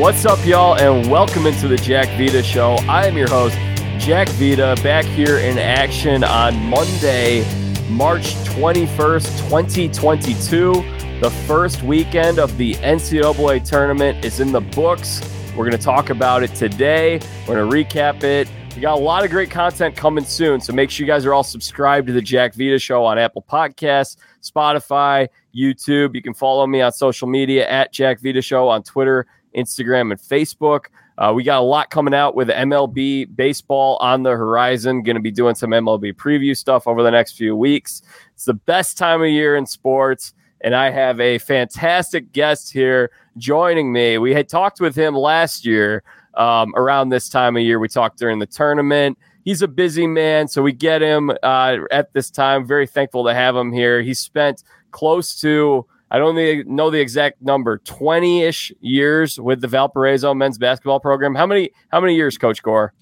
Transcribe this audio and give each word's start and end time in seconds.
What's 0.00 0.24
up, 0.24 0.42
y'all, 0.46 0.78
and 0.78 1.10
welcome 1.10 1.44
into 1.44 1.68
the 1.68 1.76
Jack 1.76 2.08
Vita 2.16 2.42
Show. 2.42 2.76
I 2.88 3.04
am 3.06 3.18
your 3.18 3.28
host, 3.28 3.54
Jack 3.98 4.30
Vita, 4.30 4.74
back 4.82 5.04
here 5.04 5.36
in 5.36 5.58
action 5.58 6.24
on 6.24 6.56
Monday, 6.70 7.42
March 7.90 8.32
21st, 8.46 9.50
2022. 9.50 10.72
The 11.20 11.30
first 11.46 11.82
weekend 11.82 12.38
of 12.38 12.56
the 12.56 12.76
NCAA 12.76 13.62
tournament 13.62 14.24
is 14.24 14.40
in 14.40 14.52
the 14.52 14.62
books. 14.62 15.20
We're 15.50 15.66
going 15.66 15.76
to 15.76 15.84
talk 15.84 16.08
about 16.08 16.42
it 16.42 16.54
today. 16.54 17.20
We're 17.46 17.56
going 17.56 17.70
to 17.70 17.94
recap 17.94 18.24
it. 18.24 18.48
We 18.74 18.80
got 18.80 18.98
a 18.98 19.02
lot 19.02 19.22
of 19.22 19.30
great 19.30 19.50
content 19.50 19.96
coming 19.96 20.24
soon, 20.24 20.62
so 20.62 20.72
make 20.72 20.90
sure 20.90 21.04
you 21.04 21.12
guys 21.12 21.26
are 21.26 21.34
all 21.34 21.42
subscribed 21.42 22.06
to 22.06 22.14
the 22.14 22.22
Jack 22.22 22.54
Vita 22.54 22.78
Show 22.78 23.04
on 23.04 23.18
Apple 23.18 23.44
Podcasts, 23.46 24.16
Spotify, 24.40 25.28
YouTube. 25.54 26.14
You 26.14 26.22
can 26.22 26.32
follow 26.32 26.66
me 26.66 26.80
on 26.80 26.90
social 26.90 27.28
media 27.28 27.68
at 27.68 27.92
Jack 27.92 28.18
Vita 28.22 28.40
Show 28.40 28.66
on 28.66 28.82
Twitter 28.82 29.26
Instagram, 29.54 30.10
and 30.10 30.20
Facebook. 30.20 30.86
Uh, 31.18 31.32
we 31.34 31.42
got 31.42 31.58
a 31.58 31.62
lot 31.62 31.90
coming 31.90 32.14
out 32.14 32.34
with 32.34 32.48
MLB 32.48 33.34
baseball 33.36 33.98
on 34.00 34.22
the 34.22 34.30
horizon. 34.30 35.02
Going 35.02 35.16
to 35.16 35.22
be 35.22 35.30
doing 35.30 35.54
some 35.54 35.70
MLB 35.70 36.14
preview 36.14 36.56
stuff 36.56 36.86
over 36.86 37.02
the 37.02 37.10
next 37.10 37.32
few 37.32 37.54
weeks. 37.54 38.02
It's 38.34 38.46
the 38.46 38.54
best 38.54 38.96
time 38.96 39.20
of 39.22 39.28
year 39.28 39.56
in 39.56 39.66
sports, 39.66 40.32
and 40.62 40.74
I 40.74 40.90
have 40.90 41.20
a 41.20 41.38
fantastic 41.38 42.32
guest 42.32 42.72
here 42.72 43.10
joining 43.36 43.92
me. 43.92 44.18
We 44.18 44.32
had 44.32 44.48
talked 44.48 44.80
with 44.80 44.96
him 44.96 45.14
last 45.14 45.66
year 45.66 46.02
um, 46.34 46.74
around 46.74 47.10
this 47.10 47.28
time 47.28 47.56
of 47.56 47.62
year. 47.62 47.78
We 47.78 47.88
talked 47.88 48.18
during 48.18 48.38
the 48.38 48.46
tournament. 48.46 49.18
He's 49.44 49.62
a 49.62 49.68
busy 49.68 50.06
man, 50.06 50.48
so 50.48 50.62
we 50.62 50.72
get 50.72 51.02
him 51.02 51.30
uh, 51.42 51.78
at 51.90 52.12
this 52.12 52.30
time. 52.30 52.66
Very 52.66 52.86
thankful 52.86 53.24
to 53.24 53.34
have 53.34 53.56
him 53.56 53.72
here. 53.72 54.02
He 54.02 54.14
spent 54.14 54.62
close 54.90 55.38
to 55.40 55.86
I 56.10 56.18
don't 56.18 56.66
know 56.68 56.90
the 56.90 57.00
exact 57.00 57.40
number, 57.40 57.78
20 57.78 58.42
ish 58.42 58.72
years 58.80 59.38
with 59.38 59.60
the 59.60 59.68
Valparaiso 59.68 60.34
men's 60.34 60.58
basketball 60.58 60.98
program. 60.98 61.34
How 61.34 61.46
many, 61.46 61.70
how 61.90 62.00
many 62.00 62.16
years, 62.16 62.36
Coach 62.36 62.62
Gore? 62.62 62.92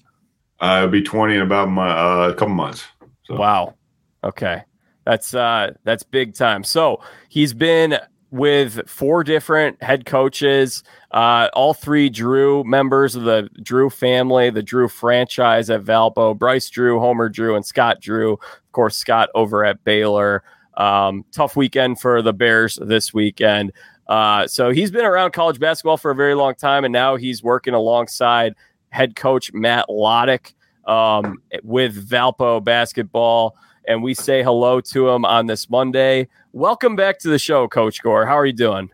Uh, 0.59 0.77
it'll 0.79 0.89
be 0.89 1.01
20 1.01 1.35
in 1.35 1.41
about 1.41 1.69
my, 1.69 1.89
uh, 1.89 2.29
a 2.29 2.33
couple 2.33 2.53
months. 2.53 2.85
So. 3.23 3.35
Wow. 3.35 3.75
Okay. 4.23 4.63
That's, 5.05 5.33
uh, 5.33 5.73
that's 5.83 6.03
big 6.03 6.35
time. 6.35 6.63
So 6.63 7.01
he's 7.29 7.53
been 7.53 7.97
with 8.31 8.87
four 8.87 9.23
different 9.23 9.81
head 9.81 10.05
coaches, 10.05 10.83
uh, 11.11 11.49
all 11.53 11.73
three 11.73 12.09
Drew 12.09 12.63
members 12.63 13.15
of 13.15 13.23
the 13.23 13.49
Drew 13.63 13.89
family, 13.89 14.49
the 14.49 14.61
Drew 14.61 14.87
franchise 14.87 15.69
at 15.69 15.81
Valpo, 15.83 16.37
Bryce 16.37 16.69
Drew, 16.69 16.99
Homer 16.99 17.29
Drew, 17.29 17.55
and 17.55 17.65
Scott 17.65 18.01
Drew. 18.01 18.33
Of 18.33 18.71
course, 18.71 18.97
Scott 18.97 19.29
over 19.33 19.65
at 19.65 19.83
Baylor. 19.83 20.43
Um, 20.79 21.25
tough 21.31 21.55
weekend 21.55 21.99
for 21.99 22.21
the 22.21 22.33
Bears 22.33 22.79
this 22.81 23.13
weekend. 23.13 23.73
Uh, 24.07 24.47
so 24.47 24.71
he's 24.71 24.89
been 24.89 25.05
around 25.05 25.33
college 25.33 25.59
basketball 25.59 25.97
for 25.97 26.09
a 26.09 26.15
very 26.15 26.33
long 26.33 26.55
time, 26.55 26.83
and 26.83 26.91
now 26.91 27.15
he's 27.15 27.43
working 27.43 27.75
alongside 27.75 28.55
head 28.89 29.15
coach 29.15 29.53
Matt 29.53 29.85
Lottich 29.87 30.53
um, 30.87 31.37
with 31.63 32.09
Valpo 32.09 32.63
basketball. 32.63 33.55
And 33.87 34.01
we 34.01 34.13
say 34.13 34.41
hello 34.41 34.81
to 34.81 35.09
him 35.09 35.25
on 35.25 35.45
this 35.45 35.69
Monday. 35.69 36.27
Welcome 36.53 36.95
back 36.95 37.19
to 37.19 37.29
the 37.29 37.39
show, 37.39 37.67
Coach 37.67 38.01
Gore. 38.01 38.25
How 38.25 38.37
are 38.37 38.45
you 38.45 38.53
doing? 38.53 38.89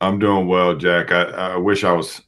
I'm 0.00 0.18
doing 0.18 0.46
well, 0.46 0.74
Jack. 0.76 1.10
I, 1.12 1.22
I 1.22 1.56
wish 1.56 1.84
I 1.84 1.92
was 1.92 2.22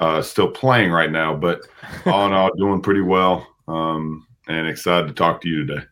uh, 0.00 0.22
still 0.22 0.50
playing 0.50 0.90
right 0.90 1.10
now, 1.10 1.34
but 1.34 1.62
all 2.04 2.26
in 2.26 2.32
all, 2.32 2.50
doing 2.58 2.82
pretty 2.82 3.00
well. 3.00 3.46
Um, 3.68 4.26
and 4.48 4.66
excited 4.66 5.08
to 5.08 5.14
talk 5.14 5.40
to 5.42 5.48
you 5.48 5.64
today. 5.66 5.84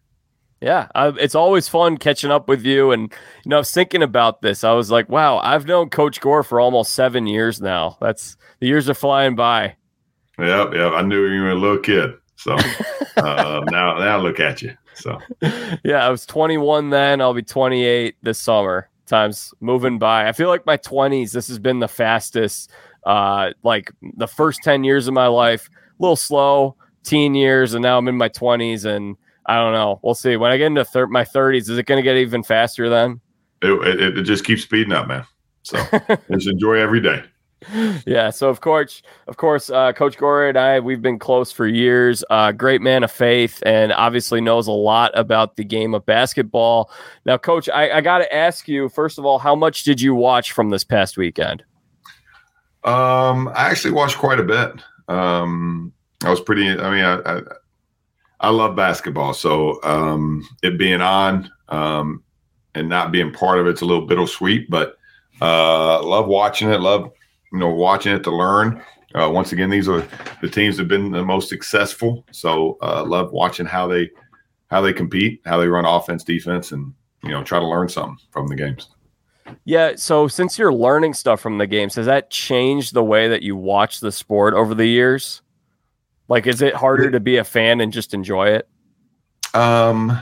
Yeah, 0.64 0.88
I, 0.94 1.08
it's 1.08 1.34
always 1.34 1.68
fun 1.68 1.98
catching 1.98 2.30
up 2.30 2.48
with 2.48 2.64
you. 2.64 2.90
And, 2.90 3.12
you 3.44 3.50
know, 3.50 3.56
I 3.56 3.58
was 3.58 3.70
thinking 3.70 4.02
about 4.02 4.40
this. 4.40 4.64
I 4.64 4.72
was 4.72 4.90
like, 4.90 5.10
wow, 5.10 5.36
I've 5.36 5.66
known 5.66 5.90
Coach 5.90 6.22
Gore 6.22 6.42
for 6.42 6.58
almost 6.58 6.94
seven 6.94 7.26
years 7.26 7.60
now. 7.60 7.98
That's 8.00 8.38
the 8.60 8.66
years 8.66 8.88
are 8.88 8.94
flying 8.94 9.36
by. 9.36 9.76
Yep, 10.38 10.72
yep. 10.72 10.92
I 10.92 11.02
knew 11.02 11.26
you 11.26 11.42
were 11.42 11.50
a 11.50 11.54
little 11.54 11.80
kid. 11.80 12.14
So 12.36 12.54
uh, 13.18 13.60
now, 13.68 13.98
now 13.98 14.18
look 14.18 14.40
at 14.40 14.62
you. 14.62 14.74
So, 14.94 15.18
yeah, 15.84 16.06
I 16.06 16.08
was 16.08 16.24
21 16.24 16.88
then. 16.88 17.20
I'll 17.20 17.34
be 17.34 17.42
28 17.42 18.16
this 18.22 18.38
summer. 18.38 18.88
Time's 19.04 19.52
moving 19.60 19.98
by. 19.98 20.28
I 20.28 20.32
feel 20.32 20.48
like 20.48 20.64
my 20.64 20.78
20s, 20.78 21.32
this 21.32 21.48
has 21.48 21.58
been 21.58 21.80
the 21.80 21.88
fastest, 21.88 22.70
uh, 23.04 23.50
like 23.62 23.92
the 24.16 24.28
first 24.28 24.62
10 24.62 24.82
years 24.82 25.08
of 25.08 25.12
my 25.12 25.26
life, 25.26 25.68
a 25.68 26.02
little 26.02 26.16
slow, 26.16 26.76
teen 27.02 27.34
years, 27.34 27.74
and 27.74 27.82
now 27.82 27.98
I'm 27.98 28.08
in 28.08 28.16
my 28.16 28.30
20s. 28.30 28.86
And, 28.86 29.18
I 29.46 29.56
don't 29.56 29.72
know. 29.72 30.00
We'll 30.02 30.14
see. 30.14 30.36
When 30.36 30.50
I 30.50 30.56
get 30.56 30.66
into 30.66 30.84
thir- 30.84 31.06
my 31.06 31.24
30s, 31.24 31.68
is 31.68 31.70
it 31.70 31.86
going 31.86 31.98
to 31.98 32.02
get 32.02 32.16
even 32.16 32.42
faster 32.42 32.88
then? 32.88 33.20
It, 33.62 33.72
it, 34.00 34.18
it, 34.18 34.22
just 34.22 34.44
keeps 34.44 34.62
speeding 34.62 34.92
up, 34.92 35.08
man. 35.08 35.24
So 35.62 35.78
just 36.30 36.46
enjoy 36.46 36.74
every 36.74 37.00
day. 37.00 37.22
Yeah. 38.06 38.28
So 38.28 38.50
of 38.50 38.60
course, 38.60 39.02
of 39.26 39.38
course, 39.38 39.70
uh, 39.70 39.92
Coach 39.92 40.18
Gore 40.18 40.48
and 40.48 40.58
I, 40.58 40.80
we've 40.80 41.00
been 41.00 41.18
close 41.18 41.50
for 41.50 41.66
years. 41.66 42.22
Uh, 42.28 42.52
great 42.52 42.82
man 42.82 43.02
of 43.02 43.10
faith, 43.10 43.62
and 43.64 43.90
obviously 43.92 44.42
knows 44.42 44.66
a 44.66 44.72
lot 44.72 45.12
about 45.18 45.56
the 45.56 45.64
game 45.64 45.94
of 45.94 46.04
basketball. 46.04 46.90
Now, 47.24 47.38
Coach, 47.38 47.70
I, 47.70 47.90
I 47.90 48.00
got 48.02 48.18
to 48.18 48.34
ask 48.34 48.68
you 48.68 48.90
first 48.90 49.18
of 49.18 49.24
all, 49.24 49.38
how 49.38 49.54
much 49.54 49.84
did 49.84 50.00
you 50.00 50.14
watch 50.14 50.52
from 50.52 50.68
this 50.68 50.84
past 50.84 51.16
weekend? 51.16 51.64
Um, 52.84 53.48
I 53.48 53.70
actually 53.70 53.92
watched 53.92 54.18
quite 54.18 54.38
a 54.38 54.44
bit. 54.44 54.72
Um, 55.08 55.92
I 56.22 56.30
was 56.30 56.40
pretty. 56.40 56.68
I 56.68 56.90
mean, 56.90 57.04
I, 57.04 57.18
I 57.24 57.40
I 58.44 58.50
love 58.50 58.76
basketball, 58.76 59.32
so 59.32 59.82
um, 59.84 60.46
it 60.62 60.76
being 60.76 61.00
on 61.00 61.50
um, 61.70 62.22
and 62.74 62.90
not 62.90 63.10
being 63.10 63.32
part 63.32 63.58
of 63.58 63.66
it's 63.66 63.80
a 63.80 63.86
little 63.86 64.04
bittersweet, 64.04 64.68
but 64.68 64.98
uh, 65.40 66.02
love 66.02 66.26
watching 66.26 66.70
it. 66.70 66.82
Love 66.82 67.10
you 67.52 67.58
know 67.58 67.70
watching 67.70 68.14
it 68.14 68.22
to 68.24 68.30
learn. 68.30 68.82
Uh, 69.14 69.30
once 69.32 69.52
again, 69.52 69.70
these 69.70 69.88
are 69.88 70.06
the 70.42 70.50
teams 70.50 70.76
that 70.76 70.82
have 70.82 70.88
been 70.88 71.10
the 71.10 71.24
most 71.24 71.48
successful, 71.48 72.26
so 72.32 72.76
uh, 72.82 73.02
love 73.02 73.32
watching 73.32 73.64
how 73.64 73.86
they 73.86 74.10
how 74.66 74.82
they 74.82 74.92
compete, 74.92 75.40
how 75.46 75.56
they 75.56 75.66
run 75.66 75.86
offense, 75.86 76.22
defense, 76.22 76.70
and 76.70 76.92
you 77.22 77.30
know 77.30 77.42
try 77.42 77.58
to 77.58 77.66
learn 77.66 77.88
something 77.88 78.18
from 78.30 78.46
the 78.46 78.56
games. 78.56 78.90
Yeah. 79.64 79.94
So 79.96 80.28
since 80.28 80.58
you're 80.58 80.74
learning 80.74 81.14
stuff 81.14 81.40
from 81.40 81.56
the 81.56 81.66
games, 81.66 81.94
has 81.94 82.04
that 82.04 82.28
changed 82.28 82.92
the 82.92 83.04
way 83.04 83.26
that 83.26 83.40
you 83.40 83.56
watch 83.56 84.00
the 84.00 84.12
sport 84.12 84.52
over 84.52 84.74
the 84.74 84.86
years? 84.86 85.40
Like, 86.28 86.46
is 86.46 86.62
it 86.62 86.74
harder 86.74 87.10
to 87.10 87.20
be 87.20 87.36
a 87.36 87.44
fan 87.44 87.80
and 87.80 87.92
just 87.92 88.14
enjoy 88.14 88.48
it? 88.48 88.68
Um, 89.52 90.18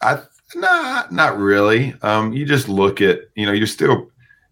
I 0.00 0.22
not 0.54 1.12
not 1.12 1.38
really. 1.38 1.94
Um, 2.02 2.32
you 2.32 2.44
just 2.44 2.68
look 2.68 3.00
at 3.00 3.20
you 3.34 3.46
know 3.46 3.52
you're 3.52 3.66
still 3.66 4.10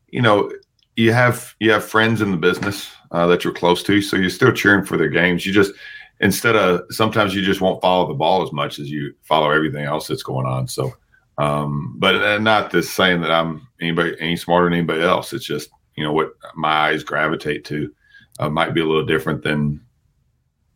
you 0.08 0.22
know 0.22 0.50
you 0.96 1.12
have 1.12 1.54
you 1.60 1.70
have 1.70 1.84
friends 1.84 2.20
in 2.20 2.30
the 2.30 2.36
business 2.36 2.90
uh, 3.10 3.26
that 3.26 3.44
you're 3.44 3.52
close 3.52 3.82
to, 3.84 4.00
so 4.00 4.16
you're 4.16 4.30
still 4.30 4.52
cheering 4.52 4.84
for 4.84 4.96
their 4.96 5.08
games. 5.08 5.46
You 5.46 5.52
just 5.52 5.72
instead 6.20 6.56
of 6.56 6.82
sometimes 6.90 7.34
you 7.34 7.42
just 7.42 7.60
won't 7.60 7.80
follow 7.80 8.08
the 8.08 8.14
ball 8.14 8.42
as 8.42 8.52
much 8.52 8.78
as 8.78 8.90
you 8.90 9.14
follow 9.22 9.50
everything 9.50 9.84
else 9.84 10.08
that's 10.08 10.22
going 10.22 10.46
on. 10.46 10.68
So, 10.68 10.92
um, 11.38 11.94
but 11.98 12.16
uh, 12.16 12.38
not 12.38 12.70
this 12.70 12.90
saying 12.90 13.20
that 13.22 13.30
I'm 13.30 13.66
anybody 13.80 14.16
any 14.20 14.36
smarter 14.36 14.66
than 14.66 14.74
anybody 14.74 15.02
else. 15.02 15.32
It's 15.32 15.46
just 15.46 15.70
you 15.96 16.04
know 16.04 16.12
what 16.12 16.32
my 16.54 16.70
eyes 16.70 17.02
gravitate 17.02 17.64
to 17.66 17.92
uh, 18.38 18.50
might 18.50 18.74
be 18.74 18.80
a 18.80 18.86
little 18.86 19.06
different 19.06 19.42
than 19.42 19.80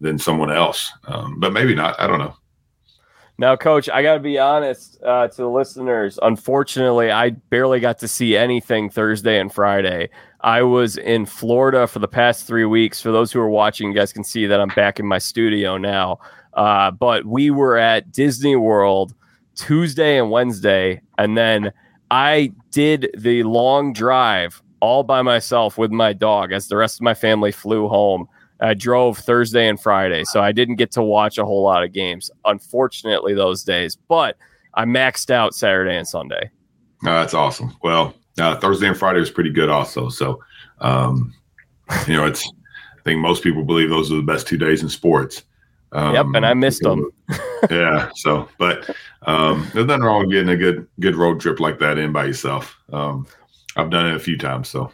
than 0.02 0.18
someone 0.18 0.52
else. 0.52 0.92
Um, 1.06 1.40
but 1.40 1.52
maybe 1.52 1.74
not. 1.74 1.98
I 1.98 2.06
don't 2.06 2.18
know. 2.18 2.36
Now, 3.38 3.56
coach, 3.56 3.88
I 3.88 4.02
got 4.02 4.14
to 4.14 4.20
be 4.20 4.38
honest 4.38 5.02
uh, 5.02 5.28
to 5.28 5.36
the 5.36 5.48
listeners. 5.48 6.18
Unfortunately, 6.22 7.10
I 7.10 7.30
barely 7.30 7.80
got 7.80 7.98
to 8.00 8.08
see 8.08 8.36
anything 8.36 8.90
Thursday 8.90 9.40
and 9.40 9.52
Friday. 9.52 10.10
I 10.42 10.62
was 10.62 10.98
in 10.98 11.24
Florida 11.24 11.86
for 11.86 11.98
the 11.98 12.08
past 12.08 12.46
three 12.46 12.66
weeks. 12.66 13.00
For 13.00 13.10
those 13.10 13.32
who 13.32 13.40
are 13.40 13.48
watching, 13.48 13.88
you 13.88 13.94
guys 13.94 14.12
can 14.12 14.24
see 14.24 14.46
that 14.46 14.60
I'm 14.60 14.68
back 14.76 15.00
in 15.00 15.06
my 15.06 15.18
studio 15.18 15.78
now. 15.78 16.18
Uh, 16.54 16.90
but 16.90 17.24
we 17.24 17.50
were 17.50 17.78
at 17.78 18.12
Disney 18.12 18.56
World 18.56 19.14
Tuesday 19.54 20.18
and 20.18 20.30
Wednesday. 20.30 21.00
And 21.16 21.36
then 21.36 21.72
I 22.10 22.52
did 22.70 23.10
the 23.16 23.44
long 23.44 23.92
drive 23.92 24.62
all 24.80 25.04
by 25.04 25.22
myself 25.22 25.78
with 25.78 25.90
my 25.90 26.12
dog 26.12 26.52
as 26.52 26.68
the 26.68 26.76
rest 26.76 26.98
of 26.98 27.02
my 27.02 27.14
family 27.14 27.52
flew 27.52 27.88
home. 27.88 28.28
I 28.62 28.74
drove 28.74 29.18
Thursday 29.18 29.68
and 29.68 29.80
Friday, 29.80 30.24
so 30.24 30.40
I 30.40 30.52
didn't 30.52 30.76
get 30.76 30.92
to 30.92 31.02
watch 31.02 31.38
a 31.38 31.44
whole 31.44 31.62
lot 31.62 31.82
of 31.82 31.92
games, 31.92 32.30
unfortunately, 32.44 33.34
those 33.34 33.64
days. 33.64 33.96
But 33.96 34.36
I 34.74 34.84
maxed 34.84 35.30
out 35.30 35.54
Saturday 35.54 35.96
and 35.96 36.06
Sunday. 36.06 36.50
Oh, 37.04 37.10
that's 37.10 37.34
awesome. 37.34 37.76
Well, 37.82 38.14
uh, 38.38 38.56
Thursday 38.56 38.86
and 38.86 38.96
Friday 38.96 39.20
was 39.20 39.30
pretty 39.30 39.50
good, 39.50 39.68
also. 39.68 40.08
So, 40.08 40.40
um, 40.80 41.34
you 42.06 42.14
know, 42.14 42.24
it's 42.24 42.48
I 43.02 43.02
think 43.02 43.20
most 43.20 43.42
people 43.42 43.64
believe 43.64 43.90
those 43.90 44.12
are 44.12 44.16
the 44.16 44.22
best 44.22 44.46
two 44.46 44.58
days 44.58 44.82
in 44.82 44.88
sports. 44.88 45.42
Um, 45.90 46.14
yep, 46.14 46.26
and 46.34 46.46
I 46.46 46.54
missed 46.54 46.82
them. 46.82 47.10
yeah. 47.70 48.10
So, 48.14 48.48
but 48.58 48.88
um, 49.22 49.68
there's 49.74 49.86
nothing 49.86 50.04
wrong 50.04 50.20
with 50.20 50.30
getting 50.30 50.48
a 50.48 50.56
good 50.56 50.86
good 51.00 51.16
road 51.16 51.40
trip 51.40 51.60
like 51.60 51.80
that 51.80 51.98
in 51.98 52.12
by 52.12 52.26
yourself. 52.26 52.78
Um, 52.92 53.26
I've 53.76 53.90
done 53.90 54.06
it 54.06 54.14
a 54.14 54.20
few 54.20 54.38
times, 54.38 54.68
so 54.68 54.92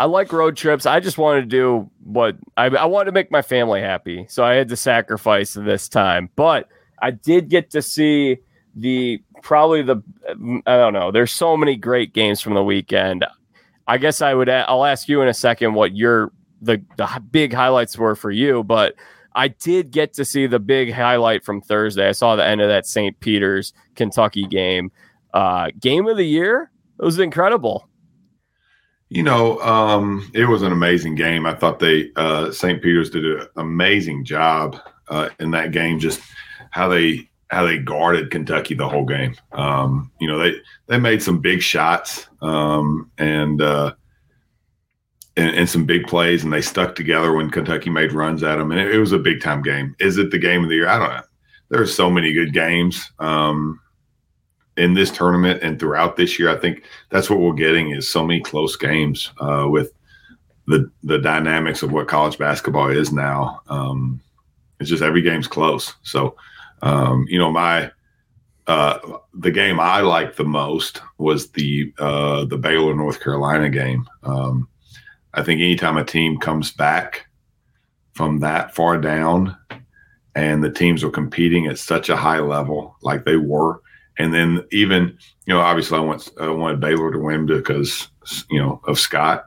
I 0.00 0.04
like 0.04 0.32
road 0.32 0.56
trips. 0.56 0.86
I 0.86 0.98
just 0.98 1.18
wanted 1.18 1.42
to 1.42 1.46
do 1.46 1.90
what 2.02 2.34
I, 2.56 2.68
I 2.68 2.86
wanted 2.86 3.10
to 3.10 3.12
make 3.12 3.30
my 3.30 3.42
family 3.42 3.82
happy. 3.82 4.24
So 4.30 4.42
I 4.42 4.54
had 4.54 4.70
to 4.70 4.76
sacrifice 4.76 5.52
this 5.52 5.90
time. 5.90 6.30
But 6.36 6.68
I 7.02 7.10
did 7.10 7.50
get 7.50 7.68
to 7.72 7.82
see 7.82 8.38
the 8.74 9.22
probably 9.42 9.82
the 9.82 10.02
I 10.66 10.76
don't 10.78 10.94
know. 10.94 11.10
There's 11.10 11.32
so 11.32 11.54
many 11.54 11.76
great 11.76 12.14
games 12.14 12.40
from 12.40 12.54
the 12.54 12.64
weekend. 12.64 13.26
I 13.86 13.98
guess 13.98 14.22
I 14.22 14.32
would. 14.32 14.48
I'll 14.48 14.86
ask 14.86 15.06
you 15.06 15.20
in 15.20 15.28
a 15.28 15.34
second 15.34 15.74
what 15.74 15.94
your 15.94 16.32
the 16.62 16.82
the 16.96 17.22
big 17.30 17.52
highlights 17.52 17.98
were 17.98 18.14
for 18.14 18.30
you, 18.30 18.64
but 18.64 18.94
I 19.34 19.48
did 19.48 19.90
get 19.90 20.14
to 20.14 20.24
see 20.24 20.46
the 20.46 20.58
big 20.58 20.94
highlight 20.94 21.44
from 21.44 21.60
Thursday. 21.60 22.08
I 22.08 22.12
saw 22.12 22.36
the 22.36 22.46
end 22.46 22.62
of 22.62 22.68
that 22.68 22.86
St. 22.86 23.20
Peter's 23.20 23.74
Kentucky 23.96 24.46
game. 24.46 24.92
Uh, 25.34 25.72
game 25.78 26.06
of 26.06 26.16
the 26.16 26.24
year. 26.24 26.70
It 26.98 27.04
was 27.04 27.18
incredible. 27.18 27.89
You 29.10 29.24
know, 29.24 29.58
um, 29.58 30.30
it 30.34 30.46
was 30.46 30.62
an 30.62 30.72
amazing 30.72 31.16
game. 31.16 31.44
I 31.44 31.54
thought 31.54 31.80
they 31.80 32.10
uh, 32.16 32.52
St. 32.52 32.80
Peter's 32.80 33.10
did 33.10 33.24
an 33.24 33.46
amazing 33.56 34.24
job 34.24 34.76
uh, 35.08 35.28
in 35.40 35.50
that 35.50 35.72
game. 35.72 35.98
Just 35.98 36.20
how 36.70 36.88
they 36.88 37.28
how 37.50 37.66
they 37.66 37.78
guarded 37.78 38.30
Kentucky 38.30 38.74
the 38.74 38.88
whole 38.88 39.04
game. 39.04 39.34
Um, 39.52 40.12
you 40.20 40.28
know, 40.28 40.38
they 40.38 40.54
they 40.86 40.98
made 40.98 41.22
some 41.22 41.40
big 41.40 41.60
shots 41.60 42.28
um, 42.40 43.10
and, 43.18 43.60
uh, 43.60 43.94
and, 45.36 45.56
and 45.56 45.68
some 45.68 45.84
big 45.84 46.06
plays, 46.06 46.44
and 46.44 46.52
they 46.52 46.62
stuck 46.62 46.94
together 46.94 47.32
when 47.32 47.50
Kentucky 47.50 47.90
made 47.90 48.12
runs 48.12 48.42
at 48.42 48.56
them, 48.56 48.70
and 48.70 48.80
it, 48.80 48.94
it, 48.94 48.98
was 48.98 49.12
a 49.12 49.18
big 49.18 49.40
time 49.40 49.62
game. 49.62 49.94
Is 49.98 50.18
it 50.18 50.30
the 50.30 50.38
game 50.38 50.62
of 50.62 50.68
the 50.68 50.76
year? 50.76 50.88
I 50.88 50.98
don't 50.98 51.10
know. 51.10 51.22
There 51.70 51.82
are 51.82 51.86
so 51.86 52.10
many 52.10 52.32
good 52.32 52.52
games 52.52 53.10
um, 53.18 53.80
in 54.80 54.94
this 54.94 55.10
tournament 55.10 55.62
and 55.62 55.78
throughout 55.78 56.16
this 56.16 56.38
year. 56.38 56.48
I 56.48 56.56
think 56.56 56.84
that's 57.10 57.28
what 57.28 57.40
we're 57.40 57.52
getting 57.52 57.90
is 57.90 58.08
so 58.08 58.26
many 58.26 58.40
close 58.40 58.76
games 58.76 59.30
uh, 59.40 59.66
with 59.68 59.92
the 60.66 60.90
the 61.02 61.18
dynamics 61.18 61.82
of 61.82 61.92
what 61.92 62.08
college 62.08 62.38
basketball 62.38 62.88
is 62.88 63.12
now. 63.12 63.60
Um, 63.68 64.20
it's 64.78 64.88
just 64.88 65.02
every 65.02 65.22
game's 65.22 65.48
close. 65.48 65.94
So 66.02 66.36
um, 66.82 67.26
you 67.28 67.38
know, 67.38 67.52
my 67.52 67.90
uh, 68.66 68.98
the 69.34 69.50
game 69.50 69.80
I 69.80 70.00
liked 70.00 70.36
the 70.36 70.44
most 70.44 71.02
was 71.18 71.50
the 71.50 71.92
uh, 71.98 72.44
the 72.46 72.58
Baylor 72.58 72.94
North 72.94 73.20
Carolina 73.20 73.68
game. 73.68 74.06
Um, 74.22 74.68
I 75.34 75.42
think 75.42 75.60
anytime 75.60 75.96
a 75.96 76.04
team 76.04 76.38
comes 76.38 76.72
back 76.72 77.26
from 78.14 78.40
that 78.40 78.74
far 78.74 78.98
down, 78.98 79.56
and 80.34 80.64
the 80.64 80.70
teams 80.70 81.04
are 81.04 81.10
competing 81.10 81.66
at 81.66 81.78
such 81.78 82.08
a 82.08 82.16
high 82.16 82.40
level 82.40 82.96
like 83.02 83.24
they 83.24 83.36
were, 83.36 83.82
and 84.20 84.34
then 84.34 84.64
even 84.70 85.16
you 85.46 85.54
know 85.54 85.60
obviously 85.60 85.98
I 85.98 86.02
want 86.02 86.28
I 86.38 86.48
wanted 86.50 86.80
Baylor 86.80 87.10
to 87.10 87.18
win 87.18 87.46
because 87.46 88.08
you 88.50 88.58
know 88.58 88.80
of 88.86 88.98
Scott 88.98 89.46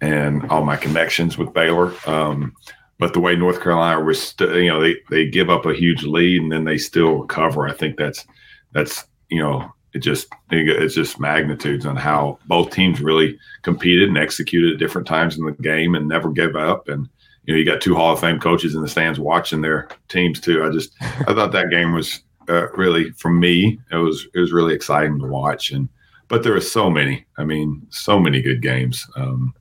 and 0.00 0.48
all 0.50 0.64
my 0.64 0.76
connections 0.76 1.38
with 1.38 1.52
Baylor. 1.52 1.92
Um, 2.06 2.54
but 2.98 3.14
the 3.14 3.20
way 3.20 3.34
North 3.34 3.62
Carolina 3.62 4.00
was, 4.00 4.22
st- 4.22 4.54
you 4.56 4.68
know, 4.68 4.80
they 4.80 4.96
they 5.08 5.26
give 5.28 5.48
up 5.48 5.64
a 5.64 5.74
huge 5.74 6.02
lead 6.04 6.42
and 6.42 6.52
then 6.52 6.64
they 6.64 6.76
still 6.76 7.22
recover. 7.22 7.66
I 7.66 7.72
think 7.72 7.96
that's 7.96 8.26
that's 8.72 9.06
you 9.30 9.38
know 9.38 9.72
it 9.94 10.00
just 10.00 10.28
it's 10.50 10.94
just 10.94 11.18
magnitudes 11.18 11.86
on 11.86 11.96
how 11.96 12.38
both 12.46 12.70
teams 12.70 13.00
really 13.00 13.38
competed 13.62 14.08
and 14.08 14.18
executed 14.18 14.74
at 14.74 14.78
different 14.78 15.08
times 15.08 15.38
in 15.38 15.46
the 15.46 15.52
game 15.52 15.94
and 15.94 16.06
never 16.06 16.30
gave 16.30 16.54
up. 16.56 16.88
And 16.88 17.08
you 17.44 17.54
know, 17.54 17.58
you 17.58 17.64
got 17.64 17.80
two 17.80 17.94
Hall 17.94 18.12
of 18.12 18.20
Fame 18.20 18.38
coaches 18.38 18.74
in 18.74 18.82
the 18.82 18.88
stands 18.88 19.18
watching 19.18 19.62
their 19.62 19.88
teams 20.08 20.40
too. 20.40 20.62
I 20.62 20.68
just 20.68 20.92
I 21.00 21.32
thought 21.32 21.52
that 21.52 21.70
game 21.70 21.94
was 21.94 22.20
uh, 22.50 22.68
really 22.72 23.10
for 23.12 23.30
me 23.30 23.78
it 23.90 23.96
was 23.96 24.26
it 24.34 24.38
was 24.40 24.52
really 24.52 24.74
exciting 24.74 25.18
to 25.18 25.26
watch 25.26 25.70
and 25.70 25.88
but 26.30 26.44
there 26.44 26.52
were 26.52 26.60
so 26.60 26.88
many. 26.88 27.26
I 27.36 27.44
mean, 27.44 27.84
so 27.90 28.18
many 28.18 28.40
good 28.40 28.62
games. 28.62 29.06
Um, 29.16 29.52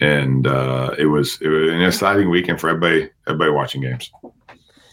and 0.00 0.46
uh, 0.46 0.94
it 0.96 1.06
was 1.06 1.38
it 1.42 1.48
was 1.48 1.70
an 1.70 1.82
exciting 1.82 2.30
weekend 2.30 2.60
for 2.60 2.70
everybody 2.70 3.10
everybody 3.26 3.50
watching 3.50 3.82
games. 3.82 4.10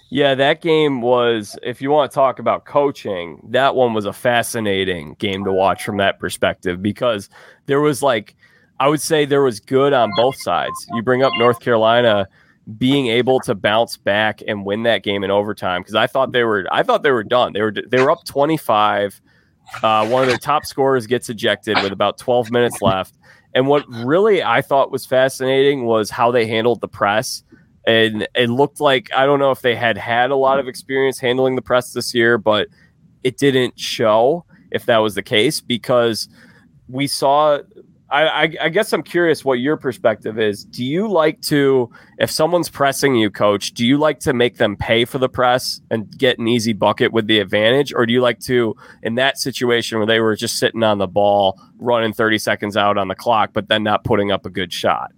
Yeah, 0.10 0.33
that 0.33 0.62
game 0.62 1.01
was. 1.01 1.57
If 1.62 1.80
you 1.80 1.92
want 1.92 2.12
to 2.12 2.16
talk 2.16 2.39
about 2.39 2.66
coaching, 2.66 3.39
that 3.51 3.75
one 3.75 3.94
was 3.94 4.06
a 4.06 4.13
fascinating 4.13 5.13
game 5.19 5.45
to 5.45 5.54
watch 5.54 5.86
from 5.86 5.98
that 5.98 6.19
perspective 6.19 6.81
because 6.81 7.30
there 7.68 7.81
was 7.81 8.01
like, 8.01 8.36
I 8.80 8.88
would 8.88 9.01
say 9.01 9.25
there 9.25 9.44
was 9.44 9.60
good 9.60 9.94
on 9.94 10.12
both 10.16 10.42
sides. 10.42 10.74
You 10.95 11.04
bring 11.04 11.21
up 11.21 11.33
North 11.38 11.60
Carolina 11.60 12.28
being 12.78 13.08
able 13.08 13.40
to 13.42 13.54
bounce 13.54 13.96
back 13.96 14.42
and 14.48 14.66
win 14.66 14.84
that 14.84 15.04
game 15.04 15.24
in 15.24 15.30
overtime 15.30 15.82
because 15.82 15.96
I 15.96 16.08
thought 16.08 16.32
they 16.32 16.44
were 16.44 16.66
I 16.72 16.84
thought 16.84 17.04
they 17.04 17.12
were 17.12 17.24
done. 17.24 17.54
They 17.54 17.62
were 17.62 17.72
they 17.72 18.02
were 18.02 18.12
up 18.12 18.26
25. 18.26 19.22
Uh, 19.82 20.08
one 20.08 20.24
of 20.24 20.30
their 20.30 20.38
top 20.38 20.66
scorers 20.66 21.08
gets 21.08 21.30
ejected 21.30 21.82
with 21.82 21.92
about 21.92 22.18
12 22.18 22.52
minutes 22.52 22.82
left. 22.82 23.16
And 23.54 23.68
what 23.68 23.88
really 23.90 24.44
I 24.44 24.62
thought 24.62 24.92
was 24.92 25.06
fascinating 25.06 25.86
was 25.86 26.10
how 26.10 26.32
they 26.32 26.46
handled 26.46 26.82
the 26.82 26.88
press. 26.88 27.44
And 27.88 28.28
it 28.36 28.50
looked 28.50 28.80
like 28.80 29.10
I 29.16 29.26
don't 29.26 29.40
know 29.40 29.52
if 29.52 29.62
they 29.62 29.76
had 29.76 29.98
had 29.98 30.32
a 30.32 30.36
lot 30.36 30.60
of 30.60 30.68
experience 30.68 31.20
handling 31.20 31.56
the 31.56 31.62
press 31.62 31.94
this 31.94 32.14
year, 32.16 32.38
but 32.38 32.68
it 33.24 33.38
didn't 33.38 33.80
show 33.80 34.46
if 34.72 34.88
that 34.88 34.98
was 34.98 35.16
the 35.16 35.24
case 35.24 35.62
because 35.62 36.28
we 36.88 37.06
saw 37.08 37.60
I, 38.10 38.24
I, 38.28 38.54
I, 38.62 38.69
guess 38.69 38.94
I'm 38.94 39.02
curious 39.02 39.44
what 39.44 39.60
your 39.60 39.78
perspective 39.78 40.38
is. 40.38 40.63
Do 40.63 40.84
you 40.86 41.07
like 41.07 41.42
to, 41.44 41.90
if 42.19 42.30
someone's 42.30 42.69
pressing 42.69 43.16
you, 43.16 43.31
coach, 43.31 43.74
do 43.74 43.86
you 43.86 43.98
like 43.98 44.19
to 44.22 44.34
make 44.34 44.57
them 44.57 44.78
pay 44.78 45.06
for 45.06 45.18
the 45.18 45.28
press 45.28 45.81
and 45.90 46.16
get 46.16 46.38
an 46.38 46.48
easy 46.48 46.74
bucket 46.74 47.12
with 47.12 47.25
the 47.25 47.40
advantage? 47.40 47.94
Or 47.94 48.06
do 48.06 48.13
you 48.13 48.22
like 48.22 48.40
to, 48.42 48.75
in 49.02 49.16
that 49.16 49.40
situation 49.40 49.98
where 49.98 50.06
they 50.06 50.19
were 50.19 50.36
just 50.36 50.57
sitting 50.60 50.84
on 50.84 51.00
the 51.00 51.07
ball, 51.07 51.60
running 51.80 52.13
30 52.13 52.38
seconds 52.38 52.78
out 52.78 52.98
on 52.98 53.07
the 53.07 53.16
clock, 53.16 53.52
but 53.54 53.69
then 53.69 53.81
not 53.81 54.04
putting 54.04 54.31
up 54.31 54.46
a 54.46 54.52
good 54.52 54.72
shot? 54.72 55.12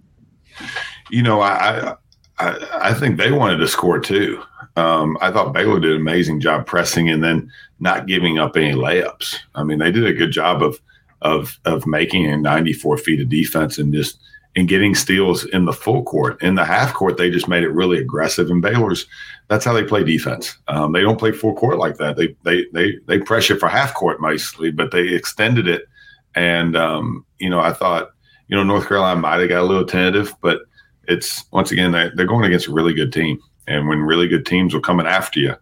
You 1.10 1.24
know, 1.24 1.42
I, 1.42 1.96
I, 2.40 2.68
I 2.74 2.94
think 2.94 3.18
they 3.18 3.32
wanted 3.32 3.58
to 3.58 3.68
score 3.68 4.00
too. 4.00 4.42
Um, 4.78 5.18
I 5.22 5.32
thought 5.32 5.54
Baylor 5.54 5.80
did 5.80 5.92
an 5.92 6.02
amazing 6.02 6.40
job 6.40 6.66
pressing 6.66 7.10
and 7.10 7.24
then 7.24 7.52
not 7.80 8.06
giving 8.06 8.38
up 8.38 8.56
any 8.56 8.74
layups. 8.74 9.40
I 9.56 9.64
mean, 9.64 9.80
they 9.80 9.92
did 9.92 10.06
a 10.06 10.14
good 10.14 10.32
job 10.32 10.64
of, 10.64 10.80
of 11.22 11.60
of 11.66 11.88
making 11.88 12.26
a 12.28 12.38
94 12.38 12.98
feet 12.98 13.22
of 13.22 13.30
defense 13.30 13.78
and 13.78 13.94
just 13.94 14.20
and 14.56 14.68
getting 14.68 14.96
steals 14.96 15.46
in 15.46 15.66
the 15.66 15.74
full 15.74 16.04
court. 16.04 16.42
In 16.42 16.56
the 16.56 16.66
half 16.66 16.92
court, 16.94 17.18
they 17.18 17.30
just 17.30 17.48
made 17.48 17.64
it 17.64 17.70
really 17.70 18.00
aggressive. 18.00 18.50
And 18.50 18.62
Baylor's 18.62 19.06
that's 19.50 19.64
how 19.64 19.72
they 19.72 19.84
play 19.84 20.04
defense. 20.04 20.58
Um, 20.68 20.92
they 20.92 21.02
don't 21.02 21.20
play 21.20 21.32
full 21.32 21.54
court 21.54 21.78
like 21.78 21.98
that. 21.98 22.18
They 22.18 22.36
they 22.44 22.66
they 22.74 22.98
they 23.06 23.20
pressure 23.20 23.58
for 23.58 23.70
half 23.70 23.94
court 23.94 24.20
mostly, 24.20 24.72
but 24.72 24.92
they 24.92 25.10
extended 25.10 25.68
it. 25.68 25.84
And 26.36 26.76
um, 26.76 27.26
you 27.40 27.50
know, 27.50 27.60
I 27.60 27.72
thought 27.72 28.10
you 28.48 28.56
know 28.56 28.64
North 28.64 28.88
Carolina 28.88 29.20
might 29.20 29.40
have 29.40 29.50
got 29.50 29.62
a 29.62 29.66
little 29.66 29.86
tentative, 29.86 30.34
but 30.42 30.62
it's 31.08 31.46
once 31.52 31.72
again 31.72 31.92
they, 31.92 32.10
they're 32.16 32.26
going 32.26 32.46
against 32.46 32.68
a 32.68 32.74
really 32.74 32.94
good 32.94 33.14
team. 33.14 33.40
And 33.68 33.88
when 33.88 34.02
really 34.02 34.28
good 34.28 34.46
teams 34.46 34.74
are 34.74 34.80
coming 34.80 35.06
after 35.06 35.40
you, 35.40 35.56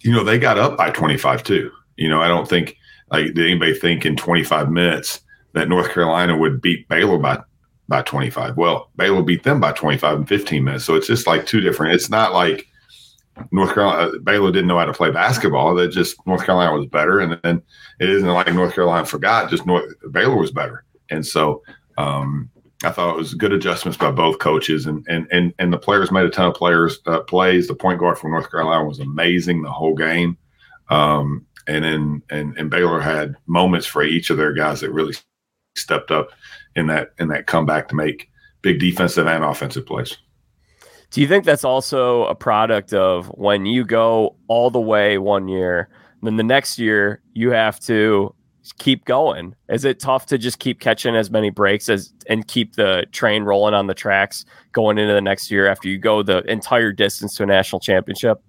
you 0.00 0.12
know 0.12 0.24
they 0.24 0.38
got 0.38 0.58
up 0.58 0.76
by 0.76 0.90
25 0.90 1.44
too. 1.44 1.70
You 1.96 2.08
know, 2.08 2.20
I 2.20 2.28
don't 2.28 2.48
think 2.48 2.76
like, 3.10 3.26
did 3.26 3.38
anybody 3.38 3.74
think 3.74 4.04
in 4.04 4.16
25 4.16 4.70
minutes 4.70 5.20
that 5.52 5.68
North 5.68 5.90
Carolina 5.92 6.36
would 6.36 6.60
beat 6.60 6.88
Baylor 6.88 7.18
by 7.18 7.40
by 7.88 8.02
25? 8.02 8.56
Well, 8.56 8.90
Baylor 8.96 9.22
beat 9.22 9.44
them 9.44 9.60
by 9.60 9.72
25 9.72 10.18
in 10.18 10.26
15 10.26 10.64
minutes. 10.64 10.84
So 10.84 10.94
it's 10.94 11.06
just 11.06 11.26
like 11.26 11.46
two 11.46 11.60
different. 11.60 11.94
It's 11.94 12.10
not 12.10 12.32
like 12.32 12.68
North 13.50 13.74
Carolina 13.74 14.10
uh, 14.10 14.18
Baylor 14.18 14.52
didn't 14.52 14.68
know 14.68 14.78
how 14.78 14.84
to 14.84 14.92
play 14.92 15.10
basketball. 15.10 15.74
That 15.74 15.88
just 15.88 16.16
North 16.26 16.44
Carolina 16.44 16.76
was 16.76 16.86
better, 16.86 17.20
and 17.20 17.38
then 17.42 17.62
it 18.00 18.10
isn't 18.10 18.28
like 18.28 18.52
North 18.52 18.74
Carolina 18.74 19.04
forgot. 19.06 19.50
Just 19.50 19.66
North 19.66 19.92
Baylor 20.10 20.36
was 20.36 20.50
better, 20.50 20.84
and 21.10 21.26
so 21.26 21.62
um, 21.96 22.50
I 22.84 22.90
thought 22.90 23.14
it 23.14 23.18
was 23.18 23.34
good 23.34 23.52
adjustments 23.52 23.98
by 23.98 24.10
both 24.10 24.38
coaches, 24.38 24.86
and 24.86 25.04
and 25.08 25.26
and 25.30 25.54
and 25.58 25.72
the 25.72 25.78
players 25.78 26.10
made 26.10 26.26
a 26.26 26.30
ton 26.30 26.46
of 26.46 26.54
players 26.54 26.98
uh, 27.06 27.20
plays. 27.20 27.68
The 27.68 27.74
point 27.74 28.00
guard 28.00 28.18
from 28.18 28.32
North 28.32 28.50
Carolina 28.50 28.84
was 28.84 29.00
amazing 29.00 29.62
the 29.62 29.70
whole 29.70 29.94
game. 29.94 30.36
Um, 30.90 31.44
and 31.68 31.84
then 31.84 32.22
and, 32.30 32.56
and 32.56 32.70
Baylor 32.70 33.00
had 33.00 33.36
moments 33.46 33.86
for 33.86 34.02
each 34.02 34.30
of 34.30 34.36
their 34.36 34.52
guys 34.52 34.80
that 34.80 34.90
really 34.90 35.14
stepped 35.76 36.10
up 36.10 36.30
in 36.74 36.86
that 36.88 37.12
in 37.18 37.28
that 37.28 37.46
comeback 37.46 37.88
to 37.88 37.94
make 37.94 38.30
big 38.62 38.80
defensive 38.80 39.26
and 39.26 39.44
offensive 39.44 39.86
plays. 39.86 40.16
Do 41.10 41.20
you 41.20 41.28
think 41.28 41.44
that's 41.44 41.64
also 41.64 42.24
a 42.24 42.34
product 42.34 42.92
of 42.92 43.26
when 43.28 43.64
you 43.64 43.84
go 43.84 44.36
all 44.48 44.70
the 44.70 44.80
way 44.80 45.16
one 45.18 45.48
year, 45.48 45.88
then 46.22 46.36
the 46.36 46.42
next 46.42 46.78
year 46.78 47.22
you 47.32 47.50
have 47.50 47.78
to 47.80 48.34
keep 48.78 49.04
going? 49.04 49.54
Is 49.68 49.84
it 49.84 50.00
tough 50.00 50.26
to 50.26 50.36
just 50.36 50.58
keep 50.58 50.80
catching 50.80 51.16
as 51.16 51.30
many 51.30 51.50
breaks 51.50 51.88
as 51.88 52.12
and 52.28 52.46
keep 52.46 52.76
the 52.76 53.06
train 53.12 53.44
rolling 53.44 53.74
on 53.74 53.86
the 53.86 53.94
tracks 53.94 54.44
going 54.72 54.98
into 54.98 55.14
the 55.14 55.22
next 55.22 55.50
year 55.50 55.66
after 55.66 55.88
you 55.88 55.98
go 55.98 56.22
the 56.22 56.42
entire 56.50 56.92
distance 56.92 57.34
to 57.36 57.44
a 57.44 57.46
national 57.46 57.80
championship? 57.80 58.42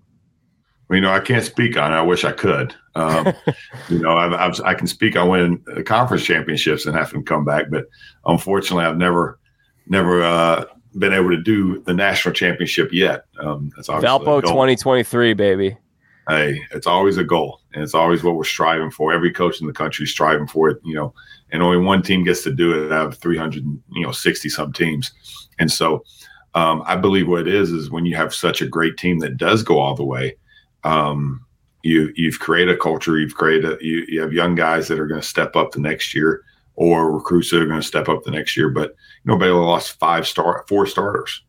You 0.96 1.02
know, 1.02 1.12
I 1.12 1.20
can't 1.20 1.46
speak 1.46 1.78
on 1.78 1.94
it. 1.94 1.96
I 1.96 2.02
wish 2.02 2.24
I 2.24 2.32
could. 2.32 2.76
Um, 2.96 3.34
you 3.90 4.00
know, 4.00 4.18
I've, 4.18 4.34
I've, 4.34 4.62
i 4.62 4.74
can 4.74 4.88
speak 4.88 5.16
on 5.16 5.30
winning 5.30 5.64
conference 5.86 6.24
championships 6.24 6.86
and 6.86 6.96
having 6.96 7.22
to 7.22 7.26
come 7.26 7.46
back, 7.46 7.66
but 7.70 7.86
unfortunately, 8.26 8.86
I've 8.86 8.98
never, 8.98 9.40
never 9.88 10.24
uh, 10.24 10.66
been 10.98 11.14
able 11.14 11.30
to 11.30 11.42
do 11.42 11.82
the 11.84 11.94
national 11.94 12.34
championship 12.34 12.90
yet. 12.92 13.26
Um, 13.40 13.72
that's 13.76 13.88
Valpo 13.88 14.42
2023, 14.42 15.34
baby. 15.34 15.78
Hey, 16.28 16.60
it's 16.72 16.88
always 16.88 17.18
a 17.18 17.24
goal, 17.24 17.60
and 17.74 17.84
it's 17.84 17.96
always 17.96 18.24
what 18.24 18.36
we're 18.36 18.44
striving 18.44 18.92
for. 18.92 19.14
Every 19.14 19.32
coach 19.32 19.62
in 19.62 19.68
the 19.68 19.74
country 19.74 20.04
is 20.04 20.12
striving 20.12 20.48
for 20.48 20.70
it. 20.70 20.80
You 20.84 20.96
know, 20.96 21.14
and 21.52 21.64
only 21.64 21.78
one 21.78 22.02
team 22.02 22.24
gets 22.24 22.44
to 22.44 22.54
do 22.54 22.86
it 22.86 22.92
out 22.92 23.08
of 23.08 23.18
300, 23.18 23.64
you 23.64 24.02
know, 24.02 24.12
60 24.12 24.50
some 24.50 24.74
teams, 24.74 25.12
and 25.60 25.72
so. 25.72 26.04
Um, 26.56 26.82
I 26.88 26.96
believe 26.96 27.28
what 27.28 27.42
it 27.42 27.54
is 27.54 27.70
is 27.70 27.92
when 27.92 28.08
you 28.08 28.16
have 28.16 28.34
such 28.34 28.60
a 28.60 28.68
great 28.68 28.98
team 28.98 29.20
that 29.20 29.38
does 29.38 29.62
go 29.62 29.78
all 29.78 29.94
the 29.94 30.04
way, 30.04 30.36
um, 30.84 31.46
you 31.84 32.12
you've 32.16 32.40
created 32.40 32.76
a 32.76 32.80
culture. 32.80 33.18
You've 33.18 33.36
created 33.36 33.80
you, 33.82 34.06
you 34.08 34.22
have 34.22 34.34
young 34.34 34.56
guys 34.56 34.88
that 34.88 35.00
are 35.00 35.08
going 35.08 35.22
to 35.22 35.28
step 35.28 35.56
up 35.56 35.72
the 35.72 35.80
next 35.80 36.14
year 36.14 36.44
or 36.76 37.12
recruits 37.12 37.52
that 37.52 37.62
are 37.62 37.68
going 37.68 37.82
to 37.82 37.88
step 37.88 38.08
up 38.08 38.24
the 38.24 38.32
next 38.32 38.56
year. 38.56 38.70
But 38.70 38.92
you 39.24 39.32
know, 39.32 39.38
Baylor 39.38 39.64
lost 39.64 40.00
five 40.00 40.28
star, 40.28 40.66
four 40.68 40.86
starters, 40.86 41.44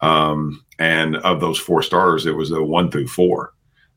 um, 0.00 0.64
and 0.78 1.16
of 1.16 1.40
those 1.40 1.58
four 1.58 1.82
starters, 1.82 2.26
it 2.26 2.36
was 2.36 2.50
a 2.50 2.62
one 2.62 2.90
through 2.90 3.08
four, 3.08 3.54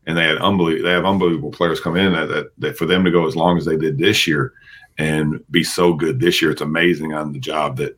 and 0.08 0.18
they 0.18 0.26
had 0.26 0.38
unbelievable. 0.38 0.86
They 0.86 0.94
have 0.94 1.06
unbelievable 1.06 1.52
players 1.52 1.80
come 1.80 1.96
in 1.96 2.14
that, 2.14 2.28
that, 2.28 2.46
that 2.60 2.78
for 2.78 2.86
them 2.86 3.04
to 3.04 3.12
go 3.12 3.28
as 3.28 3.36
long 3.36 3.58
as 3.58 3.66
they 3.66 3.78
did 3.78 3.98
this 3.98 4.28
year 4.28 4.54
and 4.98 5.44
be 5.50 5.64
so 5.64 5.94
good 5.94 6.20
this 6.20 6.42
year, 6.42 6.52
it's 6.52 6.62
amazing 6.62 7.14
on 7.14 7.32
the 7.32 7.40
job 7.40 7.78
that 7.78 7.96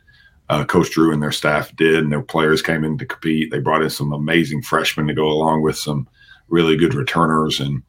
uh, 0.49 0.65
Coach 0.65 0.91
Drew 0.91 1.13
and 1.13 1.23
their 1.23 1.31
staff 1.31 1.75
did, 1.75 1.95
and 1.95 2.11
their 2.11 2.21
players 2.21 2.61
came 2.61 2.83
in 2.83 2.97
to 2.97 3.05
compete. 3.05 3.49
They 3.49 3.59
brought 3.59 3.81
in 3.81 3.89
some 3.89 4.11
amazing 4.11 4.61
freshmen 4.61 5.07
to 5.07 5.13
go 5.13 5.27
along 5.27 5.61
with 5.61 5.77
some 5.77 6.07
really 6.51 6.75
good 6.75 6.93
returners, 6.93 7.59
and 7.59 7.81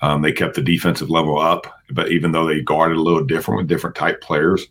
um, 0.00 0.22
they 0.22 0.32
kept 0.32 0.54
the 0.54 0.62
defensive 0.62 1.10
level 1.10 1.38
up. 1.38 1.66
But 1.90 2.10
even 2.10 2.32
though 2.32 2.46
they 2.46 2.60
guarded 2.60 2.96
a 2.96 3.02
little 3.02 3.24
different 3.24 3.58
with 3.58 3.68
different 3.68 3.96
type 3.96 4.20
players, 4.20 4.66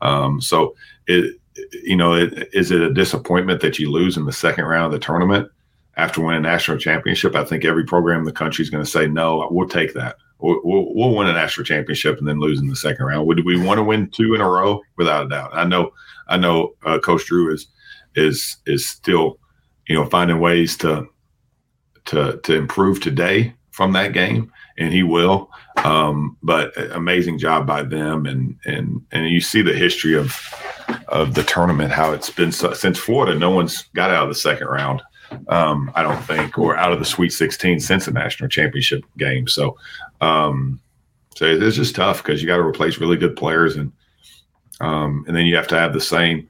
um, 0.00 0.40
so 0.40 0.76
it 1.06 1.36
you 1.82 1.96
know 1.96 2.14
it, 2.14 2.48
is 2.52 2.70
it 2.70 2.80
a 2.80 2.92
disappointment 2.92 3.60
that 3.62 3.78
you 3.78 3.90
lose 3.90 4.16
in 4.16 4.24
the 4.24 4.32
second 4.32 4.64
round 4.64 4.86
of 4.86 4.92
the 4.92 5.04
tournament 5.04 5.50
after 5.96 6.20
winning 6.20 6.44
a 6.44 6.48
national 6.48 6.78
championship? 6.78 7.34
I 7.34 7.44
think 7.44 7.64
every 7.64 7.84
program 7.84 8.20
in 8.20 8.24
the 8.24 8.32
country 8.32 8.62
is 8.62 8.70
going 8.70 8.84
to 8.84 8.90
say 8.90 9.06
no. 9.06 9.48
We'll 9.50 9.68
take 9.68 9.94
that. 9.94 10.16
We'll, 10.38 10.60
we'll, 10.64 10.94
we'll, 10.94 11.14
win 11.14 11.28
a 11.28 11.34
national 11.34 11.66
championship 11.66 12.18
and 12.18 12.26
then 12.26 12.40
lose 12.40 12.60
in 12.60 12.68
the 12.68 12.76
second 12.76 13.04
round. 13.04 13.26
Would 13.26 13.44
we 13.44 13.60
want 13.60 13.76
to 13.76 13.84
win 13.84 14.08
two 14.08 14.34
in 14.34 14.40
a 14.40 14.48
row? 14.48 14.80
Without 14.96 15.26
a 15.26 15.28
doubt. 15.28 15.50
I 15.52 15.64
know. 15.64 15.92
I 16.28 16.38
know. 16.38 16.74
Uh, 16.84 16.98
Coach 16.98 17.26
Drew 17.26 17.52
is 17.52 17.66
is 18.14 18.56
is 18.66 18.88
still, 18.88 19.38
you 19.86 19.94
know, 19.94 20.06
finding 20.06 20.40
ways 20.40 20.76
to 20.78 21.06
to 22.10 22.38
to 22.42 22.54
improve 22.54 23.00
today 23.00 23.54
from 23.70 23.92
that 23.92 24.12
game, 24.12 24.52
and 24.78 24.92
he 24.92 25.02
will. 25.02 25.50
Um, 25.84 26.36
but 26.42 26.76
amazing 26.92 27.38
job 27.38 27.66
by 27.66 27.82
them, 27.82 28.26
and 28.26 28.56
and 28.64 29.04
and 29.12 29.28
you 29.28 29.40
see 29.40 29.62
the 29.62 29.72
history 29.72 30.16
of 30.16 30.36
of 31.08 31.34
the 31.34 31.44
tournament, 31.44 31.92
how 31.92 32.12
it's 32.12 32.30
been 32.30 32.52
so, 32.52 32.72
since 32.72 32.98
Florida. 32.98 33.38
No 33.38 33.50
one's 33.50 33.82
got 33.94 34.10
out 34.10 34.24
of 34.24 34.28
the 34.28 34.34
second 34.34 34.66
round. 34.66 35.02
Um, 35.48 35.92
I 35.94 36.02
don't 36.02 36.22
think, 36.24 36.58
or 36.58 36.76
out 36.76 36.92
of 36.92 36.98
the 36.98 37.04
Sweet 37.04 37.30
16 37.30 37.78
since 37.78 38.06
the 38.06 38.10
national 38.10 38.48
championship 38.48 39.04
game. 39.16 39.46
So, 39.46 39.76
um, 40.20 40.80
so 41.36 41.46
it's 41.46 41.76
just 41.76 41.94
tough 41.94 42.20
because 42.20 42.42
you 42.42 42.48
got 42.48 42.56
to 42.56 42.64
replace 42.64 42.98
really 42.98 43.16
good 43.16 43.36
players, 43.36 43.76
and 43.76 43.92
um, 44.80 45.24
and 45.28 45.36
then 45.36 45.46
you 45.46 45.54
have 45.54 45.68
to 45.68 45.78
have 45.78 45.92
the 45.92 46.00
same 46.00 46.48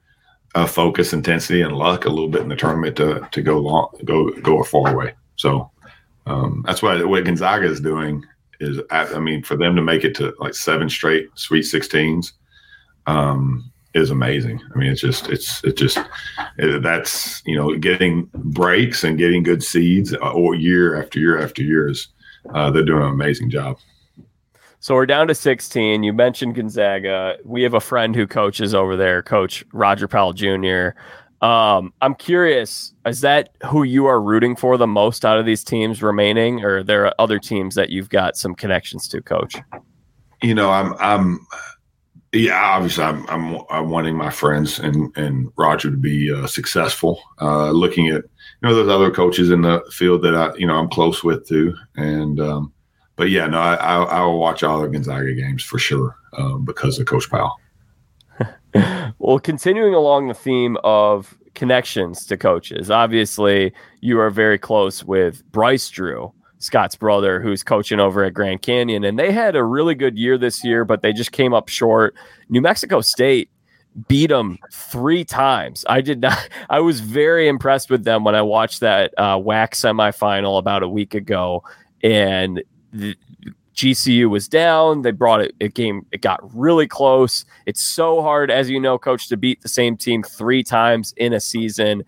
uh, 0.55 0.67
focus, 0.67 1.13
intensity, 1.13 1.61
and 1.61 1.77
luck 1.77 2.07
a 2.07 2.09
little 2.09 2.29
bit 2.29 2.41
in 2.41 2.49
the 2.49 2.57
tournament 2.57 2.97
to 2.97 3.29
to 3.31 3.43
go 3.43 3.59
long, 3.59 3.91
go 4.07 4.31
go 4.41 4.61
a 4.61 4.65
far 4.65 4.97
way. 4.97 5.15
So 5.41 5.71
um, 6.27 6.63
that's 6.67 6.83
why 6.83 7.03
what 7.03 7.25
Gonzaga 7.25 7.67
is 7.67 7.81
doing 7.81 8.27
is, 8.61 8.79
I 8.91 9.19
mean, 9.19 9.43
for 9.43 9.57
them 9.57 9.75
to 9.75 9.81
make 9.81 10.05
it 10.05 10.15
to 10.17 10.35
like 10.39 10.55
seven 10.55 10.91
straight 10.91 11.31
Sweet 11.35 11.65
16s 11.65 12.33
um, 13.07 13.73
is 13.95 14.11
amazing. 14.11 14.61
I 14.75 14.79
mean, 14.79 14.93
it's 14.93 15.01
just, 15.01 15.31
it's, 15.31 15.65
it 15.65 15.79
just, 15.79 15.99
it, 16.59 16.83
that's, 16.83 17.43
you 17.47 17.57
know, 17.57 17.75
getting 17.77 18.29
breaks 18.35 19.03
and 19.03 19.17
getting 19.17 19.43
good 19.43 19.65
seeds 19.65 20.13
uh, 20.13 20.33
or 20.33 20.55
year 20.55 21.01
after 21.01 21.19
year 21.19 21.43
after 21.43 21.63
years. 21.63 22.09
uh, 22.55 22.71
they're 22.71 22.85
doing 22.85 23.03
an 23.03 23.09
amazing 23.09 23.49
job. 23.49 23.79
So 24.83 24.95
we're 24.95 25.07
down 25.07 25.29
to 25.29 25.35
16. 25.35 26.03
You 26.03 26.13
mentioned 26.13 26.55
Gonzaga. 26.55 27.37
We 27.45 27.63
have 27.63 27.75
a 27.75 27.81
friend 27.81 28.15
who 28.17 28.27
coaches 28.27 28.75
over 28.75 28.97
there, 28.97 29.23
Coach 29.23 29.65
Roger 29.73 30.09
Powell 30.09 30.33
Jr. 30.33 30.91
Um, 31.43 31.95
I'm 32.03 32.15
curious, 32.15 32.93
is 33.07 33.23
that 33.23 33.51
who 33.65 33.83
you 33.83 34.07
are 34.07 34.21
rooting 34.21 34.57
for 34.57 34.77
the 34.77 34.87
most 34.87 35.25
out 35.25 35.39
of 35.39 35.47
these 35.47 35.65
teams 35.65 36.03
remaining, 36.03 36.63
or 36.65 36.83
there 36.83 37.07
are 37.07 37.15
other 37.19 37.39
teams 37.39 37.75
that 37.77 37.89
you've 37.89 38.11
got 38.11 38.37
some 38.37 38.55
connections 38.55 39.09
to, 39.09 39.23
Coach? 39.23 39.57
You 40.43 40.55
know, 40.55 40.71
I'm, 40.71 40.95
I'm, 40.99 41.47
yeah, 42.33 42.61
obviously, 42.63 43.05
I'm, 43.05 43.27
I'm, 43.29 43.63
I'm 43.71 43.89
wanting 43.91 44.17
my 44.17 44.31
friends 44.31 44.79
and 44.79 45.17
and 45.17 45.51
Roger 45.57 45.91
to 45.91 45.97
be 45.97 46.33
uh, 46.33 46.47
successful. 46.47 47.21
Uh, 47.41 47.71
looking 47.71 48.09
at 48.09 48.23
you 48.23 48.69
know, 48.69 48.75
there's 48.75 48.89
other 48.89 49.11
coaches 49.11 49.51
in 49.51 49.63
the 49.63 49.83
field 49.91 50.23
that 50.23 50.35
I, 50.35 50.55
you 50.57 50.67
know, 50.67 50.77
I'm 50.77 50.89
close 50.89 51.25
with 51.25 51.49
too, 51.49 51.75
and 51.97 52.39
um, 52.39 52.73
but 53.17 53.31
yeah, 53.31 53.47
no, 53.47 53.59
I, 53.59 53.75
I, 53.75 54.03
I 54.03 54.21
will 54.23 54.39
watch 54.39 54.63
all 54.63 54.81
the 54.81 54.89
Gonzaga 54.89 55.35
games 55.35 55.63
for 55.63 55.79
sure 55.79 56.17
um, 56.35 56.65
because 56.65 56.99
of 56.99 57.07
Coach 57.07 57.31
Powell. 57.31 57.57
well, 59.19 59.39
continuing 59.39 59.95
along 59.95 60.29
the 60.29 60.35
theme 60.35 60.77
of 60.85 61.37
connections 61.55 62.27
to 62.27 62.37
coaches, 62.37 62.91
obviously 62.91 63.73
you 64.01 64.19
are 64.21 64.31
very 64.31 64.59
close 64.59 65.05
with 65.05 65.45
Bryce 65.51 65.89
Drew, 65.91 66.33
Scott's 66.59 66.95
brother, 66.95 67.41
who's 67.41 67.63
coaching 67.63 68.01
over 68.01 68.25
at 68.25 68.35
Grand 68.35 68.63
Canyon. 68.63 69.05
And 69.05 69.19
they 69.19 69.33
had 69.33 69.57
a 69.57 69.65
really 69.65 69.95
good 69.95 70.19
year 70.19 70.39
this 70.39 70.63
year, 70.63 70.85
but 70.85 71.03
they 71.03 71.13
just 71.13 71.33
came 71.33 71.55
up 71.55 71.69
short. 71.69 72.15
New 72.49 72.61
Mexico 72.61 73.01
State 73.01 73.51
beat 74.09 74.29
them 74.29 74.59
three 74.73 75.25
times. 75.25 75.85
I 75.89 76.01
did 76.01 76.21
not, 76.21 76.49
I 76.71 76.81
was 76.81 77.01
very 77.01 77.49
impressed 77.49 77.91
with 77.91 78.05
them 78.05 78.25
when 78.25 78.35
I 78.35 78.43
watched 78.43 78.81
that 78.81 79.13
uh, 79.19 79.37
WAC 79.37 79.71
semifinal 79.71 80.59
about 80.59 80.83
a 80.83 80.89
week 80.89 81.15
ago. 81.15 81.65
And 82.03 82.63
GCU 83.75 84.29
was 84.29 84.49
down. 84.49 85.03
They 85.03 85.11
brought 85.11 85.41
it. 85.41 85.55
It 85.61 85.75
game. 85.75 86.05
It 86.13 86.23
got 86.23 86.41
really 86.55 86.87
close. 86.87 87.45
It's 87.67 87.81
so 87.81 88.23
hard, 88.23 88.51
as 88.51 88.69
you 88.69 88.81
know, 88.81 88.99
coach, 88.99 89.29
to 89.29 89.37
beat 89.37 89.63
the 89.63 89.69
same 89.69 89.97
team 89.97 90.23
three 90.23 90.63
times 90.63 91.15
in 91.17 91.33
a 91.33 91.41
season. 91.41 92.05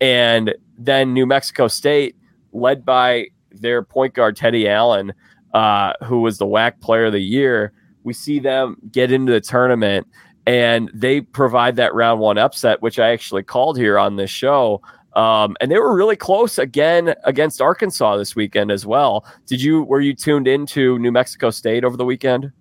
And 0.00 0.54
then 0.78 1.14
New 1.14 1.26
Mexico 1.26 1.68
State, 1.68 2.16
led 2.52 2.84
by 2.84 3.28
their 3.50 3.82
point 3.82 4.14
guard 4.14 4.36
Teddy 4.36 4.68
Allen, 4.68 5.12
uh, 5.54 5.92
who 6.04 6.20
was 6.20 6.38
the 6.38 6.46
WAC 6.46 6.80
Player 6.80 7.06
of 7.06 7.12
the 7.12 7.20
Year. 7.20 7.72
We 8.04 8.12
see 8.12 8.38
them 8.38 8.76
get 8.92 9.10
into 9.10 9.32
the 9.32 9.40
tournament, 9.40 10.06
and 10.46 10.90
they 10.94 11.22
provide 11.22 11.76
that 11.76 11.94
round 11.94 12.20
one 12.20 12.38
upset, 12.38 12.82
which 12.82 12.98
I 12.98 13.10
actually 13.10 13.42
called 13.42 13.78
here 13.78 13.98
on 13.98 14.16
this 14.16 14.30
show. 14.30 14.80
Um, 15.16 15.56
and 15.62 15.70
they 15.70 15.78
were 15.78 15.96
really 15.96 16.14
close 16.14 16.58
again 16.58 17.14
against 17.24 17.62
Arkansas 17.62 18.18
this 18.18 18.36
weekend 18.36 18.70
as 18.70 18.84
well. 18.84 19.24
Did 19.46 19.62
you 19.62 19.82
were 19.84 20.00
you 20.00 20.14
tuned 20.14 20.46
into 20.46 20.98
New 20.98 21.10
Mexico 21.10 21.50
State 21.50 21.84
over 21.84 21.96
the 21.96 22.04
weekend? 22.04 22.52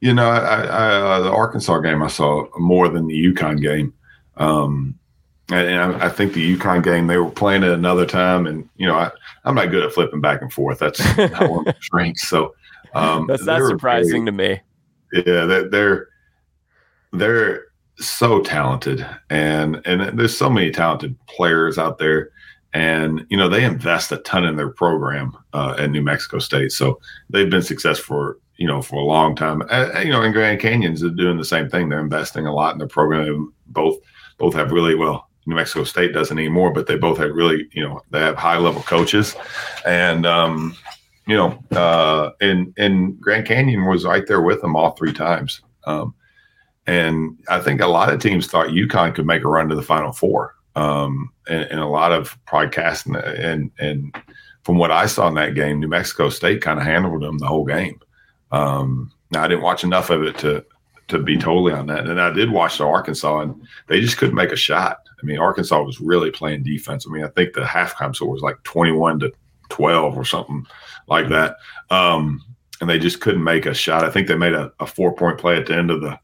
You 0.00 0.12
know, 0.12 0.28
I, 0.28 0.62
I, 0.62 0.88
uh, 0.94 1.20
the 1.20 1.30
Arkansas 1.30 1.78
game 1.78 2.02
I 2.02 2.08
saw 2.08 2.46
more 2.58 2.88
than 2.88 3.06
the 3.06 3.14
UConn 3.14 3.62
game. 3.62 3.94
Um, 4.36 4.98
and 5.50 5.94
I, 5.94 6.06
I, 6.06 6.08
think 6.08 6.34
the 6.34 6.56
UConn 6.56 6.82
game 6.82 7.06
they 7.06 7.16
were 7.16 7.30
playing 7.30 7.64
at 7.64 7.70
another 7.70 8.04
time, 8.04 8.46
and 8.46 8.68
you 8.76 8.86
know 8.86 8.94
I, 8.94 9.10
am 9.44 9.54
not 9.54 9.70
good 9.70 9.84
at 9.84 9.92
flipping 9.92 10.20
back 10.20 10.42
and 10.42 10.52
forth. 10.52 10.80
That's 10.80 10.98
not 11.16 11.48
one 11.48 11.60
of 11.60 11.66
my 11.66 11.74
strengths. 11.80 12.28
So 12.28 12.54
um, 12.94 13.26
that's 13.28 13.44
not 13.44 13.66
surprising 13.66 14.24
very, 14.24 14.26
to 14.26 14.32
me. 14.32 14.60
Yeah, 15.12 15.44
they're, 15.46 15.68
they're 15.68 16.08
they're 17.12 17.67
so 17.98 18.40
talented. 18.40 19.06
And 19.30 19.80
and 19.84 20.18
there's 20.18 20.36
so 20.36 20.50
many 20.50 20.70
talented 20.70 21.16
players 21.26 21.78
out 21.78 21.98
there. 21.98 22.30
And 22.74 23.26
you 23.30 23.36
know 23.36 23.48
they 23.48 23.64
invest 23.64 24.12
a 24.12 24.18
ton 24.18 24.44
in 24.44 24.56
their 24.56 24.68
program 24.68 25.36
uh, 25.52 25.74
at 25.78 25.90
New 25.90 26.02
Mexico 26.02 26.38
State. 26.38 26.72
So 26.72 27.00
they've 27.30 27.50
been 27.50 27.62
successful 27.62 28.04
for 28.04 28.38
you 28.56 28.66
know 28.66 28.82
for 28.82 28.96
a 28.96 29.04
long 29.04 29.34
time. 29.34 29.62
Uh, 29.70 30.00
you 30.00 30.10
know 30.10 30.22
in 30.22 30.32
Grand 30.32 30.60
Canyons 30.60 31.02
are 31.02 31.10
doing 31.10 31.38
the 31.38 31.44
same 31.44 31.68
thing. 31.68 31.88
They're 31.88 32.00
investing 32.00 32.46
a 32.46 32.54
lot 32.54 32.72
in 32.72 32.78
their 32.78 32.88
program. 32.88 33.52
Both 33.68 33.98
both 34.36 34.54
have 34.54 34.70
really 34.70 34.94
well 34.94 35.28
New 35.46 35.54
Mexico 35.54 35.84
State 35.84 36.12
doesn't 36.12 36.38
anymore 36.38 36.72
but 36.72 36.86
they 36.86 36.96
both 36.96 37.18
have 37.18 37.30
really 37.30 37.68
you 37.72 37.82
know 37.82 38.00
they 38.10 38.20
have 38.20 38.36
high 38.36 38.58
level 38.58 38.82
coaches. 38.82 39.34
And 39.86 40.26
um 40.26 40.76
you 41.26 41.36
know 41.36 41.58
uh 41.72 42.30
and 42.42 42.74
and 42.76 43.18
Grand 43.18 43.46
Canyon 43.46 43.86
was 43.86 44.04
right 44.04 44.26
there 44.26 44.42
with 44.42 44.60
them 44.60 44.76
all 44.76 44.90
three 44.90 45.12
times. 45.14 45.62
Um 45.84 46.14
and 46.88 47.38
I 47.48 47.60
think 47.60 47.82
a 47.82 47.86
lot 47.86 48.10
of 48.10 48.18
teams 48.18 48.46
thought 48.46 48.68
UConn 48.68 49.14
could 49.14 49.26
make 49.26 49.44
a 49.44 49.48
run 49.48 49.68
to 49.68 49.76
the 49.76 49.82
Final 49.82 50.10
Four. 50.10 50.56
Um, 50.74 51.30
and, 51.48 51.64
and, 51.64 51.80
a 51.80 51.86
lot 51.86 52.12
of 52.12 52.38
podcasts 52.46 53.04
and, 53.04 53.16
and, 53.16 53.70
and 53.80 54.16
from 54.62 54.78
what 54.78 54.92
I 54.92 55.06
saw 55.06 55.26
in 55.26 55.34
that 55.34 55.56
game, 55.56 55.80
New 55.80 55.88
Mexico 55.88 56.28
State 56.28 56.62
kind 56.62 56.78
of 56.78 56.86
handled 56.86 57.20
them 57.20 57.38
the 57.38 57.46
whole 57.46 57.64
game. 57.64 58.00
Um, 58.52 59.12
now 59.30 59.42
I 59.42 59.48
didn't 59.48 59.64
watch 59.64 59.82
enough 59.84 60.10
of 60.10 60.22
it 60.22 60.38
to 60.38 60.64
to 61.08 61.18
be 61.18 61.36
totally 61.36 61.72
on 61.72 61.86
that, 61.86 62.06
and 62.06 62.20
I 62.20 62.30
did 62.30 62.50
watch 62.50 62.78
the 62.78 62.86
Arkansas, 62.86 63.40
and 63.40 63.66
they 63.86 64.00
just 64.00 64.18
couldn't 64.18 64.34
make 64.34 64.52
a 64.52 64.56
shot. 64.56 65.00
I 65.20 65.26
mean, 65.26 65.38
Arkansas 65.38 65.82
was 65.82 66.00
really 66.00 66.30
playing 66.30 66.62
defense. 66.62 67.06
I 67.06 67.10
mean, 67.10 67.24
I 67.24 67.28
think 67.28 67.54
the 67.54 67.62
halftime 67.62 68.14
score 68.14 68.30
was 68.30 68.42
like 68.42 68.62
twenty 68.62 68.92
one 68.92 69.18
to 69.20 69.32
twelve 69.68 70.16
or 70.16 70.24
something 70.24 70.66
like 71.06 71.28
that, 71.30 71.56
um, 71.90 72.44
and 72.80 72.88
they 72.88 72.98
just 72.98 73.20
couldn't 73.20 73.42
make 73.42 73.66
a 73.66 73.74
shot. 73.74 74.04
I 74.04 74.10
think 74.10 74.28
they 74.28 74.36
made 74.36 74.54
a, 74.54 74.72
a 74.80 74.86
four 74.86 75.14
point 75.14 75.38
play 75.38 75.56
at 75.56 75.66
the 75.66 75.76
end 75.76 75.90
of 75.90 76.02
the 76.02 76.18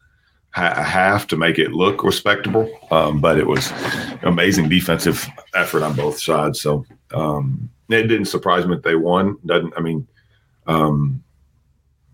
a 0.56 0.82
half 0.82 1.26
to 1.28 1.36
make 1.36 1.58
it 1.58 1.72
look 1.72 2.04
respectable. 2.04 2.70
Um, 2.90 3.20
but 3.20 3.38
it 3.38 3.46
was 3.46 3.72
amazing 4.22 4.68
defensive 4.68 5.26
effort 5.54 5.82
on 5.82 5.94
both 5.94 6.20
sides. 6.20 6.60
So 6.60 6.86
um, 7.12 7.70
it 7.88 8.04
didn't 8.04 8.26
surprise 8.26 8.66
me 8.66 8.74
that 8.74 8.84
they 8.84 8.94
won. 8.94 9.36
Doesn't 9.44 9.74
I 9.76 9.80
mean, 9.80 10.06
um, 10.66 11.22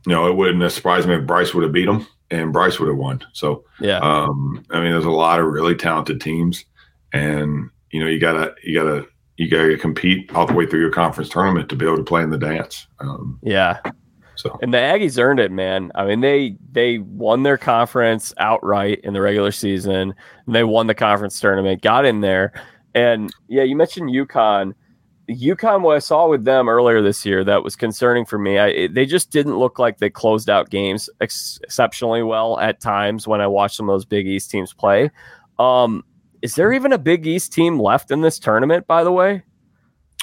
you 0.06 0.12
know, 0.12 0.26
it 0.26 0.36
wouldn't 0.36 0.62
have 0.62 0.72
surprised 0.72 1.06
me 1.06 1.14
if 1.14 1.26
Bryce 1.26 1.52
would 1.52 1.64
have 1.64 1.72
beat 1.72 1.86
them 1.86 2.06
and 2.30 2.52
Bryce 2.52 2.78
would 2.78 2.88
have 2.88 2.96
won. 2.96 3.24
So 3.32 3.64
yeah, 3.80 3.98
um, 3.98 4.64
I 4.70 4.80
mean, 4.80 4.92
there's 4.92 5.04
a 5.04 5.10
lot 5.10 5.40
of 5.40 5.46
really 5.46 5.74
talented 5.74 6.20
teams, 6.20 6.64
and 7.12 7.70
you 7.90 8.00
know, 8.00 8.08
you 8.08 8.18
gotta 8.18 8.54
you 8.62 8.74
gotta 8.74 9.06
you 9.36 9.48
gotta 9.48 9.76
compete 9.76 10.30
all 10.34 10.46
the 10.46 10.52
way 10.52 10.66
through 10.66 10.80
your 10.80 10.92
conference 10.92 11.28
tournament 11.28 11.68
to 11.68 11.76
be 11.76 11.86
able 11.86 11.96
to 11.96 12.04
play 12.04 12.22
in 12.22 12.30
the 12.30 12.38
dance. 12.38 12.86
Um, 13.00 13.38
yeah. 13.42 13.80
So 14.40 14.58
and 14.62 14.72
the 14.72 14.78
Aggies 14.78 15.22
earned 15.22 15.38
it, 15.38 15.52
man. 15.52 15.92
I 15.94 16.06
mean, 16.06 16.20
they 16.20 16.56
they 16.72 16.98
won 16.98 17.42
their 17.42 17.58
conference 17.58 18.32
outright 18.38 19.00
in 19.04 19.12
the 19.12 19.20
regular 19.20 19.52
season, 19.52 20.14
and 20.46 20.54
they 20.54 20.64
won 20.64 20.86
the 20.86 20.94
conference 20.94 21.38
tournament, 21.38 21.82
got 21.82 22.06
in 22.06 22.22
there, 22.22 22.52
and 22.94 23.30
yeah, 23.48 23.62
you 23.64 23.76
mentioned 23.76 24.10
UConn. 24.10 24.72
UConn, 25.28 25.82
what 25.82 25.94
I 25.94 26.00
saw 26.00 26.26
with 26.26 26.44
them 26.44 26.68
earlier 26.68 27.02
this 27.02 27.24
year 27.24 27.44
that 27.44 27.62
was 27.62 27.76
concerning 27.76 28.24
for 28.24 28.38
me, 28.38 28.58
I, 28.58 28.88
they 28.88 29.06
just 29.06 29.30
didn't 29.30 29.58
look 29.58 29.78
like 29.78 29.98
they 29.98 30.10
closed 30.10 30.50
out 30.50 30.70
games 30.70 31.08
ex- 31.20 31.60
exceptionally 31.62 32.24
well 32.24 32.58
at 32.58 32.80
times 32.80 33.28
when 33.28 33.40
I 33.40 33.46
watched 33.46 33.76
some 33.76 33.88
of 33.88 33.94
those 33.94 34.04
Big 34.04 34.26
East 34.26 34.50
teams 34.50 34.72
play. 34.72 35.10
Um, 35.60 36.02
is 36.42 36.56
there 36.56 36.72
even 36.72 36.92
a 36.92 36.98
Big 36.98 37.28
East 37.28 37.52
team 37.52 37.78
left 37.78 38.10
in 38.10 38.22
this 38.22 38.40
tournament, 38.40 38.88
by 38.88 39.04
the 39.04 39.12
way? 39.12 39.44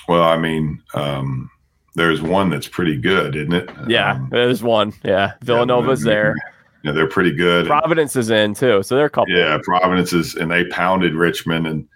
Well, 0.10 0.24
I 0.24 0.36
mean, 0.36 0.84
um, 0.94 1.50
there's 1.98 2.22
one 2.22 2.52
that's 2.52 2.68
pretty 2.68 2.96
good, 2.96 3.36
isn't 3.36 3.54
it? 3.54 3.70
Yeah, 3.88 4.14
um, 4.14 4.30
there's 4.32 4.62
one. 4.62 4.94
Yeah, 5.04 5.34
Villanova's 5.42 6.06
yeah, 6.06 6.12
there. 6.12 6.36
Yeah, 6.84 6.92
they're 6.92 7.10
pretty 7.10 7.34
good. 7.34 7.66
Providence 7.66 8.16
is 8.16 8.30
in 8.30 8.54
too, 8.54 8.84
so 8.84 8.96
they're 8.96 9.08
a 9.08 9.10
couple. 9.10 9.36
Yeah, 9.36 9.58
Providence 9.64 10.14
is, 10.14 10.36
and 10.36 10.52
they 10.52 10.66
pounded 10.66 11.16
Richmond, 11.16 11.66
and 11.66 11.88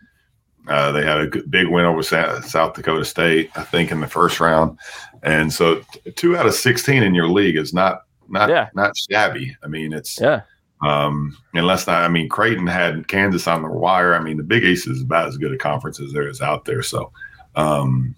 uh, 0.67 0.91
they 0.91 1.05
had 1.05 1.19
a 1.19 1.43
big 1.43 1.67
win 1.67 1.85
over 1.85 2.01
South 2.01 2.73
Dakota 2.73 3.05
State, 3.05 3.51
I 3.55 3.61
think, 3.61 3.91
in 3.91 4.01
the 4.01 4.07
first 4.07 4.39
round. 4.39 4.77
And 5.21 5.53
so, 5.53 5.83
two 6.15 6.35
out 6.35 6.47
of 6.47 6.55
sixteen 6.55 7.03
in 7.03 7.13
your 7.13 7.27
league 7.27 7.55
is 7.55 7.71
not 7.71 8.05
not 8.27 8.49
yeah. 8.49 8.69
not 8.73 8.97
shabby. 8.97 9.55
I 9.63 9.67
mean, 9.67 9.93
it's 9.93 10.19
yeah. 10.19 10.41
Um, 10.81 11.37
unless 11.53 11.87
I 11.87 12.07
mean, 12.07 12.27
Creighton 12.27 12.65
had 12.65 13.07
Kansas 13.07 13.47
on 13.47 13.61
the 13.61 13.69
wire. 13.69 14.15
I 14.15 14.19
mean, 14.19 14.37
the 14.37 14.43
Big 14.43 14.63
East 14.63 14.87
is 14.87 15.03
about 15.03 15.27
as 15.27 15.37
good 15.37 15.53
a 15.53 15.57
conference 15.59 15.99
as 15.99 16.11
there 16.11 16.27
is 16.27 16.41
out 16.41 16.65
there. 16.65 16.81
So, 16.81 17.11
um, 17.55 18.15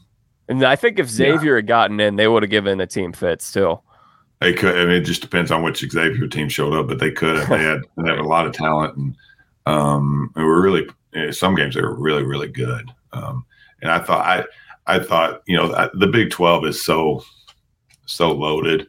and 0.47 0.63
I 0.63 0.75
think 0.75 0.99
if 0.99 1.09
Xavier 1.09 1.51
yeah. 1.51 1.55
had 1.57 1.67
gotten 1.67 1.99
in, 1.99 2.15
they 2.15 2.27
would 2.27 2.43
have 2.43 2.49
given 2.49 2.77
the 2.77 2.87
team 2.87 3.13
fits 3.13 3.51
too. 3.51 3.79
They 4.41 4.53
could. 4.53 4.77
I 4.77 4.85
mean, 4.85 4.95
it 4.95 5.05
just 5.05 5.21
depends 5.21 5.51
on 5.51 5.63
which 5.63 5.79
Xavier 5.79 6.27
team 6.27 6.49
showed 6.49 6.73
up, 6.73 6.87
but 6.87 6.99
they 6.99 7.11
could. 7.11 7.47
They 7.47 7.63
had 7.63 7.81
they 7.97 8.09
had 8.09 8.19
a 8.19 8.23
lot 8.23 8.45
of 8.45 8.53
talent, 8.53 8.97
and 8.97 9.15
um, 9.65 10.31
and 10.35 10.45
were 10.45 10.61
really 10.61 10.87
some 11.31 11.55
games 11.55 11.75
they 11.75 11.81
were 11.81 11.95
really 11.95 12.23
really 12.23 12.49
good. 12.49 12.91
Um, 13.13 13.45
and 13.81 13.91
I 13.91 13.99
thought 13.99 14.25
I 14.25 14.95
I 14.95 14.99
thought 14.99 15.43
you 15.45 15.55
know 15.55 15.89
the 15.93 16.07
Big 16.07 16.29
Twelve 16.29 16.65
is 16.65 16.83
so 16.83 17.23
so 18.05 18.31
loaded. 18.31 18.87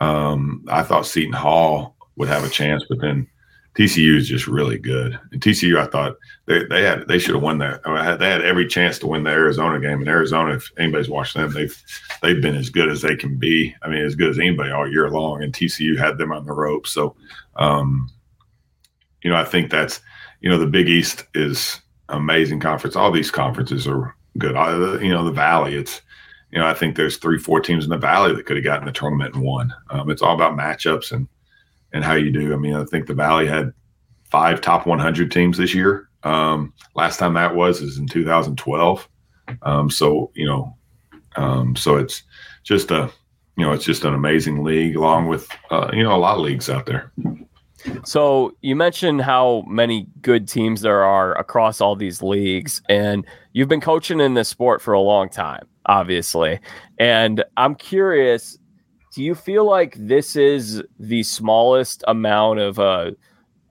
Um, 0.00 0.64
I 0.68 0.82
thought 0.82 1.06
Seton 1.06 1.32
Hall 1.32 1.96
would 2.16 2.28
have 2.28 2.44
a 2.44 2.48
chance, 2.48 2.84
but 2.88 3.00
then 3.00 3.26
TCU 3.74 4.16
is 4.16 4.28
just 4.28 4.46
really 4.46 4.78
good. 4.78 5.18
And 5.30 5.40
TCU, 5.40 5.78
I 5.78 5.86
thought 5.86 6.16
they, 6.46 6.64
they 6.64 6.82
had 6.82 7.08
they 7.08 7.18
should 7.18 7.34
have 7.34 7.42
won 7.42 7.58
that. 7.58 7.80
I 7.84 7.94
mean, 7.94 8.18
they 8.18 8.28
had 8.28 8.44
every 8.44 8.66
chance 8.66 8.98
to 8.98 9.06
win 9.06 9.24
the 9.24 9.30
Arizona 9.30 9.80
game. 9.80 10.00
And 10.00 10.08
Arizona, 10.08 10.54
if 10.54 10.70
anybody's 10.78 11.08
watched 11.08 11.34
them, 11.34 11.52
they've 11.52 11.82
they've 12.20 12.42
been 12.42 12.56
as 12.56 12.68
good 12.68 12.90
as 12.90 13.00
they 13.00 13.16
can 13.16 13.36
be. 13.38 13.74
I 13.82 13.88
mean, 13.88 14.04
as 14.04 14.14
good 14.14 14.30
as 14.30 14.38
anybody 14.38 14.70
all 14.70 14.90
year 14.90 15.08
long. 15.10 15.42
And 15.42 15.54
TCU 15.54 15.98
had 15.98 16.18
them 16.18 16.32
on 16.32 16.44
the 16.44 16.52
rope. 16.52 16.86
So, 16.86 17.16
um, 17.56 18.10
you 19.22 19.30
know, 19.30 19.36
I 19.36 19.44
think 19.44 19.70
that's 19.70 20.00
you 20.40 20.50
know 20.50 20.58
the 20.58 20.66
Big 20.66 20.88
East 20.88 21.24
is 21.34 21.80
amazing 22.10 22.60
conference. 22.60 22.94
All 22.94 23.10
these 23.10 23.30
conferences 23.30 23.86
are 23.86 24.14
good. 24.36 24.54
you 25.02 25.10
know, 25.10 25.24
the 25.24 25.32
Valley, 25.32 25.76
it's 25.76 26.02
you 26.50 26.58
know, 26.58 26.66
I 26.66 26.74
think 26.74 26.96
there's 26.96 27.16
three, 27.16 27.38
four 27.38 27.60
teams 27.60 27.84
in 27.84 27.90
the 27.90 27.96
Valley 27.96 28.34
that 28.34 28.44
could 28.44 28.56
have 28.56 28.64
gotten 28.64 28.84
the 28.84 28.92
tournament 28.92 29.34
and 29.34 29.42
won. 29.42 29.72
Um, 29.88 30.10
it's 30.10 30.20
all 30.20 30.34
about 30.34 30.58
matchups 30.58 31.10
and 31.10 31.26
and 31.92 32.04
how 32.04 32.14
you 32.14 32.30
do. 32.30 32.52
I 32.52 32.56
mean, 32.56 32.74
I 32.74 32.84
think 32.84 33.06
the 33.06 33.14
Valley 33.14 33.46
had 33.46 33.72
five 34.24 34.60
top 34.60 34.86
100 34.86 35.30
teams 35.30 35.58
this 35.58 35.74
year. 35.74 36.08
Um, 36.24 36.72
last 36.94 37.18
time 37.18 37.34
that 37.34 37.54
was 37.54 37.80
is 37.80 37.98
in 37.98 38.06
2012. 38.06 39.08
Um, 39.62 39.90
so 39.90 40.30
you 40.34 40.46
know, 40.46 40.76
um, 41.36 41.76
so 41.76 41.96
it's 41.96 42.22
just 42.62 42.90
a 42.90 43.10
you 43.56 43.64
know 43.64 43.72
it's 43.72 43.84
just 43.84 44.04
an 44.04 44.14
amazing 44.14 44.62
league, 44.62 44.96
along 44.96 45.26
with 45.26 45.48
uh, 45.70 45.90
you 45.92 46.02
know 46.02 46.14
a 46.14 46.18
lot 46.18 46.36
of 46.36 46.42
leagues 46.42 46.70
out 46.70 46.86
there. 46.86 47.12
So 48.04 48.56
you 48.60 48.76
mentioned 48.76 49.22
how 49.22 49.64
many 49.66 50.06
good 50.20 50.46
teams 50.46 50.82
there 50.82 51.02
are 51.02 51.36
across 51.36 51.80
all 51.80 51.96
these 51.96 52.22
leagues, 52.22 52.80
and 52.88 53.26
you've 53.52 53.68
been 53.68 53.80
coaching 53.80 54.20
in 54.20 54.34
this 54.34 54.48
sport 54.48 54.80
for 54.80 54.94
a 54.94 55.00
long 55.00 55.28
time, 55.28 55.66
obviously. 55.86 56.60
And 56.98 57.44
I'm 57.56 57.74
curious 57.74 58.56
do 59.12 59.22
you 59.22 59.34
feel 59.34 59.64
like 59.64 59.94
this 59.98 60.36
is 60.36 60.82
the 60.98 61.22
smallest 61.22 62.02
amount 62.08 62.60
of 62.60 62.78
a 62.78 63.14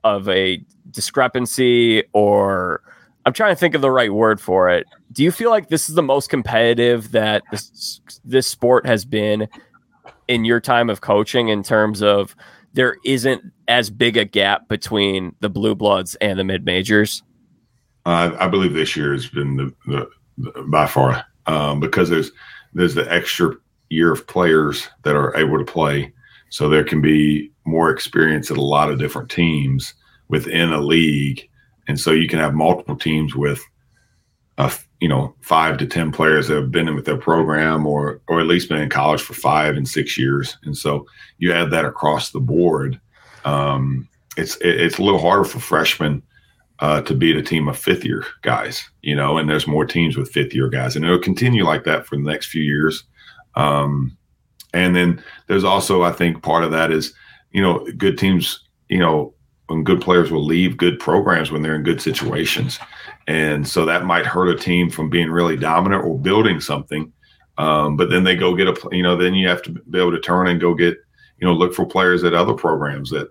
of 0.04 0.28
a 0.28 0.64
discrepancy 0.90 2.02
or 2.12 2.82
I'm 3.24 3.32
trying 3.32 3.52
to 3.52 3.58
think 3.58 3.74
of 3.74 3.82
the 3.82 3.90
right 3.90 4.12
word 4.12 4.40
for 4.40 4.68
it. 4.68 4.86
Do 5.12 5.22
you 5.22 5.30
feel 5.30 5.50
like 5.50 5.68
this 5.68 5.88
is 5.88 5.94
the 5.94 6.02
most 6.02 6.28
competitive 6.28 7.12
that 7.12 7.42
this 7.50 8.00
this 8.24 8.48
sport 8.48 8.86
has 8.86 9.04
been 9.04 9.48
in 10.28 10.44
your 10.44 10.60
time 10.60 10.90
of 10.90 11.00
coaching 11.00 11.48
in 11.48 11.62
terms 11.62 12.02
of 12.02 12.34
there 12.72 12.96
isn't 13.04 13.42
as 13.68 13.90
big 13.90 14.16
a 14.16 14.24
gap 14.24 14.68
between 14.68 15.34
the 15.40 15.50
blue 15.50 15.74
bloods 15.74 16.16
and 16.16 16.38
the 16.38 16.44
mid 16.44 16.64
majors? 16.64 17.22
I 18.04 18.48
believe 18.48 18.72
this 18.72 18.96
year 18.96 19.12
has 19.12 19.28
been 19.28 19.56
the, 19.56 19.74
the, 19.86 20.10
the 20.38 20.62
by 20.62 20.86
far 20.86 21.24
um, 21.46 21.78
because 21.78 22.10
there's 22.10 22.32
there's 22.74 22.94
the 22.94 23.12
extra 23.12 23.54
year 23.92 24.12
of 24.12 24.26
players 24.26 24.88
that 25.04 25.14
are 25.14 25.36
able 25.36 25.58
to 25.58 25.70
play. 25.70 26.12
So 26.50 26.68
there 26.68 26.84
can 26.84 27.00
be 27.00 27.50
more 27.64 27.90
experience 27.90 28.50
at 28.50 28.56
a 28.56 28.62
lot 28.62 28.90
of 28.90 28.98
different 28.98 29.30
teams 29.30 29.94
within 30.28 30.72
a 30.72 30.80
league. 30.80 31.48
And 31.88 31.98
so 31.98 32.10
you 32.10 32.28
can 32.28 32.38
have 32.38 32.54
multiple 32.54 32.96
teams 32.96 33.34
with, 33.34 33.62
a, 34.58 34.72
you 35.00 35.08
know, 35.08 35.34
five 35.40 35.78
to 35.78 35.86
10 35.86 36.12
players 36.12 36.48
that 36.48 36.56
have 36.56 36.70
been 36.70 36.88
in 36.88 36.94
with 36.94 37.04
their 37.04 37.16
program 37.16 37.86
or, 37.86 38.20
or 38.28 38.40
at 38.40 38.46
least 38.46 38.68
been 38.68 38.80
in 38.80 38.90
college 38.90 39.22
for 39.22 39.34
five 39.34 39.76
and 39.76 39.88
six 39.88 40.18
years. 40.18 40.58
And 40.64 40.76
so 40.76 41.06
you 41.38 41.52
add 41.52 41.70
that 41.70 41.84
across 41.84 42.30
the 42.30 42.40
board. 42.40 43.00
Um, 43.44 44.08
it's, 44.36 44.56
it's 44.60 44.98
a 44.98 45.02
little 45.02 45.20
harder 45.20 45.44
for 45.44 45.58
freshmen 45.58 46.22
uh, 46.82 47.00
to 47.02 47.14
beat 47.14 47.36
a 47.36 47.42
team 47.42 47.68
of 47.68 47.78
fifth 47.78 48.04
year 48.04 48.24
guys, 48.42 48.90
you 49.02 49.14
know, 49.14 49.38
and 49.38 49.48
there's 49.48 49.68
more 49.68 49.86
teams 49.86 50.16
with 50.16 50.32
fifth 50.32 50.52
year 50.52 50.68
guys, 50.68 50.96
and 50.96 51.04
it'll 51.04 51.18
continue 51.18 51.64
like 51.64 51.84
that 51.84 52.04
for 52.06 52.16
the 52.16 52.22
next 52.22 52.46
few 52.46 52.62
years. 52.62 53.04
Um, 53.54 54.16
and 54.72 54.96
then 54.96 55.22
there's 55.46 55.64
also, 55.64 56.02
I 56.02 56.12
think, 56.12 56.42
part 56.42 56.64
of 56.64 56.72
that 56.72 56.90
is, 56.90 57.14
you 57.50 57.60
know, 57.60 57.86
good 57.96 58.18
teams, 58.18 58.60
you 58.88 58.98
know, 58.98 59.34
when 59.66 59.84
good 59.84 60.00
players 60.00 60.30
will 60.30 60.44
leave 60.44 60.76
good 60.76 60.98
programs 60.98 61.50
when 61.50 61.62
they're 61.62 61.74
in 61.74 61.82
good 61.82 62.00
situations. 62.00 62.78
And 63.26 63.66
so 63.66 63.84
that 63.84 64.04
might 64.04 64.26
hurt 64.26 64.48
a 64.48 64.58
team 64.58 64.90
from 64.90 65.10
being 65.10 65.30
really 65.30 65.56
dominant 65.56 66.04
or 66.04 66.18
building 66.18 66.60
something. 66.60 67.12
Um, 67.58 67.96
but 67.96 68.10
then 68.10 68.24
they 68.24 68.34
go 68.34 68.54
get 68.54 68.68
a, 68.68 68.76
you 68.90 69.02
know, 69.02 69.16
then 69.16 69.34
you 69.34 69.48
have 69.48 69.62
to 69.62 69.70
be 69.70 70.00
able 70.00 70.10
to 70.12 70.20
turn 70.20 70.48
and 70.48 70.60
go 70.60 70.74
get, 70.74 70.96
you 71.38 71.46
know, 71.46 71.52
look 71.52 71.74
for 71.74 71.86
players 71.86 72.24
at 72.24 72.34
other 72.34 72.54
programs 72.54 73.10
that, 73.10 73.30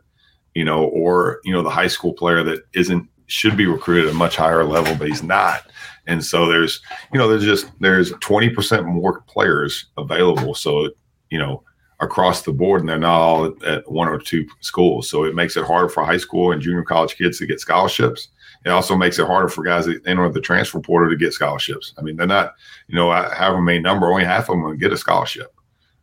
you 0.53 0.63
know, 0.63 0.85
or, 0.85 1.39
you 1.43 1.53
know, 1.53 1.61
the 1.61 1.69
high 1.69 1.87
school 1.87 2.13
player 2.13 2.43
that 2.43 2.59
isn't, 2.73 3.07
should 3.31 3.55
be 3.55 3.65
recruited 3.65 4.07
at 4.07 4.11
a 4.13 4.17
much 4.17 4.35
higher 4.35 4.63
level, 4.63 4.95
but 4.95 5.07
he's 5.07 5.23
not. 5.23 5.63
And 6.07 6.23
so 6.23 6.47
there's, 6.47 6.81
you 7.13 7.19
know, 7.19 7.27
there's 7.27 7.43
just 7.43 7.71
there's 7.79 8.11
20% 8.13 8.85
more 8.85 9.21
players 9.21 9.85
available. 9.97 10.53
So, 10.53 10.89
you 11.29 11.39
know, 11.39 11.63
across 12.01 12.41
the 12.41 12.51
board, 12.51 12.81
and 12.81 12.89
they're 12.89 12.97
not 12.97 13.21
all 13.21 13.53
at 13.65 13.89
one 13.89 14.07
or 14.07 14.17
two 14.17 14.45
schools. 14.59 15.09
So 15.09 15.23
it 15.23 15.35
makes 15.35 15.55
it 15.55 15.65
harder 15.65 15.87
for 15.87 16.03
high 16.03 16.17
school 16.17 16.51
and 16.51 16.61
junior 16.61 16.83
college 16.83 17.15
kids 17.15 17.37
to 17.37 17.45
get 17.45 17.59
scholarships. 17.59 18.29
It 18.65 18.69
also 18.69 18.95
makes 18.95 19.17
it 19.17 19.27
harder 19.27 19.47
for 19.47 19.63
guys 19.63 19.85
that 19.85 20.05
enter 20.05 20.27
the 20.29 20.41
transfer 20.41 20.79
portal 20.79 21.09
to 21.09 21.15
get 21.15 21.33
scholarships. 21.33 21.93
I 21.97 22.01
mean, 22.01 22.17
they're 22.17 22.27
not, 22.27 22.53
you 22.87 22.95
know, 22.95 23.09
I 23.09 23.33
however 23.33 23.61
many 23.61 23.79
number, 23.79 24.07
only 24.07 24.25
half 24.25 24.49
of 24.49 24.53
them 24.53 24.63
will 24.63 24.73
get 24.73 24.93
a 24.93 24.97
scholarship, 24.97 25.53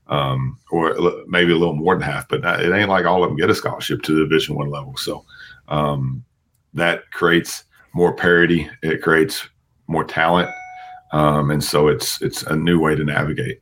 um, 0.06 0.58
or 0.70 0.96
maybe 1.26 1.52
a 1.52 1.56
little 1.56 1.74
more 1.74 1.94
than 1.94 2.02
half. 2.02 2.28
But 2.28 2.42
not, 2.42 2.62
it 2.62 2.72
ain't 2.72 2.88
like 2.88 3.04
all 3.04 3.22
of 3.22 3.30
them 3.30 3.36
get 3.36 3.50
a 3.50 3.54
scholarship 3.54 4.02
to 4.02 4.14
the 4.14 4.24
Division 4.24 4.54
One 4.54 4.70
level. 4.70 4.96
So 4.96 5.24
um, 5.68 6.24
that 6.74 7.10
creates 7.12 7.64
more 7.94 8.14
parity. 8.14 8.68
It 8.82 9.02
creates 9.02 9.48
more 9.86 10.04
talent, 10.04 10.50
um, 11.12 11.50
and 11.50 11.62
so 11.62 11.88
it's 11.88 12.20
it's 12.22 12.42
a 12.44 12.56
new 12.56 12.80
way 12.80 12.94
to 12.94 13.04
navigate. 13.04 13.60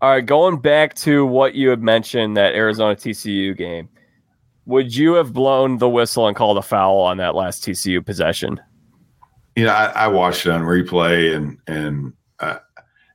All 0.00 0.10
right, 0.10 0.24
going 0.24 0.60
back 0.60 0.94
to 0.94 1.26
what 1.26 1.54
you 1.54 1.70
had 1.70 1.82
mentioned 1.82 2.36
that 2.36 2.54
Arizona 2.54 2.94
TCU 2.94 3.56
game, 3.56 3.88
would 4.64 4.94
you 4.94 5.14
have 5.14 5.32
blown 5.32 5.78
the 5.78 5.88
whistle 5.88 6.28
and 6.28 6.36
called 6.36 6.56
a 6.58 6.62
foul 6.62 7.00
on 7.00 7.16
that 7.16 7.34
last 7.34 7.64
TCU 7.64 8.04
possession? 8.04 8.60
You 9.56 9.64
know, 9.64 9.72
I, 9.72 9.86
I 9.86 10.06
watched 10.06 10.46
it 10.46 10.52
on 10.52 10.62
replay, 10.62 11.34
and 11.34 11.58
and 11.66 12.12
uh, 12.38 12.58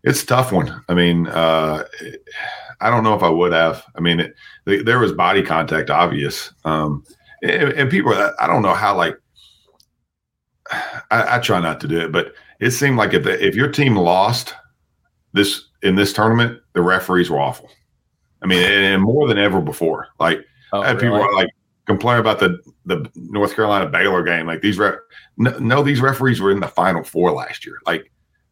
it's 0.04 0.24
a 0.24 0.26
tough 0.26 0.52
one. 0.52 0.84
I 0.90 0.94
mean, 0.94 1.28
uh, 1.28 1.86
I 2.82 2.90
don't 2.90 3.04
know 3.04 3.16
if 3.16 3.24
I 3.24 3.30
would 3.30 3.54
have. 3.54 3.86
I 3.96 4.02
mean, 4.02 4.20
it, 4.20 4.36
there 4.66 5.00
was 5.00 5.14
body 5.14 5.42
contact, 5.42 5.90
obvious, 5.90 6.52
um, 6.66 7.06
and, 7.44 7.74
and 7.74 7.92
people. 7.92 8.14
I 8.40 8.48
don't 8.48 8.62
know 8.62 8.74
how 8.74 8.96
like 8.96 9.18
I, 11.12 11.36
I, 11.36 11.40
try 11.40 11.60
not 11.60 11.80
to 11.82 11.88
do 11.88 12.00
it, 12.00 12.12
but 12.12 12.34
it 12.60 12.72
seemed 12.72 12.98
like 12.98 13.14
if 13.14 13.24
the, 13.24 13.46
if 13.46 13.56
your 13.56 13.70
team 13.70 13.96
lost 13.96 14.56
this 15.34 15.66
in 15.82 15.96
this 15.96 16.14
tournament, 16.14 16.60
the 16.74 16.82
referees 16.82 17.30
were 17.30 17.40
awful. 17.40 17.70
I 18.42 18.48
mean, 18.48 18.64
and, 18.64 18.86
and 18.86 19.04
more 19.04 19.28
than 19.28 19.38
ever 19.38 19.62
before. 19.62 20.08
Like 20.20 20.46
oh, 20.72 20.82
I 20.82 20.88
had 20.88 21.02
really? 21.02 21.20
people 21.20 21.36
like 21.36 21.50
complain 21.86 22.20
about 22.20 22.40
the 22.40 22.60
the 22.86 23.10
North 23.16 23.56
Carolina 23.56 23.88
Baylor 23.90 24.24
game. 24.24 24.48
Like 24.48 24.62
these 24.62 24.78
re- 24.78 24.98
no, 25.38 25.58
no, 25.60 25.84
these 25.84 26.02
referees 26.02 26.42
were 26.42 26.52
in 26.52 26.60
the 26.60 26.68
Final 26.68 27.04
Four 27.04 27.32
last 27.32 27.66
year. 27.66 27.78
Like 27.86 28.12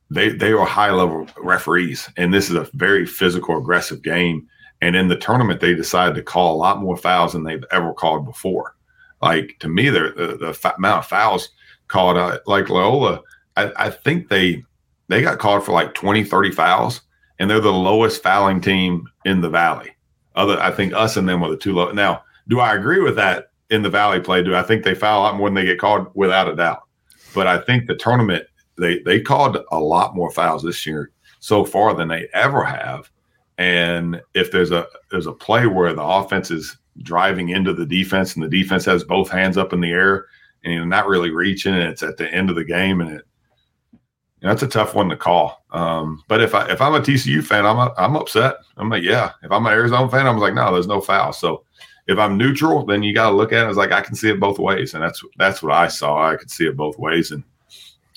they 0.10 0.30
they 0.30 0.54
were 0.54 0.65
high 0.65 0.91
level 0.91 1.27
referees, 1.38 2.10
and 2.17 2.34
this 2.34 2.49
is 2.49 2.56
a 2.56 2.69
very 2.73 3.06
physical, 3.06 3.58
aggressive 3.58 4.01
game. 4.01 4.47
And 4.84 4.95
in 4.95 5.08
the 5.08 5.17
tournament, 5.17 5.62
they 5.62 5.75
decided 5.75 6.15
to 6.15 6.23
call 6.23 6.56
a 6.56 6.58
lot 6.58 6.82
more 6.82 6.97
fouls 6.97 7.34
than 7.34 7.43
they've 7.43 7.63
ever 7.71 7.93
called 7.93 8.25
before. 8.25 8.75
Like 9.21 9.57
to 9.60 9.67
me, 9.67 9.89
the 9.89 10.13
the, 10.15 10.38
the 10.38 10.73
amount 10.75 10.99
of 10.99 11.07
fouls 11.07 11.49
called, 11.88 12.17
uh, 12.17 12.39
like 12.45 12.69
Loyola, 12.69 13.21
I, 13.57 13.71
I 13.77 13.89
think 13.89 14.29
they 14.29 14.63
they 15.10 15.21
got 15.21 15.39
called 15.39 15.65
for 15.65 15.73
like 15.73 15.93
20, 15.93 16.23
30 16.23 16.51
fouls, 16.51 17.01
and 17.38 17.49
they're 17.49 17.60
the 17.60 17.71
lowest 17.71 18.23
fouling 18.23 18.62
team 18.62 19.07
in 19.25 19.41
the 19.41 19.49
Valley. 19.49 19.91
Other, 20.36 20.57
I 20.60 20.71
think 20.71 20.93
us 20.93 21.17
and 21.17 21.27
them 21.27 21.41
were 21.41 21.49
the 21.49 21.57
two 21.57 21.73
low. 21.73 21.91
Now, 21.91 22.23
do 22.47 22.60
I 22.60 22.75
agree 22.75 23.01
with 23.01 23.15
that 23.17 23.51
in 23.69 23.81
the 23.81 23.89
Valley 23.89 24.21
play? 24.21 24.41
Do 24.41 24.55
I 24.55 24.63
think 24.63 24.84
they 24.84 24.95
foul 24.95 25.21
a 25.21 25.23
lot 25.23 25.36
more 25.36 25.49
than 25.49 25.55
they 25.55 25.65
get 25.65 25.79
called? 25.79 26.07
Without 26.13 26.47
a 26.47 26.55
doubt. 26.55 26.84
But 27.34 27.47
I 27.47 27.60
think 27.60 27.88
the 27.88 27.95
tournament 27.95 28.45
they 28.77 28.99
they 28.99 29.21
called 29.21 29.57
a 29.71 29.79
lot 29.79 30.15
more 30.15 30.31
fouls 30.31 30.63
this 30.63 30.86
year 30.86 31.12
so 31.39 31.65
far 31.65 31.93
than 31.93 32.07
they 32.07 32.27
ever 32.34 32.63
have. 32.63 33.12
And 33.57 34.21
if 34.34 34.51
there's 34.51 34.71
a 34.71 34.88
there's 35.12 35.27
a 35.27 35.34
play 35.34 35.67
where 35.67 35.93
the 35.93 36.03
offense 36.03 36.51
is 36.51 36.77
driving 36.99 37.49
into 37.49 37.73
the 37.73 37.86
defense 37.86 38.36
and 38.36 38.43
the 38.43 38.49
defense 38.49 38.86
has 38.86 39.04
both 39.04 39.30
hands 39.30 39.58
up 39.58 39.73
in 39.73 39.82
the 39.82 39.91
air 39.91 40.27
and 40.63 40.73
you're 40.73 40.86
not 40.86 41.08
really 41.08 41.32
reaching 41.32 41.73
and 41.73 41.84
it's 41.84 42.04
at 42.04 42.17
the 42.17 42.32
end 42.32 42.49
of 42.49 42.56
the 42.56 42.63
game 42.63 43.01
and 43.01 43.12
it 43.12 43.25
you 44.41 44.47
know, 44.47 44.54
that's 44.54 44.63
a 44.63 44.67
tough 44.67 44.95
one 44.95 45.08
to 45.10 45.15
call. 45.15 45.63
Um, 45.71 46.23
but 46.27 46.41
if 46.41 46.56
I 46.56 46.67
if 46.71 46.82
I'm 46.82 46.95
a 46.95 46.99
TCU 46.99 47.43
fan, 47.43 47.63
I'm 47.63 47.77
a, 47.77 47.93
I'm 47.95 48.15
upset. 48.15 48.56
I'm 48.75 48.89
like, 48.89 49.04
yeah. 49.04 49.34
If 49.43 49.51
I'm 49.51 49.65
an 49.67 49.71
Arizona 49.71 50.10
fan, 50.10 50.25
I'm 50.25 50.39
like, 50.39 50.56
no, 50.56 50.73
there's 50.73 50.88
no 50.88 50.99
foul. 50.99 51.32
So 51.32 51.63
if 52.08 52.17
I'm 52.17 52.38
neutral, 52.38 52.84
then 52.84 53.04
you 53.04 53.13
got 53.13 53.30
to 53.30 53.36
look 53.36 53.54
at 53.54 53.65
it 53.65 53.69
as 53.69 53.77
like 53.77 53.91
I 53.91 54.01
can 54.01 54.15
see 54.15 54.32
it 54.32 54.39
both 54.39 54.58
ways, 54.58 54.95
and 54.95 55.04
that's 55.04 55.23
that's 55.38 55.62
what 55.62 55.73
I 55.73 55.88
saw. 55.88 56.32
I 56.32 56.36
could 56.38 56.49
see 56.49 56.65
it 56.65 56.75
both 56.75 56.97
ways, 56.97 57.30
and 57.32 57.43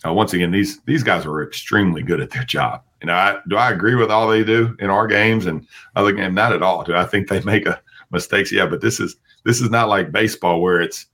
uh, 0.04 0.12
once 0.14 0.32
again, 0.32 0.50
these 0.50 0.80
these 0.80 1.02
guys 1.02 1.26
are 1.26 1.42
extremely 1.42 2.02
good 2.02 2.20
at 2.20 2.30
their 2.30 2.44
job. 2.44 2.82
You 3.02 3.08
know, 3.08 3.14
I, 3.14 3.38
do 3.48 3.56
I 3.56 3.70
agree 3.70 3.94
with 3.94 4.10
all 4.10 4.26
they 4.26 4.42
do 4.42 4.74
in 4.80 4.88
our 4.88 5.06
games 5.06 5.44
and 5.44 5.66
other 5.94 6.12
games? 6.12 6.34
Not 6.34 6.54
at 6.54 6.62
all. 6.62 6.84
Do 6.84 6.94
I 6.94 7.04
think 7.04 7.28
they 7.28 7.40
make 7.42 7.66
a 7.66 7.82
mistakes? 8.14 8.50
Yeah, 8.50 8.66
but 8.66 8.81
this 8.81 9.00
is 9.00 9.16
this 9.44 9.61
is 9.61 9.68
not 9.68 9.88
like 9.88 10.12
baseball 10.12 10.62
where 10.62 10.81
it's 10.81 11.07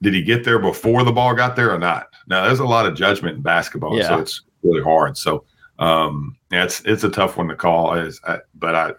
did 0.00 0.14
he 0.14 0.22
get 0.22 0.44
there 0.44 0.58
before 0.58 1.04
the 1.04 1.12
ball 1.12 1.34
got 1.34 1.56
there 1.56 1.72
or 1.72 1.78
not? 1.78 2.08
Now 2.26 2.46
there's 2.46 2.60
a 2.60 2.64
lot 2.64 2.86
of 2.86 2.94
judgment 2.94 3.36
in 3.36 3.42
basketball, 3.42 3.98
yeah. 3.98 4.08
so 4.08 4.18
it's 4.18 4.42
really 4.62 4.82
hard. 4.82 5.16
So 5.16 5.44
um, 5.78 6.36
yeah, 6.50 6.64
it's 6.64 6.80
it's 6.84 7.04
a 7.04 7.10
tough 7.10 7.36
one 7.36 7.48
to 7.48 7.56
call. 7.56 7.94
As 7.94 8.20
I, 8.24 8.38
but 8.54 8.74
I, 8.74 8.92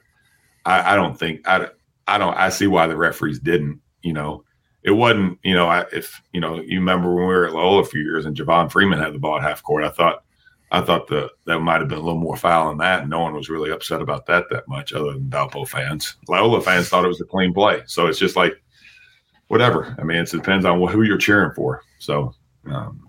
I, 0.65 0.93
I 0.93 0.95
don't 0.95 1.17
think 1.17 1.47
I 1.47 1.67
I 2.07 2.17
don't 2.17 2.35
I 2.35 2.49
see 2.49 2.67
why 2.67 2.87
the 2.87 2.97
referees 2.97 3.39
didn't. 3.39 3.79
You 4.01 4.13
know, 4.13 4.43
it 4.83 4.91
wasn't. 4.91 5.39
You 5.43 5.53
know, 5.53 5.67
I, 5.67 5.85
if 5.93 6.21
you 6.33 6.41
know 6.41 6.55
you 6.61 6.79
remember 6.79 7.13
when 7.13 7.27
we 7.27 7.33
were 7.33 7.45
at 7.45 7.53
Loyola 7.53 7.81
a 7.81 7.85
few 7.85 8.01
years 8.01 8.25
and 8.25 8.35
Javon 8.35 8.71
Freeman 8.71 8.99
had 8.99 9.13
the 9.13 9.19
ball 9.19 9.37
at 9.37 9.43
half 9.43 9.63
court. 9.63 9.83
I 9.83 9.89
thought 9.89 10.23
I 10.73 10.81
thought 10.81 11.07
the 11.07 11.29
that 11.45 11.59
might 11.59 11.79
have 11.79 11.87
been 11.87 11.99
a 11.99 12.01
little 12.01 12.19
more 12.19 12.35
foul 12.35 12.69
than 12.69 12.79
that. 12.79 13.01
And 13.01 13.09
no 13.09 13.21
one 13.21 13.35
was 13.35 13.47
really 13.47 13.69
upset 13.69 14.01
about 14.01 14.25
that 14.25 14.45
that 14.49 14.67
much, 14.67 14.91
other 14.91 15.13
than 15.13 15.29
Valpo 15.29 15.67
fans. 15.67 16.15
Loyola 16.27 16.61
fans 16.61 16.89
thought 16.89 17.05
it 17.05 17.09
was 17.09 17.21
a 17.21 17.25
clean 17.25 17.53
play. 17.53 17.83
So 17.85 18.07
it's 18.07 18.17
just 18.17 18.35
like 18.35 18.53
whatever. 19.47 19.95
I 19.99 20.03
mean, 20.03 20.17
it 20.17 20.31
depends 20.31 20.65
on 20.65 20.81
who 20.87 21.03
you're 21.03 21.19
cheering 21.19 21.53
for. 21.53 21.83
So, 21.99 22.33
um, 22.65 23.07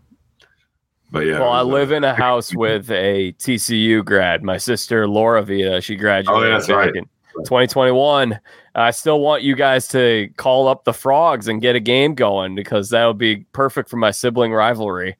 but 1.11 1.21
yeah. 1.21 1.41
Well, 1.41 1.53
I 1.53 1.63
live 1.63 1.91
in 1.91 2.05
a 2.05 2.15
house 2.15 2.55
with 2.55 2.91
a 2.91 3.33
TCU 3.39 4.05
grad. 4.05 4.43
My 4.43 4.59
sister 4.59 5.09
Laura 5.09 5.43
Vita, 5.43 5.81
she 5.81 5.97
graduated 5.97 6.43
oh, 6.43 6.47
yeah, 6.47 6.59
that's 6.59 6.69
right. 6.69 6.95
in 6.95 7.05
2021. 7.45 8.39
I 8.75 8.91
still 8.91 9.21
want 9.21 9.43
you 9.43 9.57
guys 9.57 9.89
to 9.89 10.29
call 10.37 10.69
up 10.69 10.85
the 10.85 10.93
frogs 10.93 11.49
and 11.49 11.63
get 11.63 11.77
a 11.77 11.81
game 11.81 12.15
going 12.15 12.55
because 12.55 12.91
that 12.91 13.07
would 13.07 13.19
be 13.19 13.47
perfect 13.53 13.89
for 13.89 13.97
my 13.97 14.11
sibling 14.11 14.53
rivalry. 14.53 15.17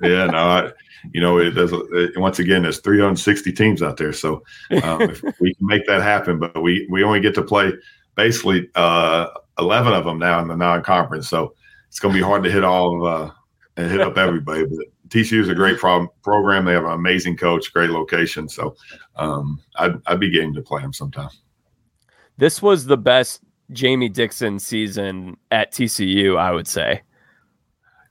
yeah, 0.00 0.24
no, 0.26 0.38
I, 0.38 0.72
you 1.12 1.20
know, 1.20 1.38
it 1.38 1.50
does. 1.50 1.72
It, 1.72 2.18
once 2.18 2.38
again, 2.38 2.62
there's 2.62 2.80
360 2.80 3.52
teams 3.52 3.82
out 3.82 3.96
there, 3.96 4.12
so 4.12 4.42
um, 4.82 5.02
if 5.02 5.22
we 5.40 5.54
can 5.54 5.66
make 5.66 5.86
that 5.86 6.02
happen, 6.02 6.38
but 6.38 6.62
we 6.62 6.86
we 6.90 7.02
only 7.02 7.20
get 7.20 7.34
to 7.34 7.42
play 7.42 7.72
basically 8.14 8.68
uh, 8.74 9.28
11 9.58 9.92
of 9.92 10.04
them 10.04 10.18
now 10.18 10.40
in 10.40 10.48
the 10.48 10.56
non-conference. 10.56 11.28
So 11.28 11.54
it's 11.88 11.98
going 11.98 12.14
to 12.14 12.18
be 12.18 12.24
hard 12.24 12.42
to 12.44 12.50
hit 12.50 12.64
all 12.64 12.96
of 13.06 13.28
uh, 13.28 13.32
and 13.76 13.90
hit 13.90 14.00
up 14.00 14.16
everybody. 14.16 14.64
But 14.64 14.86
TCU 15.08 15.40
is 15.40 15.48
a 15.48 15.54
great 15.54 15.78
pro- 15.78 16.08
program. 16.22 16.64
They 16.64 16.72
have 16.72 16.84
an 16.84 16.92
amazing 16.92 17.36
coach, 17.36 17.72
great 17.72 17.90
location. 17.90 18.48
So 18.48 18.76
um, 19.16 19.60
I'd, 19.76 19.94
I'd 20.06 20.20
be 20.20 20.30
game 20.30 20.54
to 20.54 20.62
play 20.62 20.82
them 20.82 20.92
sometime. 20.92 21.30
This 22.38 22.62
was 22.62 22.86
the 22.86 22.96
best 22.96 23.42
Jamie 23.72 24.08
Dixon 24.08 24.58
season 24.58 25.36
at 25.50 25.72
TCU, 25.72 26.38
I 26.38 26.50
would 26.50 26.66
say. 26.66 27.02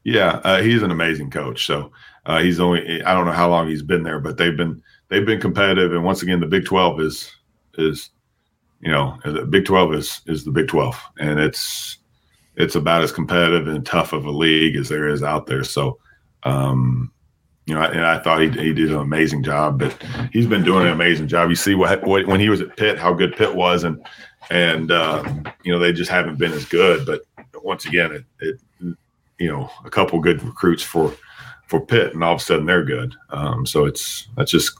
Yeah, 0.04 0.42
uh, 0.44 0.62
he's 0.62 0.82
an 0.82 0.92
amazing 0.92 1.30
coach. 1.30 1.66
So 1.66 1.92
uh, 2.26 2.40
he's 2.40 2.60
only 2.60 3.04
I 3.04 3.14
don't 3.14 3.26
know 3.26 3.32
how 3.32 3.50
long 3.50 3.68
he's 3.68 3.84
been 3.84 4.04
there, 4.04 4.20
but 4.20 4.38
they've 4.38 4.56
been 4.56 4.82
they've 5.10 5.26
been 5.26 5.42
competitive. 5.42 5.94
And 5.94 6.04
once 6.04 6.22
again, 6.22 6.40
the 6.40 6.48
Big 6.48 6.66
Twelve 6.66 7.00
is 7.00 7.32
is 7.78 8.10
you 8.82 8.92
know, 8.92 9.18
the 9.24 9.46
Big 9.46 9.66
Twelve 9.66 9.94
is 9.94 10.22
is 10.26 10.44
the 10.44 10.52
Big 10.52 10.68
Twelve, 10.68 11.00
and 11.20 11.40
it's 11.40 12.00
it's 12.56 12.76
about 12.76 13.04
as 13.04 13.12
competitive 13.12 13.68
and 13.68 13.86
tough 13.86 14.12
of 14.14 14.26
a 14.26 14.32
league 14.32 14.76
as 14.76 14.90
there 14.90 15.08
is 15.08 15.24
out 15.24 15.46
there. 15.46 15.64
So, 15.64 16.00
um, 16.44 17.12
you 17.66 17.76
know, 17.76 17.82
and 17.82 18.06
I 18.06 18.20
thought 18.20 18.42
he, 18.42 18.50
he 18.50 18.74
did 18.74 18.92
an 18.92 18.98
amazing 18.98 19.44
job, 19.44 19.80
but 19.80 19.96
he's 20.34 20.48
been 20.48 20.64
doing 20.64 20.88
an 20.88 20.94
amazing 20.94 21.28
job. 21.28 21.50
You 21.50 21.56
see 21.56 21.76
what, 21.76 22.04
what 22.04 22.26
when 22.26 22.40
he 22.40 22.50
was 22.50 22.60
at 22.60 22.76
Pitt, 22.76 22.98
how 22.98 23.14
good 23.14 23.36
Pitt 23.36 23.56
was, 23.56 23.84
and 23.84 24.04
and 24.50 24.92
uh, 24.92 25.24
you 25.64 25.72
know 25.72 25.80
they 25.80 25.94
just 25.94 26.10
haven't 26.10 26.40
been 26.40 26.52
as 26.52 26.66
good. 26.66 27.06
But 27.06 27.22
once 27.64 27.86
again, 27.86 28.12
it, 28.12 28.26
it 28.40 28.98
you 29.42 29.52
know 29.52 29.70
a 29.84 29.90
couple 29.90 30.20
good 30.20 30.42
recruits 30.44 30.84
for 30.84 31.14
for 31.66 31.84
Pitt, 31.84 32.14
and 32.14 32.24
all 32.24 32.36
of 32.36 32.42
a 32.42 32.44
sudden 32.44 32.66
they're 32.66 32.84
good. 32.84 33.16
Um, 33.32 33.66
so 33.66 33.86
it's 33.86 34.28
that's 34.38 34.52
just 34.52 34.78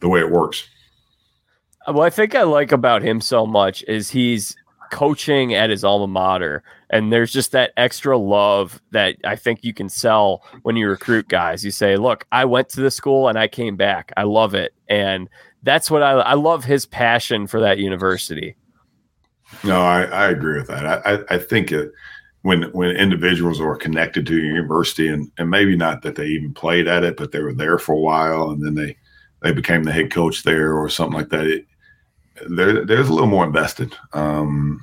the 0.00 0.08
way 0.08 0.20
it 0.20 0.30
works. 0.30 0.68
What 1.86 2.04
I 2.04 2.10
think 2.10 2.34
I 2.34 2.42
like 2.42 2.70
about 2.70 3.02
him 3.02 3.20
so 3.20 3.46
much 3.46 3.82
is 3.88 4.10
he's 4.10 4.54
coaching 4.90 5.54
at 5.54 5.70
his 5.70 5.84
alma 5.84 6.06
mater, 6.06 6.62
and 6.90 7.10
there's 7.10 7.32
just 7.32 7.52
that 7.52 7.72
extra 7.78 8.18
love 8.18 8.80
that 8.90 9.16
I 9.24 9.36
think 9.36 9.64
you 9.64 9.72
can 9.72 9.88
sell 9.88 10.44
when 10.62 10.76
you 10.76 10.86
recruit 10.86 11.28
guys. 11.28 11.64
You 11.64 11.70
say, 11.70 11.96
"Look, 11.96 12.26
I 12.30 12.44
went 12.44 12.68
to 12.70 12.82
the 12.82 12.90
school 12.90 13.28
and 13.28 13.38
I 13.38 13.48
came 13.48 13.76
back. 13.76 14.12
I 14.16 14.24
love 14.24 14.54
it," 14.54 14.74
and 14.88 15.30
that's 15.62 15.90
what 15.90 16.02
I 16.02 16.12
I 16.12 16.34
love 16.34 16.64
his 16.64 16.84
passion 16.84 17.46
for 17.46 17.60
that 17.60 17.78
university. 17.78 18.54
No, 19.64 19.80
I, 19.80 20.02
I 20.04 20.30
agree 20.30 20.58
with 20.58 20.68
that. 20.68 20.86
I, 20.86 21.14
I, 21.14 21.36
I 21.36 21.38
think 21.38 21.72
it 21.72 21.92
when 22.42 22.64
when 22.72 22.90
individuals 22.90 23.60
are 23.60 23.76
connected 23.76 24.26
to 24.26 24.36
a 24.36 24.42
university 24.42 25.08
and, 25.08 25.30
and 25.38 25.48
maybe 25.48 25.76
not 25.76 26.02
that 26.02 26.16
they 26.16 26.26
even 26.26 26.52
played 26.52 26.88
at 26.88 27.04
it, 27.04 27.16
but 27.16 27.32
they 27.32 27.40
were 27.40 27.54
there 27.54 27.78
for 27.78 27.94
a 27.94 28.00
while 28.00 28.50
and 28.50 28.64
then 28.64 28.74
they 28.74 28.96
they 29.42 29.52
became 29.52 29.84
the 29.84 29.92
head 29.92 30.10
coach 30.10 30.42
there 30.42 30.76
or 30.76 30.88
something 30.88 31.18
like 31.18 31.28
that. 31.30 31.46
It, 31.46 31.66
there 32.48 32.84
there's 32.84 33.08
a 33.08 33.12
little 33.12 33.28
more 33.28 33.44
invested 33.44 33.94
um, 34.12 34.82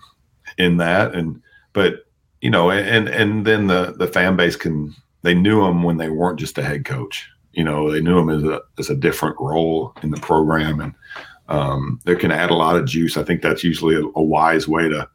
in 0.57 0.77
that, 0.77 1.15
and 1.15 1.41
but 1.73 2.05
you 2.41 2.49
know, 2.49 2.71
and 2.71 3.07
and 3.09 3.45
then 3.45 3.67
the 3.67 3.93
the 3.97 4.07
fan 4.07 4.35
base 4.35 4.55
can 4.55 4.95
they 5.23 5.33
knew 5.33 5.65
him 5.65 5.83
when 5.83 5.97
they 5.97 6.09
weren't 6.09 6.39
just 6.39 6.57
a 6.57 6.63
head 6.63 6.85
coach. 6.85 7.27
You 7.51 7.63
know, 7.63 7.91
they 7.91 8.01
knew 8.01 8.19
him 8.19 8.29
as 8.29 8.43
a 8.43 8.61
as 8.77 8.89
a 8.89 8.95
different 8.95 9.35
role 9.39 9.93
in 10.03 10.11
the 10.11 10.17
program, 10.21 10.79
and 10.79 10.93
um, 11.49 11.99
they 12.05 12.15
can 12.15 12.31
add 12.31 12.51
a 12.51 12.55
lot 12.55 12.77
of 12.77 12.85
juice. 12.85 13.17
I 13.17 13.23
think 13.23 13.41
that's 13.41 13.63
usually 13.63 13.95
a, 13.95 14.03
a 14.15 14.23
wise 14.23 14.67
way 14.67 14.87
to 14.87 15.09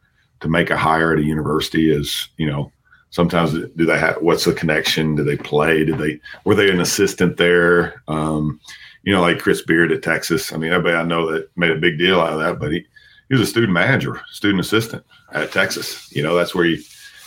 to 0.44 0.50
make 0.50 0.70
a 0.70 0.76
hire 0.76 1.12
at 1.12 1.18
a 1.18 1.24
university. 1.24 1.90
Is 1.90 2.28
you 2.36 2.46
know 2.46 2.70
sometimes 3.10 3.52
do 3.52 3.84
they 3.84 3.98
have 3.98 4.16
what's 4.20 4.44
the 4.44 4.52
connection 4.52 5.14
do 5.14 5.22
they 5.22 5.36
play 5.36 5.84
did 5.84 5.98
they 5.98 6.18
were 6.44 6.54
they 6.54 6.68
an 6.68 6.80
assistant 6.80 7.36
there 7.36 8.02
um, 8.08 8.58
you 9.04 9.12
know, 9.12 9.20
like 9.20 9.38
Chris 9.38 9.62
Beard 9.62 9.92
at 9.92 10.02
Texas. 10.02 10.52
I 10.52 10.56
mean, 10.56 10.72
everybody 10.72 10.96
I 10.96 11.02
know 11.02 11.30
that 11.30 11.48
made 11.56 11.70
a 11.70 11.76
big 11.76 11.98
deal 11.98 12.20
out 12.20 12.32
of 12.32 12.40
that, 12.40 12.58
but 12.58 12.72
he, 12.72 12.86
he 13.28 13.34
was 13.34 13.42
a 13.42 13.46
student 13.46 13.72
manager, 13.72 14.20
student 14.30 14.60
assistant 14.60 15.04
at 15.32 15.52
Texas. 15.52 16.10
You 16.10 16.22
know, 16.22 16.34
that's 16.34 16.54
where 16.54 16.64
he 16.64 16.82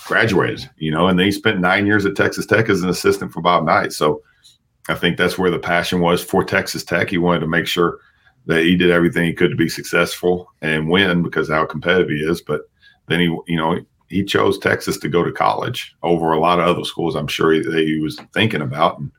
graduated, 0.05 0.67
you 0.77 0.91
know, 0.91 1.07
and 1.07 1.19
then 1.19 1.27
he 1.27 1.31
spent 1.31 1.59
nine 1.59 1.85
years 1.85 2.05
at 2.05 2.15
Texas 2.15 2.45
Tech 2.45 2.69
as 2.69 2.81
an 2.81 2.89
assistant 2.89 3.31
for 3.31 3.41
Bob 3.41 3.63
Knight. 3.63 3.93
So 3.93 4.23
I 4.89 4.95
think 4.95 5.17
that's 5.17 5.37
where 5.37 5.51
the 5.51 5.59
passion 5.59 5.99
was 5.99 6.23
for 6.23 6.43
Texas 6.43 6.83
Tech. 6.83 7.09
He 7.09 7.17
wanted 7.17 7.41
to 7.41 7.47
make 7.47 7.67
sure 7.67 7.99
that 8.47 8.63
he 8.63 8.75
did 8.75 8.89
everything 8.89 9.25
he 9.25 9.33
could 9.33 9.51
to 9.51 9.57
be 9.57 9.69
successful 9.69 10.51
and 10.61 10.89
win 10.89 11.21
because 11.21 11.49
how 11.49 11.65
competitive 11.65 12.09
he 12.09 12.23
is. 12.23 12.41
But 12.41 12.61
then 13.07 13.19
he, 13.19 13.25
you 13.47 13.57
know, 13.57 13.79
he 14.09 14.23
chose 14.23 14.57
Texas 14.57 14.97
to 14.99 15.09
go 15.09 15.23
to 15.23 15.31
college 15.31 15.95
over 16.03 16.31
a 16.31 16.39
lot 16.39 16.59
of 16.59 16.65
other 16.65 16.85
schools. 16.85 17.15
I'm 17.15 17.27
sure 17.27 17.51
he, 17.51 17.61
he 17.61 17.99
was 17.99 18.17
thinking 18.33 18.61
about, 18.61 18.99
and 18.99 19.11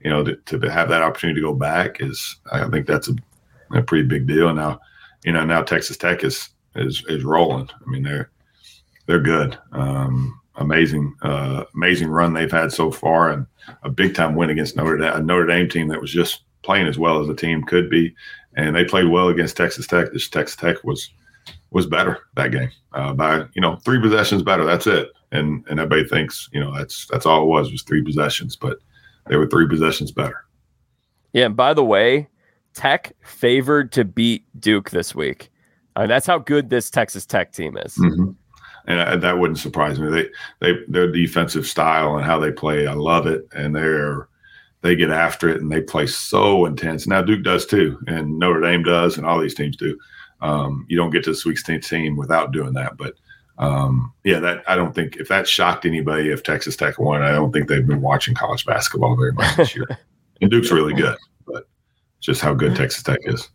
you 0.00 0.10
know, 0.10 0.24
to, 0.24 0.36
to 0.58 0.70
have 0.70 0.88
that 0.88 1.02
opportunity 1.02 1.40
to 1.40 1.46
go 1.46 1.54
back 1.54 2.00
is, 2.00 2.36
I 2.52 2.68
think 2.68 2.86
that's 2.86 3.08
a, 3.08 3.14
a 3.72 3.82
pretty 3.82 4.06
big 4.06 4.26
deal. 4.26 4.52
Now, 4.52 4.80
you 5.24 5.32
know, 5.32 5.44
now 5.44 5.62
Texas 5.62 5.96
Tech 5.96 6.24
is 6.24 6.50
is 6.76 7.02
is 7.08 7.24
rolling. 7.24 7.70
I 7.74 7.90
mean, 7.90 8.02
they're 8.02 8.30
they're 9.06 9.20
good. 9.20 9.58
Um, 9.72 10.40
amazing, 10.56 11.14
uh, 11.22 11.64
amazing 11.74 12.08
run 12.08 12.32
they've 12.32 12.50
had 12.50 12.72
so 12.72 12.90
far, 12.90 13.30
and 13.30 13.46
a 13.82 13.90
big 13.90 14.14
time 14.14 14.34
win 14.34 14.50
against 14.50 14.76
Notre 14.76 14.98
Dame, 14.98 15.14
a 15.14 15.20
Notre 15.20 15.46
Dame 15.46 15.68
team 15.68 15.88
that 15.88 16.00
was 16.00 16.12
just 16.12 16.42
playing 16.62 16.86
as 16.86 16.98
well 16.98 17.20
as 17.20 17.28
a 17.28 17.34
team 17.34 17.62
could 17.64 17.88
be, 17.88 18.14
and 18.56 18.74
they 18.74 18.84
played 18.84 19.08
well 19.08 19.28
against 19.28 19.56
Texas 19.56 19.86
Tech. 19.86 20.12
This 20.12 20.28
Texas 20.28 20.56
Tech 20.56 20.82
was 20.84 21.10
was 21.74 21.86
better 21.86 22.20
that 22.36 22.52
game 22.52 22.70
uh, 22.92 23.12
by 23.12 23.44
you 23.54 23.60
know 23.60 23.76
three 23.84 24.00
possessions 24.00 24.42
better. 24.42 24.64
That's 24.64 24.86
it, 24.86 25.10
and 25.32 25.64
and 25.68 25.80
everybody 25.80 26.08
thinks 26.08 26.48
you 26.52 26.60
know 26.60 26.72
that's 26.74 27.06
that's 27.08 27.26
all 27.26 27.42
it 27.42 27.46
was 27.46 27.70
was 27.70 27.82
three 27.82 28.02
possessions, 28.02 28.56
but 28.56 28.78
they 29.28 29.36
were 29.36 29.48
three 29.48 29.68
possessions 29.68 30.12
better. 30.12 30.46
Yeah, 31.32 31.46
and 31.46 31.56
by 31.56 31.74
the 31.74 31.84
way, 31.84 32.28
Tech 32.74 33.12
favored 33.22 33.92
to 33.92 34.04
beat 34.04 34.44
Duke 34.60 34.90
this 34.90 35.14
week. 35.14 35.50
I 35.96 36.00
mean, 36.00 36.08
that's 36.08 36.26
how 36.26 36.38
good 36.38 36.70
this 36.70 36.90
Texas 36.90 37.26
Tech 37.26 37.52
team 37.52 37.76
is. 37.76 37.96
Mm-hmm. 37.96 38.30
And 38.86 39.00
I, 39.00 39.16
that 39.16 39.38
wouldn't 39.38 39.58
surprise 39.58 39.98
me. 39.98 40.10
They 40.10 40.28
they 40.60 40.78
their 40.86 41.10
defensive 41.10 41.66
style 41.66 42.16
and 42.16 42.24
how 42.24 42.38
they 42.38 42.52
play, 42.52 42.86
I 42.86 42.92
love 42.92 43.26
it. 43.26 43.48
And 43.54 43.74
they're 43.74 44.28
they 44.82 44.94
get 44.94 45.10
after 45.10 45.48
it 45.48 45.60
and 45.60 45.72
they 45.72 45.80
play 45.80 46.06
so 46.06 46.66
intense. 46.66 47.08
Now 47.08 47.22
Duke 47.22 47.42
does 47.42 47.66
too, 47.66 47.98
and 48.06 48.38
Notre 48.38 48.60
Dame 48.60 48.84
does, 48.84 49.16
and 49.16 49.26
all 49.26 49.40
these 49.40 49.54
teams 49.54 49.76
do. 49.76 49.98
Um, 50.44 50.84
you 50.88 50.96
don't 50.96 51.10
get 51.10 51.24
to 51.24 51.30
the 51.30 51.36
Sweet 51.36 51.56
16 51.56 52.16
without 52.16 52.52
doing 52.52 52.74
that. 52.74 52.98
But 52.98 53.14
um, 53.56 54.12
yeah, 54.24 54.40
that 54.40 54.62
I 54.68 54.76
don't 54.76 54.94
think 54.94 55.16
if 55.16 55.28
that 55.28 55.48
shocked 55.48 55.86
anybody, 55.86 56.30
if 56.30 56.42
Texas 56.42 56.76
Tech 56.76 56.98
won, 56.98 57.22
I 57.22 57.32
don't 57.32 57.50
think 57.50 57.68
they've 57.68 57.86
been 57.86 58.02
watching 58.02 58.34
college 58.34 58.66
basketball 58.66 59.16
very 59.16 59.32
much 59.32 59.56
this 59.56 59.74
year. 59.74 59.86
and 60.42 60.50
Duke's 60.50 60.70
really 60.70 60.92
good, 60.92 61.16
but 61.46 61.66
just 62.20 62.42
how 62.42 62.52
good 62.52 62.76
Texas 62.76 63.02
Tech 63.02 63.20
is. 63.22 63.48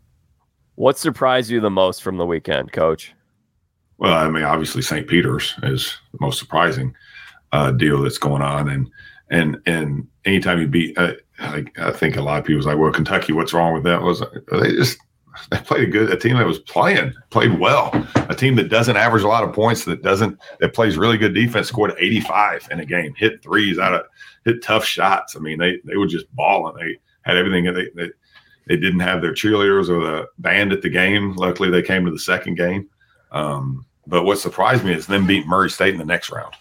What 0.75 0.97
surprised 0.97 1.52
you 1.52 1.60
the 1.60 1.69
most 1.69 2.02
from 2.02 2.17
the 2.17 2.25
weekend, 2.25 2.71
Coach? 2.71 3.13
Well, 3.97 4.13
I 4.13 4.30
mean, 4.30 4.43
obviously 4.43 4.82
St. 4.82 5.08
Peter's 5.08 5.54
is 5.62 5.95
the 6.13 6.19
most 6.21 6.39
surprising 6.39 6.95
uh, 7.52 7.71
deal 7.71 8.02
that's 8.02 8.17
going 8.17 8.41
on, 8.41 8.67
and 8.67 8.89
and 9.30 9.62
and 9.67 10.08
anytime 10.25 10.60
you 10.60 10.67
beat, 10.67 10.97
uh, 10.97 11.13
I, 11.38 11.65
I 11.78 11.91
think 11.91 12.15
a 12.15 12.21
lot 12.21 12.39
of 12.39 12.45
people 12.45 12.58
was 12.58 12.65
like, 12.65 12.78
well, 12.78 12.91
Kentucky, 12.91 13.34
what's 13.34 13.54
wrong 13.54 13.73
with 13.73 13.84
that? 13.84 14.02
Was 14.02 14.23
they 14.52 14.71
just 14.71 14.97
they 15.52 15.58
played 15.58 15.88
a 15.88 15.92
good 15.92 16.12
a 16.12 16.18
team 16.18 16.38
that 16.38 16.46
was 16.46 16.60
playing 16.60 17.13
played 17.30 17.60
well. 17.60 17.92
A 18.30 18.36
team 18.36 18.56
that 18.56 18.70
doesn't 18.70 18.98
average 18.98 19.24
a 19.24 19.28
lot 19.28 19.44
of 19.44 19.54
points 19.54 19.86
that 19.86 20.02
doesn't 20.02 20.38
that 20.60 20.74
plays 20.74 20.98
really 20.98 21.18
good 21.18 21.34
defense 21.34 21.68
scored 21.68 21.94
85 21.98 22.68
in 22.72 22.80
a 22.80 22.86
game 22.86 23.13
hit 23.15 23.42
threes 23.44 23.80
out 23.80 23.94
of 23.94 24.02
hit 24.46 24.63
tough 24.63 24.86
shots. 24.86 25.36
I 25.36 25.39
mean 25.39 25.58
they 25.58 25.80
they 25.86 25.98
were 25.98 26.08
just 26.08 26.34
balling. 26.36 26.76
They 26.76 26.98
had 27.22 27.38
everything 27.38 27.65
they, 27.65 27.89
they 27.96 28.12
they 28.68 28.78
didn't 28.78 29.00
have 29.00 29.22
their 29.22 29.34
cheerleaders 29.34 29.89
or 29.89 30.00
the 30.02 30.28
band 30.38 30.72
at 30.72 30.82
the 30.82 30.89
game. 30.89 31.36
Luckily 31.36 31.70
they 31.70 31.82
came 31.82 32.06
to 32.06 32.12
the 32.12 32.20
second 32.20 32.56
game. 32.56 32.88
Um, 33.32 33.86
but 34.08 34.24
what 34.24 34.39
surprised 34.39 34.84
me 34.84 34.94
is 34.94 35.08
them 35.08 35.28
beat 35.28 35.48
murray 35.48 35.70
state 35.70 35.94
in 35.94 36.00
the 36.00 36.06
next 36.06 36.32
round. 36.32 36.56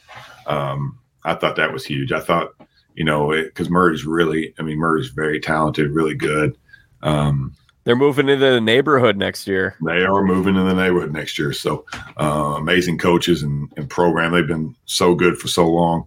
Um, 0.46 0.98
i 1.24 1.34
thought 1.34 1.56
that 1.56 1.72
was 1.72 1.84
huge. 1.84 2.12
I 2.12 2.20
thought 2.20 2.52
you 2.94 3.04
know 3.04 3.30
because 3.30 3.70
murray's 3.70 4.04
really 4.04 4.52
i 4.58 4.62
mean 4.62 4.76
murray's 4.76 5.08
very 5.08 5.40
talented 5.40 5.90
really 5.90 6.14
good. 6.14 6.56
Um, 7.02 7.54
they're 7.88 7.96
moving 7.96 8.28
into 8.28 8.44
the 8.44 8.60
neighborhood 8.60 9.16
next 9.16 9.46
year. 9.46 9.74
They 9.82 10.04
are 10.04 10.22
moving 10.22 10.56
in 10.56 10.68
the 10.68 10.74
neighborhood 10.74 11.10
next 11.10 11.38
year. 11.38 11.54
So 11.54 11.86
uh, 12.20 12.56
amazing 12.58 12.98
coaches 12.98 13.42
and, 13.42 13.72
and, 13.78 13.88
program. 13.88 14.32
They've 14.32 14.46
been 14.46 14.76
so 14.84 15.14
good 15.14 15.38
for 15.38 15.48
so 15.48 15.66
long. 15.66 16.06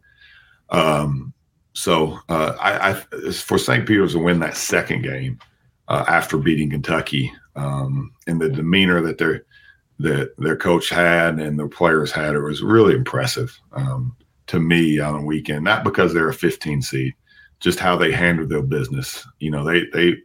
Um, 0.70 1.34
so 1.74 2.20
uh, 2.30 2.56
I, 2.62 2.92
I, 2.92 3.32
for 3.32 3.58
St. 3.58 3.88
Peter's 3.88 4.14
to 4.14 4.20
win 4.20 4.40
that 4.42 4.56
second 4.56 5.02
game 5.02 5.40
uh, 5.88 6.06
after 6.08 6.38
beating 6.38 6.70
Kentucky 6.70 7.34
um, 7.56 8.14
and 8.28 8.40
the 8.40 8.50
demeanor 8.50 9.02
that 9.02 9.18
their 9.18 9.44
that 9.98 10.38
their 10.38 10.58
coach 10.58 10.88
had 10.88 11.40
and 11.40 11.58
their 11.58 11.68
players 11.68 12.12
had, 12.12 12.36
it 12.36 12.42
was 12.42 12.62
really 12.62 12.94
impressive 12.94 13.60
um, 13.74 14.16
to 14.46 14.60
me 14.60 15.00
on 15.00 15.16
a 15.16 15.26
weekend. 15.26 15.64
Not 15.64 15.84
because 15.84 16.14
they're 16.14 16.30
a 16.30 16.34
15 16.34 16.84
seed, 16.84 17.16
just 17.60 17.80
how 17.80 17.98
they 17.98 18.12
handled 18.12 18.50
their 18.50 18.62
business. 18.62 19.26
You 19.40 19.50
know, 19.50 19.64
they 19.64 19.86
they 19.94 20.18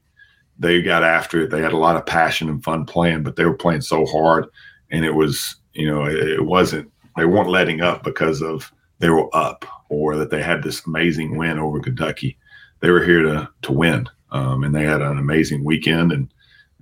they 0.59 0.83
got 0.83 1.03
after 1.03 1.43
it. 1.43 1.51
They 1.51 1.61
had 1.61 1.73
a 1.73 1.79
lot 1.79 1.97
of 1.97 2.07
passion 2.07 2.49
and 2.49 2.63
fun 2.63 2.85
playing, 2.85 3.23
but 3.23 3.37
they 3.37 3.45
were 3.45 3.55
playing 3.55 3.83
so 3.83 4.07
hard, 4.07 4.47
and 4.91 5.05
it 5.05 5.15
was 5.15 5.57
you 5.73 5.89
know 5.89 6.05
it, 6.05 6.17
it 6.17 6.45
wasn't 6.45 6.91
they 7.17 7.25
weren't 7.25 7.51
letting 7.51 7.81
up 7.81 8.03
because 8.03 8.43
of 8.43 8.73
they 8.99 9.11
were 9.11 9.35
up 9.35 9.65
or 9.89 10.17
that 10.17 10.31
they 10.31 10.43
had 10.43 10.63
this 10.63 10.87
amazing 10.87 11.37
win 11.37 11.59
over 11.59 11.81
Kentucky. 11.81 12.39
They 12.81 12.91
were 12.91 13.05
here 13.05 13.23
to 13.23 13.49
to 13.63 13.73
win, 13.73 14.09
um, 14.31 14.65
and 14.65 14.75
they 14.75 14.85
had 14.85 15.03
an 15.03 15.19
amazing 15.19 15.65
weekend, 15.65 16.13
and 16.13 16.33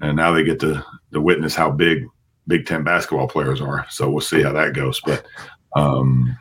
and 0.00 0.16
now 0.16 0.32
they 0.32 0.44
get 0.44 0.60
to 0.60 0.84
to 1.12 1.20
witness 1.20 1.54
how 1.54 1.70
big 1.70 2.04
Big 2.46 2.66
Ten 2.66 2.84
basketball 2.84 3.28
players 3.28 3.60
are. 3.60 3.86
So 3.90 4.10
we'll 4.10 4.20
see 4.20 4.42
how 4.42 4.52
that 4.52 4.74
goes, 4.74 5.00
but. 5.04 5.26
Um, 5.76 6.38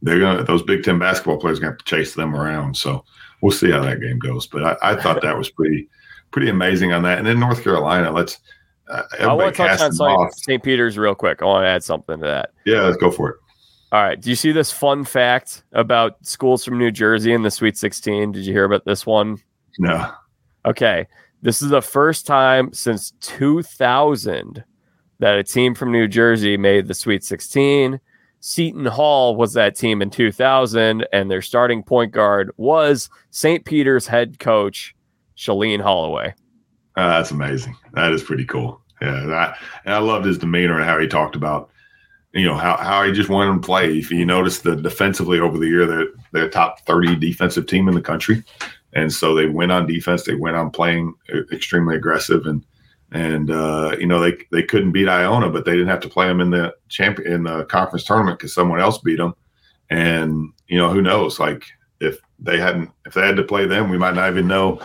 they're 0.00 0.20
gonna 0.20 0.44
those 0.44 0.62
Big 0.62 0.84
Ten 0.84 0.98
basketball 0.98 1.38
players 1.38 1.58
are 1.58 1.62
gonna 1.62 1.72
have 1.72 1.78
to 1.78 1.84
chase 1.86 2.14
them 2.14 2.36
around. 2.36 2.76
So 2.76 3.04
we'll 3.40 3.52
see 3.52 3.70
how 3.70 3.82
that 3.82 4.00
game 4.00 4.18
goes. 4.18 4.46
But 4.46 4.62
I, 4.62 4.92
I 4.92 5.02
thought 5.02 5.22
that 5.22 5.36
was 5.36 5.50
pretty 5.50 5.88
pretty 6.34 6.50
amazing 6.50 6.92
on 6.92 7.04
that. 7.04 7.18
And 7.18 7.26
then 7.26 7.38
North 7.38 7.62
Carolina, 7.62 8.10
let's. 8.10 8.40
Uh, 8.88 9.04
I 9.20 9.32
want 9.32 9.54
to 9.54 9.62
touch 9.62 9.80
on 9.80 10.32
St. 10.32 10.62
Peter's 10.62 10.98
real 10.98 11.14
quick. 11.14 11.40
I 11.40 11.44
want 11.44 11.62
to 11.62 11.68
add 11.68 11.84
something 11.84 12.18
to 12.18 12.26
that. 12.26 12.50
Yeah, 12.66 12.82
let's 12.82 12.96
go 12.96 13.10
for 13.10 13.30
it. 13.30 13.36
All 13.92 14.02
right. 14.02 14.20
Do 14.20 14.28
you 14.28 14.36
see 14.36 14.50
this 14.50 14.72
fun 14.72 15.04
fact 15.04 15.62
about 15.72 16.16
schools 16.26 16.64
from 16.64 16.76
New 16.76 16.90
Jersey 16.90 17.32
in 17.32 17.42
the 17.42 17.50
Sweet 17.52 17.78
16? 17.78 18.32
Did 18.32 18.44
you 18.44 18.52
hear 18.52 18.64
about 18.64 18.84
this 18.84 19.06
one? 19.06 19.38
No. 19.78 20.10
Okay. 20.66 21.06
This 21.40 21.62
is 21.62 21.68
the 21.70 21.80
first 21.80 22.26
time 22.26 22.72
since 22.72 23.12
2000 23.20 24.64
that 25.20 25.38
a 25.38 25.44
team 25.44 25.74
from 25.74 25.92
New 25.92 26.08
Jersey 26.08 26.56
made 26.56 26.88
the 26.88 26.94
Sweet 26.94 27.22
16. 27.22 28.00
Seton 28.40 28.86
Hall 28.86 29.36
was 29.36 29.52
that 29.54 29.76
team 29.76 30.02
in 30.02 30.10
2000, 30.10 31.06
and 31.12 31.30
their 31.30 31.40
starting 31.40 31.84
point 31.84 32.12
guard 32.12 32.50
was 32.56 33.08
St. 33.30 33.64
Peter's 33.64 34.08
head 34.08 34.40
coach 34.40 34.93
Shaheen 35.36 35.80
Holloway. 35.80 36.34
Uh, 36.96 37.08
that's 37.08 37.30
amazing. 37.30 37.76
That 37.94 38.12
is 38.12 38.22
pretty 38.22 38.44
cool. 38.44 38.80
Yeah, 39.02 39.22
and 39.22 39.34
I, 39.34 39.56
and 39.84 39.94
I 39.94 39.98
loved 39.98 40.26
his 40.26 40.38
demeanor 40.38 40.76
and 40.76 40.84
how 40.84 40.98
he 40.98 41.08
talked 41.08 41.34
about, 41.36 41.70
you 42.32 42.44
know, 42.44 42.56
how, 42.56 42.76
how 42.76 43.02
he 43.04 43.12
just 43.12 43.28
wanted 43.28 43.54
to 43.54 43.66
play. 43.66 43.98
If 43.98 44.10
you 44.10 44.24
notice 44.24 44.60
the 44.60 44.76
defensively 44.76 45.40
over 45.40 45.58
the 45.58 45.66
year, 45.66 45.86
they're 45.86 46.06
they're 46.32 46.48
top 46.48 46.80
thirty 46.86 47.16
defensive 47.16 47.66
team 47.66 47.88
in 47.88 47.94
the 47.94 48.00
country, 48.00 48.44
and 48.92 49.12
so 49.12 49.34
they 49.34 49.46
went 49.46 49.72
on 49.72 49.86
defense. 49.86 50.22
They 50.22 50.34
went 50.36 50.56
on 50.56 50.70
playing 50.70 51.14
extremely 51.52 51.96
aggressive, 51.96 52.46
and 52.46 52.64
and 53.10 53.50
uh, 53.50 53.96
you 53.98 54.06
know 54.06 54.20
they 54.20 54.36
they 54.52 54.62
couldn't 54.62 54.92
beat 54.92 55.08
Iona, 55.08 55.50
but 55.50 55.64
they 55.64 55.72
didn't 55.72 55.88
have 55.88 56.00
to 56.00 56.08
play 56.08 56.26
them 56.26 56.40
in 56.40 56.50
the 56.50 56.74
champion 56.88 57.32
in 57.32 57.42
the 57.44 57.64
conference 57.66 58.04
tournament 58.04 58.38
because 58.38 58.54
someone 58.54 58.80
else 58.80 58.98
beat 58.98 59.18
them. 59.18 59.34
And 59.90 60.52
you 60.68 60.78
know 60.78 60.90
who 60.90 61.02
knows, 61.02 61.38
like 61.38 61.64
they 62.38 62.58
hadn't 62.58 62.90
if 63.06 63.14
they 63.14 63.26
had 63.26 63.36
to 63.36 63.42
play 63.42 63.66
them 63.66 63.90
we 63.90 63.98
might 63.98 64.14
not 64.14 64.28
even 64.30 64.46
know 64.46 64.80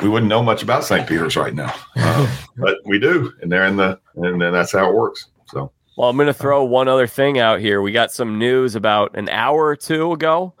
we 0.00 0.08
wouldn't 0.08 0.28
know 0.28 0.42
much 0.42 0.62
about 0.62 0.84
st 0.84 1.06
peter's 1.08 1.36
right 1.36 1.54
now 1.54 1.72
uh, 1.96 2.36
but 2.56 2.78
we 2.84 2.98
do 2.98 3.32
and 3.42 3.50
they're 3.50 3.66
in 3.66 3.76
the 3.76 3.98
and, 4.16 4.42
and 4.42 4.54
that's 4.54 4.72
how 4.72 4.88
it 4.88 4.94
works 4.94 5.26
so 5.46 5.70
well 5.96 6.08
i'm 6.08 6.16
going 6.16 6.26
to 6.26 6.34
throw 6.34 6.64
one 6.64 6.88
other 6.88 7.06
thing 7.06 7.38
out 7.38 7.60
here 7.60 7.82
we 7.82 7.92
got 7.92 8.12
some 8.12 8.38
news 8.38 8.74
about 8.74 9.16
an 9.16 9.28
hour 9.28 9.64
or 9.64 9.76
two 9.76 10.12
ago 10.12 10.54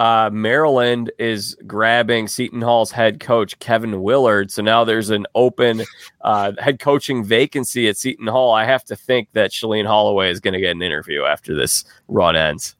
uh, 0.00 0.30
Maryland 0.32 1.12
is 1.18 1.58
grabbing 1.66 2.26
Seton 2.26 2.62
Hall's 2.62 2.90
head 2.90 3.20
coach 3.20 3.58
Kevin 3.58 4.00
Willard. 4.00 4.50
So 4.50 4.62
now 4.62 4.82
there's 4.82 5.10
an 5.10 5.26
open 5.34 5.82
uh, 6.22 6.52
head 6.58 6.80
coaching 6.80 7.22
vacancy 7.22 7.86
at 7.86 7.98
Seton 7.98 8.26
Hall. 8.26 8.54
I 8.54 8.64
have 8.64 8.82
to 8.86 8.96
think 8.96 9.28
that 9.34 9.50
Shaheen 9.50 9.84
Holloway 9.84 10.30
is 10.30 10.40
going 10.40 10.54
to 10.54 10.60
get 10.60 10.70
an 10.70 10.80
interview 10.80 11.24
after 11.24 11.54
this 11.54 11.84
run 12.08 12.34
ends. 12.34 12.76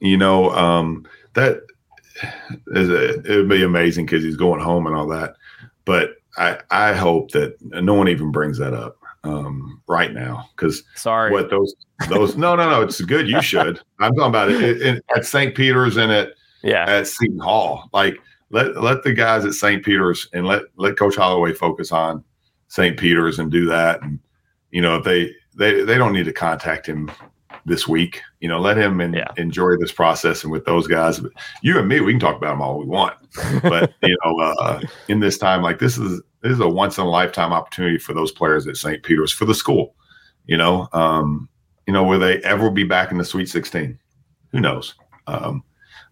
You 0.00 0.16
know, 0.16 0.50
um, 0.50 1.08
that 1.34 1.56
is 1.56 1.58
a, 1.58 1.71
it 2.66 3.36
would 3.36 3.48
be 3.48 3.62
amazing 3.62 4.06
because 4.06 4.22
he's 4.22 4.36
going 4.36 4.60
home 4.60 4.86
and 4.86 4.96
all 4.96 5.06
that. 5.08 5.34
But 5.84 6.16
I 6.36 6.58
I 6.70 6.92
hope 6.92 7.30
that 7.32 7.56
no 7.62 7.94
one 7.94 8.08
even 8.08 8.30
brings 8.30 8.58
that 8.58 8.74
up 8.74 8.98
um, 9.24 9.80
right 9.86 10.12
now 10.12 10.48
because 10.56 10.82
sorry, 10.96 11.30
what 11.30 11.50
those 11.50 11.74
those 12.08 12.36
no 12.36 12.56
no 12.56 12.68
no 12.68 12.82
it's 12.82 13.00
good 13.00 13.28
you 13.28 13.40
should 13.42 13.80
I'm 14.00 14.14
talking 14.14 14.28
about 14.28 14.50
it, 14.50 14.60
it, 14.62 14.82
it 14.82 15.04
at 15.14 15.24
St. 15.24 15.54
Peter's 15.54 15.96
and 15.96 16.10
at 16.10 16.30
yeah 16.62 16.84
at 16.88 17.06
Seton 17.06 17.38
Hall 17.38 17.88
like 17.92 18.18
let 18.50 18.82
let 18.82 19.02
the 19.02 19.12
guys 19.12 19.44
at 19.44 19.54
St. 19.54 19.84
Peter's 19.84 20.28
and 20.32 20.46
let 20.46 20.62
let 20.76 20.96
Coach 20.96 21.16
Holloway 21.16 21.52
focus 21.52 21.92
on 21.92 22.24
St. 22.68 22.98
Peter's 22.98 23.38
and 23.38 23.50
do 23.50 23.66
that 23.66 24.02
and 24.02 24.18
you 24.70 24.80
know 24.80 24.96
if 24.96 25.04
they 25.04 25.32
they 25.54 25.82
they 25.82 25.98
don't 25.98 26.12
need 26.12 26.24
to 26.24 26.32
contact 26.32 26.86
him 26.86 27.10
this 27.64 27.86
week. 27.86 28.22
You 28.40 28.48
know, 28.48 28.60
let 28.60 28.76
him 28.76 29.00
in, 29.00 29.12
yeah. 29.12 29.28
enjoy 29.36 29.76
this 29.76 29.92
process 29.92 30.42
and 30.42 30.52
with 30.52 30.64
those 30.64 30.86
guys. 30.86 31.20
But 31.20 31.32
you 31.62 31.78
and 31.78 31.88
me, 31.88 32.00
we 32.00 32.12
can 32.12 32.20
talk 32.20 32.36
about 32.36 32.50
them 32.50 32.62
all 32.62 32.78
we 32.78 32.86
want. 32.86 33.16
But 33.62 33.94
you 34.02 34.16
know, 34.24 34.38
uh, 34.40 34.80
in 35.08 35.20
this 35.20 35.38
time, 35.38 35.62
like 35.62 35.78
this 35.78 35.98
is 35.98 36.20
this 36.42 36.52
is 36.52 36.60
a 36.60 36.68
once 36.68 36.98
in 36.98 37.04
a 37.04 37.08
lifetime 37.08 37.52
opportunity 37.52 37.98
for 37.98 38.14
those 38.14 38.32
players 38.32 38.66
at 38.66 38.76
St. 38.76 39.02
Peter's 39.02 39.32
for 39.32 39.44
the 39.44 39.54
school. 39.54 39.94
You 40.46 40.56
know, 40.56 40.88
um, 40.92 41.48
you 41.86 41.92
know, 41.92 42.04
will 42.04 42.18
they 42.18 42.38
ever 42.38 42.70
be 42.70 42.84
back 42.84 43.10
in 43.12 43.18
the 43.18 43.24
Sweet 43.24 43.48
16? 43.48 43.98
Who 44.50 44.60
knows? 44.60 44.94
Um, 45.26 45.62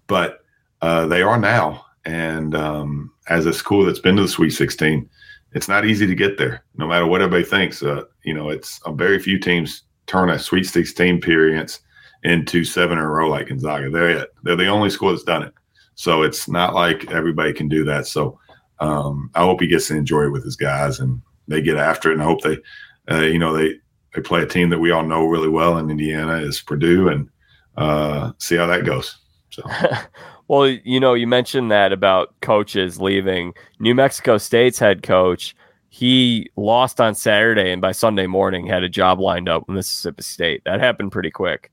but 0.07 0.41
uh, 0.83 1.07
they 1.07 1.23
are 1.23 1.39
now, 1.39 1.85
and 2.05 2.55
um, 2.55 3.13
as 3.29 3.47
a 3.47 3.53
school 3.53 3.85
that's 3.85 3.99
been 3.99 4.17
to 4.17 4.23
the 4.23 4.29
Sweet 4.29 4.51
16, 4.51 5.09
it's 5.53 5.69
not 5.69 5.85
easy 5.85 6.07
to 6.07 6.15
get 6.15 6.39
there. 6.39 6.65
No 6.77 6.87
matter 6.87 7.07
what 7.07 7.21
everybody 7.21 7.45
thinks, 7.45 7.83
uh, 7.83 8.05
you 8.23 8.35
know, 8.35 8.51
it's 8.51 8.81
a 8.87 8.93
very 8.93 9.19
few 9.19 9.39
teams 9.39 9.83
turn 10.11 10.31
a 10.31 10.39
Sweet 10.39 10.65
16 10.65 11.17
appearance 11.17 11.81
into 12.25 12.65
seven 12.65 12.99
in 12.99 13.05
a 13.05 13.09
row 13.09 13.29
like 13.29 13.49
Gonzaga. 13.49 13.91
They're 13.91 14.11
it. 14.11 14.31
They're 14.43 14.57
the 14.57 14.67
only 14.67 14.91
school 14.91 15.11
that's 15.11 15.23
done 15.23 15.45
it. 15.45 15.55
So 15.95 16.23
it's 16.23 16.49
not 16.49 16.75
like 16.75 17.11
everybody 17.11 17.53
can 17.53 17.69
do 17.69 17.85
that. 17.85 18.07
So 18.07 18.39
um, 18.81 19.31
I 19.35 19.41
hope 19.41 19.61
he 19.61 19.69
gets 19.69 19.89
to 19.89 19.97
enjoy 19.97 20.25
it 20.25 20.33
with 20.33 20.45
his 20.45 20.57
guys 20.57 20.99
and 20.99 21.23
they 21.47 21.63
get 21.63 21.77
after 21.77 22.11
it. 22.11 22.15
And 22.15 22.23
I 22.23 22.27
hope 22.27 22.41
they, 22.43 22.59
uh, 23.11 23.21
you 23.21 23.39
know, 23.39 23.53
they 23.53 23.75
they 24.15 24.21
play 24.21 24.43
a 24.43 24.47
team 24.47 24.71
that 24.71 24.81
we 24.81 24.91
all 24.91 25.05
know 25.05 25.27
really 25.27 25.49
well 25.49 25.79
in 25.79 25.89
Indiana 25.89 26.39
is 26.39 26.61
Purdue, 26.61 27.09
and 27.09 27.29
uh, 27.77 28.33
see 28.39 28.57
how 28.57 28.67
that 28.67 28.85
goes. 28.85 29.17
So. 29.51 29.63
well, 30.49 30.67
you 30.67 30.99
know, 30.99 31.15
you 31.15 31.29
mentioned 31.29 31.71
that 31.71 31.93
about 31.93 32.35
coaches 32.41 33.01
leaving. 33.01 33.55
New 33.79 33.95
Mexico 33.95 34.37
State's 34.37 34.81
head 34.81 35.05
coach 35.05 35.55
he 35.91 36.49
lost 36.57 37.01
on 37.01 37.17
Saturday 37.17 37.73
and 37.73 37.83
by 37.83 37.91
Sunday 37.91 38.29
morning 38.29 38.65
had 38.65 38.85
a 38.85 38.89
job 38.89 39.19
lined 39.19 39.49
up 39.49 39.67
with 39.67 39.75
Mississippi 39.75 40.23
State. 40.23 40.63
That 40.65 40.81
happened 40.81 41.11
pretty 41.11 41.33
quick. 41.33 41.71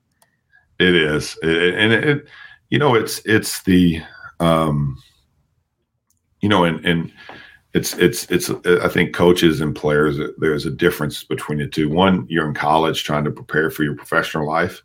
It 0.80 0.96
is, 0.96 1.38
it, 1.44 1.76
and 1.76 1.94
it, 1.94 2.04
it, 2.04 2.28
you 2.70 2.80
know, 2.80 2.96
it's 2.96 3.22
it's 3.26 3.62
the, 3.64 4.02
um, 4.40 5.02
you 6.42 6.50
know, 6.50 6.64
and 6.64 6.84
and 6.84 7.14
it's 7.74 7.94
it's 7.94 8.26
it's. 8.32 8.50
I 8.50 8.88
think 8.88 9.14
coaches 9.14 9.62
and 9.62 9.76
players, 9.76 10.20
there's 10.40 10.66
a 10.66 10.72
difference 10.72 11.24
between 11.24 11.60
the 11.60 11.68
two. 11.68 11.88
One, 11.88 12.26
you're 12.28 12.48
in 12.48 12.56
college 12.56 13.04
trying 13.04 13.24
to 13.24 13.32
prepare 13.32 13.70
for 13.70 13.84
your 13.84 13.96
professional 13.96 14.48
life, 14.48 14.82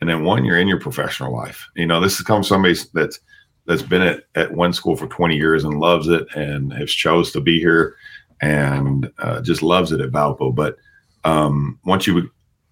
and 0.00 0.08
then 0.08 0.24
one, 0.24 0.44
you're 0.44 0.58
in 0.58 0.68
your 0.68 0.80
professional 0.80 1.32
life. 1.32 1.66
You 1.74 1.86
know, 1.86 2.00
this 2.00 2.18
is 2.18 2.26
come 2.26 2.44
somebody 2.44 2.76
that's 2.94 3.18
that's 3.66 3.82
been 3.82 4.02
at, 4.02 4.24
at 4.34 4.52
one 4.52 4.72
school 4.72 4.96
for 4.96 5.08
20 5.08 5.36
years 5.36 5.62
and 5.64 5.78
loves 5.78 6.08
it 6.08 6.26
and 6.34 6.72
has 6.72 6.90
chose 6.90 7.32
to 7.32 7.40
be 7.40 7.58
here 7.60 7.96
and 8.40 9.10
uh, 9.18 9.40
just 9.40 9.62
loves 9.62 9.92
it 9.92 10.00
at 10.00 10.10
Valpo. 10.10 10.54
But 10.54 10.76
um, 11.24 11.78
once 11.84 12.06
you 12.06 12.30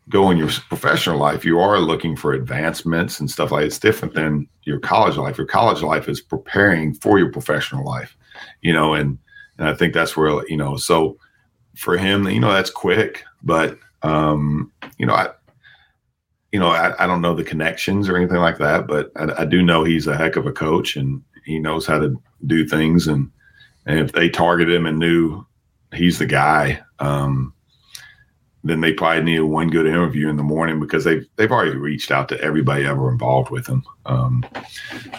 go 0.08 0.30
in 0.30 0.36
your 0.36 0.48
professional 0.68 1.18
life, 1.18 1.44
you 1.44 1.58
are 1.58 1.78
looking 1.78 2.16
for 2.16 2.32
advancements 2.32 3.18
and 3.18 3.30
stuff 3.30 3.50
like 3.50 3.66
it's 3.66 3.78
different 3.78 4.14
than 4.14 4.48
your 4.62 4.78
college 4.78 5.16
life. 5.16 5.36
Your 5.36 5.46
college 5.46 5.82
life 5.82 6.08
is 6.08 6.20
preparing 6.20 6.94
for 6.94 7.18
your 7.18 7.32
professional 7.32 7.84
life, 7.84 8.16
you 8.62 8.72
know, 8.72 8.94
and 8.94 9.18
and 9.58 9.68
I 9.68 9.74
think 9.74 9.94
that's 9.94 10.16
where 10.16 10.46
you 10.48 10.56
know. 10.56 10.76
So 10.76 11.18
for 11.76 11.96
him, 11.96 12.28
you 12.28 12.40
know, 12.40 12.52
that's 12.52 12.70
quick, 12.70 13.24
but 13.42 13.78
um, 14.02 14.72
you 14.98 15.06
know, 15.06 15.14
I. 15.14 15.30
You 16.52 16.60
know, 16.60 16.68
I, 16.68 17.04
I 17.04 17.06
don't 17.06 17.20
know 17.20 17.34
the 17.34 17.44
connections 17.44 18.08
or 18.08 18.16
anything 18.16 18.38
like 18.38 18.56
that, 18.58 18.86
but 18.86 19.10
I, 19.16 19.42
I 19.42 19.44
do 19.44 19.62
know 19.62 19.84
he's 19.84 20.06
a 20.06 20.16
heck 20.16 20.36
of 20.36 20.46
a 20.46 20.52
coach 20.52 20.96
and 20.96 21.22
he 21.44 21.58
knows 21.58 21.86
how 21.86 21.98
to 21.98 22.22
do 22.46 22.66
things. 22.66 23.08
And, 23.08 23.30
and 23.84 23.98
if 23.98 24.12
they 24.12 24.30
targeted 24.30 24.74
him 24.74 24.86
and 24.86 24.98
knew 24.98 25.44
he's 25.94 26.18
the 26.18 26.26
guy. 26.26 26.80
Um, 26.98 27.52
then 28.66 28.80
they 28.80 28.92
probably 28.92 29.22
need 29.22 29.40
one 29.40 29.68
good 29.68 29.86
interview 29.86 30.28
in 30.28 30.36
the 30.36 30.42
morning 30.42 30.80
because 30.80 31.04
they've 31.04 31.24
they've 31.36 31.52
already 31.52 31.76
reached 31.76 32.10
out 32.10 32.28
to 32.28 32.40
everybody 32.40 32.84
ever 32.84 33.10
involved 33.10 33.50
with 33.50 33.66
him. 33.66 33.84
Um, 34.06 34.44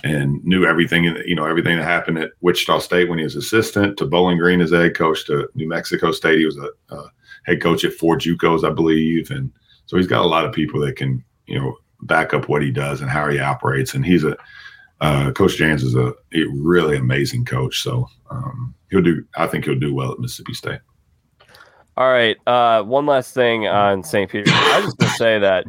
and 0.03 0.43
knew 0.43 0.65
everything 0.65 1.06
you 1.06 1.36
know 1.36 1.45
everything 1.45 1.77
that 1.77 1.84
happened 1.84 2.17
at 2.17 2.32
Wichita 2.41 2.80
State 2.80 3.10
when 3.10 3.19
he 3.19 3.23
was 3.23 3.38
assistant 3.38 3.97
to 3.97 4.06
Bowling 4.06 4.38
Green 4.38 4.60
as 4.60 4.71
head 4.71 4.95
coach 4.95 5.25
to 5.27 5.47
New 5.56 5.67
Mexico 5.67 6.12
State. 6.12 6.39
He 6.39 6.45
was 6.45 6.58
a, 6.58 6.69
a 6.89 7.03
head 7.45 7.62
coach 7.62 7.86
at 7.86 7.93
four 7.93 8.17
JUCOs 8.17 8.69
I 8.69 8.73
believe. 8.73 9.32
And 9.32 9.51
so 9.86 9.95
he's 9.95 10.08
got 10.08 10.25
a 10.25 10.27
lot 10.27 10.45
of 10.45 10.51
people 10.51 10.82
that 10.82 10.97
can 10.97 11.23
you 11.45 11.58
know 11.58 11.77
back 12.01 12.34
up 12.34 12.49
what 12.49 12.62
he 12.62 12.71
does 12.71 13.01
and 13.01 13.10
how 13.10 13.30
he 13.30 13.39
operates. 13.39 13.93
And 13.93 14.06
he's 14.06 14.25
a 14.25 14.36
uh, 15.01 15.31
Coach 15.31 15.57
Jans 15.57 15.83
is 15.83 15.95
a, 15.95 16.07
a, 16.33 16.45
really 16.55 16.97
amazing 16.97 17.45
coach 17.45 17.81
so 17.81 18.10
um, 18.31 18.73
he'll 18.89 19.01
do. 19.01 19.23
I 19.38 19.47
think 19.47 19.65
he'll 19.65 19.79
do 19.79 19.93
well 19.93 20.12
at 20.12 20.19
Mississippi 20.19 20.53
State. 20.53 20.79
All 21.95 22.12
right. 22.12 22.38
Uh, 22.45 22.83
one 22.83 23.05
last 23.05 23.33
thing 23.33 23.67
on 23.67 24.03
St. 24.03 24.29
Peter. 24.29 24.51
I 24.53 24.81
just 24.81 24.97
gonna 24.97 25.12
say 25.13 25.39
that 25.39 25.65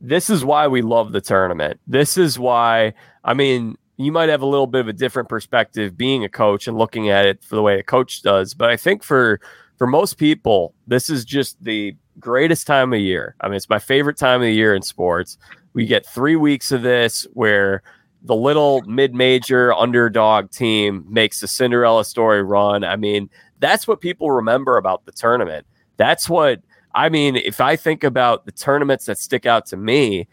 this 0.00 0.30
is 0.30 0.44
why 0.44 0.66
we 0.66 0.82
love 0.82 1.12
the 1.12 1.20
tournament. 1.20 1.80
This 1.86 2.16
is 2.16 2.38
why. 2.38 2.94
I 3.24 3.34
mean, 3.34 3.76
you 3.96 4.12
might 4.12 4.28
have 4.30 4.42
a 4.42 4.46
little 4.46 4.66
bit 4.66 4.80
of 4.80 4.88
a 4.88 4.92
different 4.92 5.28
perspective 5.28 5.96
being 5.96 6.24
a 6.24 6.28
coach 6.28 6.66
and 6.66 6.76
looking 6.76 7.10
at 7.10 7.26
it 7.26 7.44
for 7.44 7.56
the 7.56 7.62
way 7.62 7.78
a 7.78 7.82
coach 7.82 8.22
does, 8.22 8.54
but 8.54 8.70
I 8.70 8.76
think 8.76 9.02
for 9.02 9.40
for 9.76 9.86
most 9.86 10.18
people, 10.18 10.74
this 10.86 11.08
is 11.08 11.24
just 11.24 11.62
the 11.62 11.96
greatest 12.18 12.66
time 12.66 12.92
of 12.92 13.00
year. 13.00 13.34
I 13.40 13.48
mean, 13.48 13.56
it's 13.56 13.68
my 13.68 13.78
favorite 13.78 14.18
time 14.18 14.42
of 14.42 14.46
the 14.46 14.52
year 14.52 14.74
in 14.74 14.82
sports. 14.82 15.38
We 15.72 15.86
get 15.86 16.04
three 16.04 16.36
weeks 16.36 16.72
of 16.72 16.82
this 16.82 17.26
where 17.32 17.82
the 18.22 18.34
little 18.34 18.82
mid-major 18.82 19.72
underdog 19.72 20.50
team 20.50 21.04
makes 21.08 21.42
a 21.42 21.48
Cinderella 21.48 22.04
story 22.04 22.42
run. 22.42 22.84
I 22.84 22.96
mean, 22.96 23.30
that's 23.60 23.88
what 23.88 24.00
people 24.00 24.30
remember 24.30 24.76
about 24.76 25.04
the 25.06 25.12
tournament. 25.12 25.66
That's 25.96 26.28
what 26.28 26.60
I 26.94 27.08
mean. 27.08 27.36
If 27.36 27.60
I 27.60 27.76
think 27.76 28.04
about 28.04 28.46
the 28.46 28.52
tournaments 28.52 29.06
that 29.06 29.18
stick 29.18 29.46
out 29.46 29.66
to 29.66 29.76
me, 29.76 30.28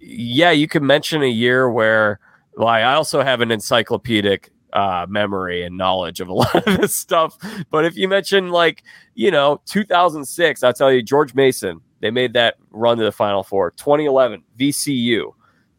yeah, 0.00 0.50
you 0.50 0.68
can 0.68 0.86
mention 0.86 1.22
a 1.22 1.28
year 1.28 1.70
where, 1.70 2.20
like, 2.56 2.84
I 2.84 2.94
also 2.94 3.22
have 3.22 3.40
an 3.40 3.50
encyclopedic 3.50 4.50
uh, 4.72 5.06
memory 5.08 5.62
and 5.62 5.76
knowledge 5.76 6.20
of 6.20 6.28
a 6.28 6.32
lot 6.34 6.54
of 6.54 6.80
this 6.80 6.94
stuff. 6.94 7.36
But 7.70 7.84
if 7.84 7.96
you 7.96 8.08
mention, 8.08 8.50
like, 8.50 8.82
you 9.14 9.30
know, 9.30 9.60
2006, 9.66 10.62
I'll 10.62 10.72
tell 10.72 10.92
you, 10.92 11.02
George 11.02 11.34
Mason, 11.34 11.80
they 12.00 12.10
made 12.10 12.34
that 12.34 12.56
run 12.70 12.98
to 12.98 13.04
the 13.04 13.12
Final 13.12 13.42
Four. 13.42 13.70
2011, 13.72 14.42
VCU. 14.58 15.32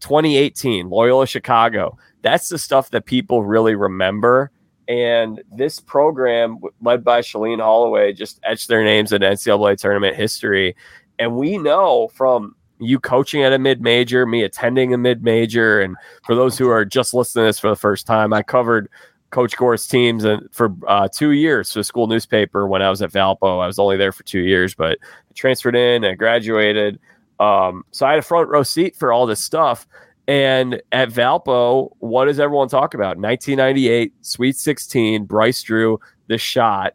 2018, 0.05 0.91
Loyola 0.91 1.25
Chicago. 1.25 1.97
That's 2.21 2.49
the 2.49 2.59
stuff 2.59 2.91
that 2.91 3.05
people 3.05 3.43
really 3.43 3.73
remember. 3.73 4.51
And 4.87 5.41
this 5.51 5.79
program, 5.79 6.59
led 6.79 7.03
by 7.03 7.21
Shaheen 7.21 7.59
Holloway, 7.59 8.13
just 8.13 8.39
etched 8.43 8.67
their 8.67 8.83
names 8.83 9.11
in 9.11 9.23
NCAA 9.23 9.79
tournament 9.79 10.15
history. 10.15 10.75
And 11.17 11.35
we 11.35 11.57
know 11.57 12.09
from 12.09 12.55
you 12.77 12.99
coaching 12.99 13.41
at 13.41 13.51
a 13.51 13.57
mid 13.57 13.81
major, 13.81 14.27
me 14.27 14.43
attending 14.43 14.93
a 14.93 14.97
mid 14.99 15.23
major, 15.23 15.81
and 15.81 15.95
for 16.23 16.35
those 16.35 16.55
who 16.55 16.69
are 16.69 16.85
just 16.85 17.15
listening 17.15 17.45
to 17.45 17.47
this 17.47 17.57
for 17.57 17.69
the 17.69 17.75
first 17.75 18.05
time, 18.05 18.31
I 18.31 18.43
covered 18.43 18.87
Coach 19.31 19.57
Gore's 19.57 19.87
teams 19.87 20.23
and 20.23 20.47
for 20.51 20.71
uh, 20.87 21.07
two 21.07 21.31
years 21.31 21.73
for 21.73 21.79
the 21.79 21.83
school 21.83 22.05
newspaper 22.05 22.67
when 22.67 22.83
I 22.83 22.91
was 22.91 23.01
at 23.01 23.11
Valpo. 23.11 23.63
I 23.63 23.65
was 23.65 23.79
only 23.79 23.97
there 23.97 24.11
for 24.11 24.21
two 24.21 24.41
years, 24.41 24.75
but 24.75 24.99
I 25.01 25.33
transferred 25.33 25.75
in, 25.75 26.05
I 26.05 26.13
graduated. 26.13 26.99
Um, 27.39 27.83
so 27.91 28.05
I 28.05 28.11
had 28.11 28.19
a 28.19 28.23
front 28.23 28.49
row 28.49 28.63
seat 28.63 28.95
for 28.95 29.11
all 29.11 29.25
this 29.25 29.43
stuff. 29.43 29.87
And 30.27 30.81
at 30.91 31.09
Valpo, 31.09 31.91
what 31.99 32.25
does 32.25 32.39
everyone 32.39 32.67
talk 32.67 32.93
about? 32.93 33.17
1998, 33.17 34.13
Sweet 34.21 34.57
16, 34.57 35.25
Bryce 35.25 35.61
Drew, 35.61 35.99
the 36.27 36.37
shot. 36.37 36.93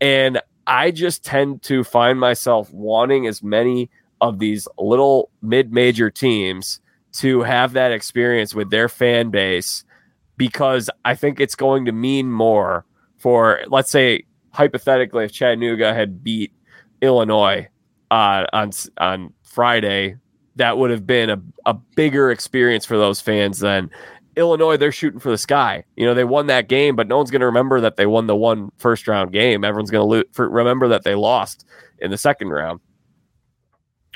And 0.00 0.40
I 0.66 0.90
just 0.90 1.24
tend 1.24 1.62
to 1.62 1.84
find 1.84 2.20
myself 2.20 2.70
wanting 2.72 3.26
as 3.26 3.42
many 3.42 3.90
of 4.20 4.38
these 4.38 4.68
little 4.78 5.30
mid 5.40 5.72
major 5.72 6.10
teams 6.10 6.80
to 7.14 7.42
have 7.42 7.72
that 7.72 7.92
experience 7.92 8.54
with 8.54 8.70
their 8.70 8.88
fan 8.88 9.30
base 9.30 9.84
because 10.36 10.90
I 11.04 11.14
think 11.14 11.40
it's 11.40 11.54
going 11.54 11.86
to 11.86 11.92
mean 11.92 12.30
more 12.30 12.84
for, 13.16 13.60
let's 13.68 13.90
say, 13.90 14.24
hypothetically, 14.50 15.24
if 15.24 15.32
Chattanooga 15.32 15.94
had 15.94 16.22
beat 16.22 16.52
Illinois 17.00 17.68
uh, 18.10 18.44
on 18.52 18.70
on 18.98 19.32
Friday, 19.56 20.16
that 20.56 20.76
would 20.76 20.90
have 20.90 21.06
been 21.06 21.30
a, 21.30 21.40
a 21.64 21.72
bigger 21.72 22.30
experience 22.30 22.84
for 22.84 22.98
those 22.98 23.22
fans 23.22 23.58
than 23.58 23.88
Illinois. 24.36 24.76
They're 24.76 24.92
shooting 24.92 25.18
for 25.18 25.30
the 25.30 25.38
sky. 25.38 25.82
You 25.96 26.04
know, 26.04 26.12
they 26.12 26.24
won 26.24 26.46
that 26.48 26.68
game, 26.68 26.94
but 26.94 27.08
no 27.08 27.16
one's 27.16 27.30
going 27.30 27.40
to 27.40 27.46
remember 27.46 27.80
that 27.80 27.96
they 27.96 28.04
won 28.04 28.26
the 28.26 28.36
one 28.36 28.70
first 28.76 29.08
round 29.08 29.32
game. 29.32 29.64
Everyone's 29.64 29.90
going 29.90 30.06
to 30.06 30.16
lo- 30.38 30.46
remember 30.46 30.88
that 30.88 31.04
they 31.04 31.14
lost 31.14 31.64
in 32.00 32.10
the 32.10 32.18
second 32.18 32.50
round. 32.50 32.80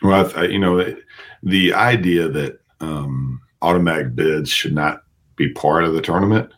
Well, 0.03 0.31
I, 0.37 0.45
you 0.45 0.59
know, 0.59 0.95
the 1.43 1.73
idea 1.73 2.29
that 2.29 2.61
um, 2.81 3.41
automatic 3.63 4.15
bids 4.15 4.51
should 4.51 4.75
not 4.75 5.05
be 5.37 5.55
part 5.55 5.85
of 5.85 5.95
the 5.95 6.03
tournament 6.03 6.53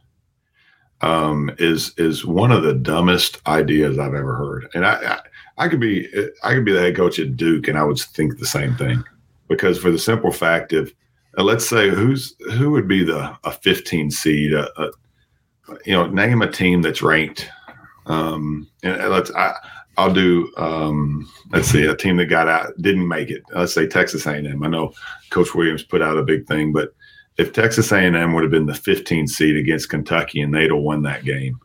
um, 1.02 1.52
is 1.58 1.94
is 1.98 2.26
one 2.26 2.50
of 2.50 2.64
the 2.64 2.74
dumbest 2.74 3.40
ideas 3.46 3.96
I've 3.96 4.14
ever 4.14 4.34
heard. 4.34 4.68
And 4.74 4.84
I, 4.84 4.94
I 4.94 5.20
could 5.68 5.80
be 5.80 6.08
I 6.42 6.54
could 6.54 6.64
be 6.64 6.72
the 6.72 6.80
head 6.80 6.96
coach 6.96 7.18
at 7.18 7.36
Duke, 7.36 7.68
and 7.68 7.78
I 7.78 7.84
would 7.84 7.98
think 7.98 8.38
the 8.38 8.46
same 8.46 8.74
thing, 8.76 9.02
because 9.48 9.78
for 9.78 9.90
the 9.90 9.98
simple 9.98 10.32
fact 10.32 10.72
of, 10.72 10.92
uh, 11.38 11.42
let's 11.42 11.68
say 11.68 11.90
who's 11.90 12.34
who 12.52 12.70
would 12.70 12.88
be 12.88 13.04
the 13.04 13.36
a 13.44 13.52
15 13.52 14.10
seed, 14.10 14.54
uh, 14.54 14.68
uh, 14.76 14.90
you 15.84 15.92
know, 15.92 16.06
name 16.06 16.42
a 16.42 16.50
team 16.50 16.82
that's 16.82 17.02
ranked, 17.02 17.48
um, 18.06 18.68
and 18.82 19.10
let's 19.10 19.30
I, 19.32 19.54
I'll 19.98 20.12
do 20.12 20.52
um, 20.56 21.30
let's 21.50 21.68
see 21.68 21.84
a 21.84 21.96
team 21.96 22.16
that 22.16 22.26
got 22.26 22.48
out 22.48 22.72
didn't 22.80 23.06
make 23.06 23.30
it. 23.30 23.42
Let's 23.54 23.74
say 23.74 23.86
Texas 23.86 24.26
A&M. 24.26 24.62
I 24.62 24.68
know 24.68 24.92
Coach 25.30 25.54
Williams 25.54 25.82
put 25.82 26.02
out 26.02 26.18
a 26.18 26.22
big 26.22 26.46
thing, 26.46 26.72
but 26.72 26.94
if 27.38 27.52
Texas 27.52 27.92
A&M 27.92 28.32
would 28.32 28.42
have 28.42 28.50
been 28.50 28.66
the 28.66 28.74
15 28.74 29.26
seed 29.26 29.56
against 29.56 29.88
Kentucky 29.88 30.40
and 30.42 30.54
they'd 30.54 30.70
have 30.70 30.80
won 30.80 31.02
that 31.02 31.24
game 31.24 31.58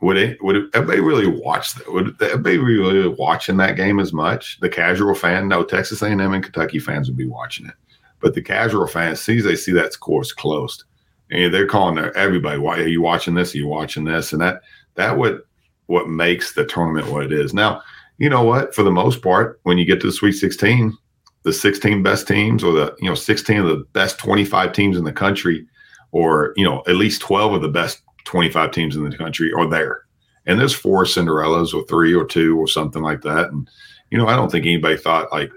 would 0.00 0.16
it 0.16 0.42
would 0.42 0.74
everybody 0.74 1.00
really 1.00 1.26
watch 1.26 1.74
that? 1.74 1.92
Would 1.92 2.20
everybody 2.22 2.58
really 2.58 3.08
watching 3.08 3.58
that 3.58 3.76
game 3.76 4.00
as 4.00 4.12
much? 4.12 4.58
The 4.60 4.68
casual 4.68 5.14
fan, 5.14 5.48
no, 5.48 5.62
Texas 5.62 6.02
A&M 6.02 6.20
and 6.20 6.42
Kentucky 6.42 6.78
fans 6.78 7.08
would 7.08 7.18
be 7.18 7.26
watching 7.26 7.66
it, 7.66 7.74
but 8.20 8.34
the 8.34 8.42
casual 8.42 8.86
fan 8.86 9.14
sees 9.16 9.44
they 9.44 9.56
see 9.56 9.72
that 9.72 9.92
score's 9.92 10.32
closed, 10.32 10.84
and 11.30 11.52
they're 11.52 11.66
calling 11.66 11.96
their 11.96 12.16
everybody. 12.16 12.58
Why 12.58 12.78
are 12.78 12.88
you 12.88 13.02
watching 13.02 13.34
this? 13.34 13.54
Are 13.54 13.58
you 13.58 13.66
watching 13.66 14.04
this? 14.04 14.32
And 14.32 14.40
that 14.40 14.62
that 14.94 15.18
what 15.18 15.46
what 15.86 16.08
makes 16.08 16.54
the 16.54 16.64
tournament 16.64 17.12
what 17.12 17.24
it 17.24 17.32
is. 17.32 17.52
Now, 17.52 17.82
you 18.18 18.30
know 18.30 18.44
what? 18.44 18.74
For 18.74 18.82
the 18.82 18.90
most 18.90 19.22
part, 19.22 19.60
when 19.64 19.76
you 19.76 19.84
get 19.84 20.00
to 20.00 20.06
the 20.06 20.12
Sweet 20.12 20.32
16, 20.32 20.96
the 21.42 21.52
16 21.52 22.02
best 22.02 22.26
teams, 22.26 22.64
or 22.64 22.72
the 22.72 22.96
you 23.00 23.08
know 23.08 23.14
16 23.14 23.58
of 23.58 23.66
the 23.66 23.84
best 23.92 24.18
25 24.18 24.72
teams 24.72 24.96
in 24.96 25.04
the 25.04 25.12
country, 25.12 25.66
or 26.12 26.54
you 26.56 26.64
know 26.64 26.82
at 26.86 26.96
least 26.96 27.20
12 27.20 27.54
of 27.54 27.62
the 27.62 27.68
best 27.68 28.02
25 28.30 28.70
teams 28.70 28.94
in 28.94 29.02
the 29.02 29.16
country 29.16 29.52
are 29.52 29.68
there. 29.68 30.02
And 30.46 30.58
there's 30.58 30.72
four 30.72 31.04
Cinderellas 31.04 31.74
or 31.74 31.84
three 31.86 32.14
or 32.14 32.24
two 32.24 32.56
or 32.56 32.68
something 32.68 33.02
like 33.02 33.22
that. 33.22 33.48
And, 33.50 33.68
you 34.10 34.18
know, 34.18 34.28
I 34.28 34.36
don't 34.36 34.52
think 34.52 34.66
anybody 34.66 34.96
thought 34.96 35.32
like 35.32 35.50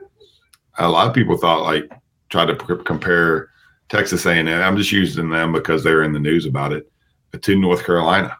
a 0.79 0.89
lot 0.89 1.07
of 1.07 1.13
people 1.13 1.37
thought 1.37 1.61
like 1.61 1.91
try 2.29 2.45
to 2.47 2.55
compare 2.55 3.49
Texas 3.89 4.25
A&M. 4.25 4.47
I'm 4.47 4.75
just 4.75 4.91
using 4.91 5.29
them 5.29 5.53
because 5.53 5.83
they're 5.83 6.01
in 6.01 6.13
the 6.13 6.19
news 6.19 6.47
about 6.47 6.73
it 6.73 6.91
to 7.39 7.55
North 7.55 7.85
Carolina. 7.85 8.35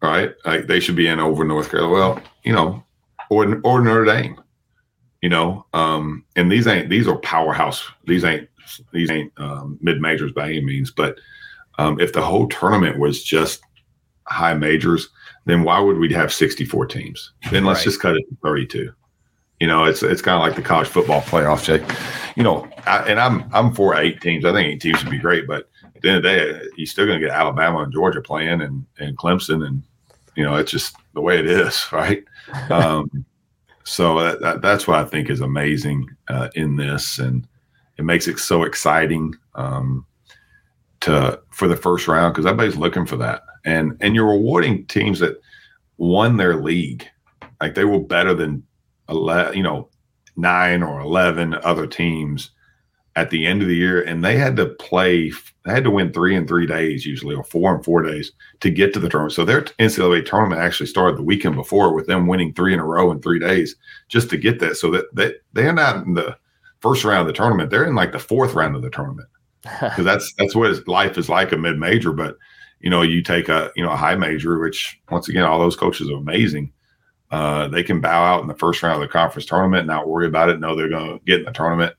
right? 0.00 0.32
Like 0.46 0.66
they 0.66 0.80
should 0.80 0.96
be 0.96 1.06
in 1.06 1.20
over 1.20 1.44
North 1.44 1.70
Carolina. 1.70 1.92
Well, 1.92 2.22
you 2.44 2.52
know, 2.52 2.82
or 3.30 3.60
or 3.62 3.82
Notre 3.82 4.06
Dame, 4.06 4.40
you 5.20 5.28
know, 5.28 5.66
um, 5.74 6.24
and 6.36 6.50
these 6.50 6.66
ain't 6.66 6.88
these 6.88 7.06
are 7.06 7.16
powerhouse. 7.18 7.86
These 8.06 8.24
ain't 8.24 8.48
these 8.92 9.10
ain't 9.10 9.32
um, 9.36 9.78
mid 9.82 10.00
majors 10.00 10.32
by 10.32 10.48
any 10.48 10.62
means. 10.62 10.90
But 10.90 11.18
um, 11.82 12.00
if 12.00 12.12
the 12.12 12.22
whole 12.22 12.48
tournament 12.48 12.98
was 12.98 13.22
just 13.22 13.62
high 14.26 14.54
majors, 14.54 15.08
then 15.44 15.64
why 15.64 15.80
would 15.80 15.98
we 15.98 16.12
have 16.12 16.32
sixty 16.32 16.64
four 16.64 16.86
teams? 16.86 17.32
Then 17.50 17.64
let's 17.64 17.80
right. 17.80 17.84
just 17.84 18.00
cut 18.00 18.16
it 18.16 18.24
to 18.28 18.36
thirty 18.42 18.66
two. 18.66 18.92
You 19.60 19.66
know, 19.66 19.84
it's 19.84 20.02
it's 20.02 20.22
kind 20.22 20.36
of 20.36 20.46
like 20.46 20.56
the 20.56 20.62
college 20.62 20.88
football 20.88 21.22
playoff, 21.22 21.64
Jake. 21.64 21.82
You 22.36 22.42
know, 22.42 22.68
I, 22.86 22.98
and 23.08 23.20
I'm 23.20 23.48
I'm 23.52 23.74
for 23.74 23.96
eight 23.96 24.20
teams. 24.20 24.44
I 24.44 24.52
think 24.52 24.68
eight 24.68 24.80
teams 24.80 25.02
would 25.02 25.10
be 25.10 25.18
great, 25.18 25.46
but 25.46 25.68
at 25.94 26.02
the 26.02 26.08
end 26.08 26.16
of 26.18 26.22
the 26.22 26.28
day, 26.28 26.60
you're 26.76 26.86
still 26.86 27.06
going 27.06 27.20
to 27.20 27.26
get 27.26 27.34
Alabama 27.34 27.80
and 27.80 27.92
Georgia 27.92 28.20
playing, 28.20 28.62
and 28.62 28.86
and 28.98 29.16
Clemson, 29.18 29.66
and 29.66 29.82
you 30.36 30.44
know, 30.44 30.56
it's 30.56 30.70
just 30.70 30.96
the 31.14 31.20
way 31.20 31.38
it 31.38 31.46
is, 31.46 31.86
right? 31.92 32.24
Um, 32.70 33.24
so 33.84 34.36
that, 34.38 34.62
that's 34.62 34.86
what 34.86 34.98
I 34.98 35.04
think 35.04 35.28
is 35.28 35.40
amazing 35.40 36.08
uh, 36.28 36.48
in 36.54 36.76
this, 36.76 37.18
and 37.18 37.46
it 37.98 38.04
makes 38.04 38.28
it 38.28 38.38
so 38.38 38.62
exciting 38.62 39.34
um, 39.54 40.06
to 41.02 41.40
for 41.50 41.68
the 41.68 41.76
first 41.76 42.08
round 42.08 42.34
because 42.34 42.46
everybody's 42.46 42.76
looking 42.76 43.06
for 43.06 43.16
that, 43.16 43.42
and 43.64 43.96
and 44.00 44.14
you're 44.14 44.28
rewarding 44.28 44.86
teams 44.86 45.20
that 45.20 45.40
won 45.98 46.36
their 46.36 46.56
league, 46.56 47.06
like 47.60 47.74
they 47.74 47.84
were 47.84 48.00
better 48.00 48.34
than 48.34 48.62
11, 49.08 49.56
you 49.56 49.62
know, 49.62 49.88
nine 50.36 50.82
or 50.82 51.00
11 51.00 51.54
other 51.62 51.86
teams 51.86 52.50
at 53.14 53.30
the 53.30 53.46
end 53.46 53.62
of 53.62 53.68
the 53.68 53.76
year. 53.76 54.02
And 54.02 54.24
they 54.24 54.36
had 54.36 54.56
to 54.56 54.66
play, 54.66 55.30
they 55.64 55.72
had 55.72 55.84
to 55.84 55.90
win 55.90 56.12
three 56.12 56.34
in 56.34 56.46
three 56.46 56.66
days, 56.66 57.04
usually, 57.04 57.34
or 57.34 57.44
four 57.44 57.76
in 57.76 57.82
four 57.82 58.02
days 58.02 58.32
to 58.60 58.70
get 58.70 58.92
to 58.94 59.00
the 59.00 59.08
tournament. 59.08 59.34
So 59.34 59.44
their 59.44 59.62
NCAA 59.62 60.24
tournament 60.24 60.60
actually 60.60 60.86
started 60.86 61.18
the 61.18 61.22
weekend 61.22 61.54
before 61.54 61.94
with 61.94 62.06
them 62.06 62.26
winning 62.26 62.54
three 62.54 62.72
in 62.72 62.80
a 62.80 62.84
row 62.84 63.10
in 63.12 63.20
three 63.20 63.38
days 63.38 63.76
just 64.08 64.30
to 64.30 64.36
get 64.36 64.58
that. 64.60 64.76
So 64.76 64.90
that 64.90 65.14
they, 65.14 65.34
they're 65.52 65.72
not 65.72 66.06
in 66.06 66.14
the 66.14 66.36
first 66.80 67.04
round 67.04 67.20
of 67.20 67.26
the 67.26 67.32
tournament. 67.38 67.70
They're 67.70 67.86
in 67.86 67.94
like 67.94 68.12
the 68.12 68.18
fourth 68.18 68.54
round 68.54 68.74
of 68.76 68.82
the 68.82 68.90
tournament. 68.90 69.28
Because 69.80 70.04
that's 70.04 70.32
that's 70.34 70.56
what 70.56 70.88
life 70.88 71.16
is 71.16 71.28
like 71.28 71.52
a 71.52 71.56
mid 71.56 71.78
major. 71.78 72.12
But 72.12 72.36
you 72.80 72.90
know, 72.90 73.02
you 73.02 73.22
take 73.22 73.48
a 73.48 73.70
you 73.76 73.84
know 73.84 73.92
a 73.92 73.96
high 73.96 74.16
major, 74.16 74.58
which 74.58 75.00
once 75.10 75.28
again, 75.28 75.44
all 75.44 75.58
those 75.58 75.76
coaches 75.76 76.10
are 76.10 76.16
amazing 76.16 76.72
uh, 77.32 77.66
they 77.68 77.82
can 77.82 78.00
bow 78.00 78.22
out 78.22 78.42
in 78.42 78.46
the 78.46 78.54
first 78.54 78.82
round 78.82 79.02
of 79.02 79.08
the 79.08 79.12
conference 79.12 79.46
tournament, 79.46 79.86
not 79.86 80.06
worry 80.06 80.26
about 80.26 80.50
it, 80.50 80.60
know 80.60 80.76
they're 80.76 80.90
going 80.90 81.18
to 81.18 81.24
get 81.24 81.40
in 81.40 81.46
the 81.46 81.52
tournament. 81.52 81.94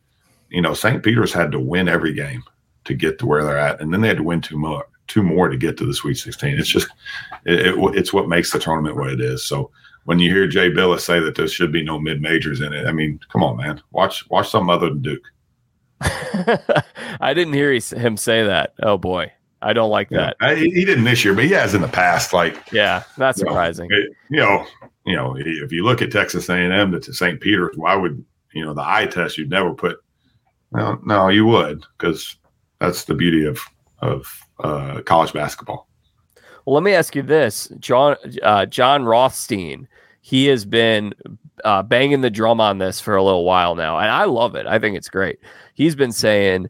You 0.50 0.62
know, 0.62 0.76
St. 0.76 1.02
Peter's 1.02 1.34
had 1.34 1.52
to 1.52 1.60
win 1.60 1.90
every 1.90 2.14
game 2.14 2.44
to 2.86 2.94
get 2.94 3.18
to 3.18 3.26
where 3.26 3.44
they're 3.44 3.58
at, 3.58 3.82
and 3.82 3.92
then 3.92 4.02
they 4.02 4.10
had 4.10 4.18
to 4.18 4.24
win 4.24 4.42
two 4.42 4.60
more, 4.60 4.86
two 5.08 5.24
more 5.24 5.50
to 5.50 5.58
get 5.58 5.76
to 5.78 5.86
the 5.88 5.94
Sweet 5.94 6.16
16. 6.16 6.60
It's 6.60 6.70
just, 6.70 6.88
it, 7.46 7.66
it, 7.66 7.76
it's 7.96 8.14
what 8.14 8.30
makes 8.30 8.52
the 8.52 8.60
tournament 8.60 8.96
what 8.96 9.10
it 9.10 9.20
is. 9.20 9.44
So 9.44 9.72
when 10.06 10.20
you 10.20 10.30
hear 10.30 10.46
Jay 10.46 10.70
Bilas 10.70 11.00
say 11.00 11.20
that 11.20 11.34
there 11.34 11.48
should 11.48 11.72
be 11.72 11.84
no 11.84 12.00
mid 12.00 12.22
majors 12.22 12.62
in 12.62 12.72
it, 12.72 12.86
I 12.86 12.92
mean, 12.92 13.20
come 13.32 13.42
on, 13.42 13.58
man, 13.58 13.82
watch 13.92 14.30
watch 14.30 14.52
something 14.52 14.70
other 14.70 14.90
than 14.90 15.02
Duke. 15.02 15.24
I 17.22 17.34
didn't 17.34 17.54
hear 17.54 17.72
him 17.74 18.18
say 18.18 18.44
that. 18.44 18.74
Oh 18.82 18.98
boy. 18.98 19.32
I 19.62 19.72
don't 19.72 19.90
like 19.90 20.10
that. 20.10 20.36
I, 20.42 20.56
he 20.56 20.84
didn't 20.84 21.06
this 21.06 21.24
year, 21.24 21.34
but 21.34 21.46
he 21.46 21.52
has 21.52 21.74
in 21.74 21.82
the 21.82 21.88
past. 21.88 22.34
Like, 22.34 22.70
yeah, 22.74 23.04
not 23.18 23.38
surprising. 23.38 23.90
You 23.90 23.98
know, 23.98 24.04
it, 24.04 24.18
you 24.30 24.40
know 24.42 24.90
you 25.06 25.16
know, 25.16 25.36
if 25.38 25.72
you 25.72 25.84
look 25.84 26.02
at 26.02 26.12
Texas 26.12 26.50
A&M 26.50 27.00
to 27.00 27.14
St. 27.14 27.40
Peter's, 27.40 27.76
why 27.76 27.96
would 27.96 28.24
you 28.54 28.64
know 28.64 28.74
the 28.74 28.84
eye 28.84 29.06
test? 29.06 29.38
You'd 29.38 29.50
never 29.50 29.74
put. 29.74 29.98
No, 30.72 31.00
no, 31.04 31.30
you 31.30 31.46
would 31.46 31.86
because 31.98 32.38
that's 32.80 33.04
the 33.06 33.14
beauty 33.14 33.46
of 33.46 33.60
of 34.00 34.42
uh, 34.64 35.02
college 35.06 35.34
basketball. 35.34 35.88
Well, 36.66 36.76
let 36.76 36.84
me 36.84 36.94
ask 36.94 37.16
you 37.16 37.22
this, 37.22 37.70
John 37.80 38.16
uh, 38.42 38.66
Jon 38.66 39.04
Rothstein. 39.04 39.88
He 40.22 40.46
has 40.46 40.64
been 40.64 41.14
uh, 41.64 41.84
banging 41.84 42.22
the 42.22 42.30
drum 42.30 42.60
on 42.60 42.78
this 42.78 43.00
for 43.00 43.16
a 43.16 43.24
little 43.24 43.46
while 43.46 43.76
now, 43.76 43.98
and 44.00 44.10
I 44.10 44.26
love 44.26 44.56
it. 44.56 44.66
I 44.66 44.80
think 44.80 44.98
it's 44.98 45.10
great. 45.10 45.40
He's 45.74 45.96
been 45.96 46.12
saying 46.12 46.70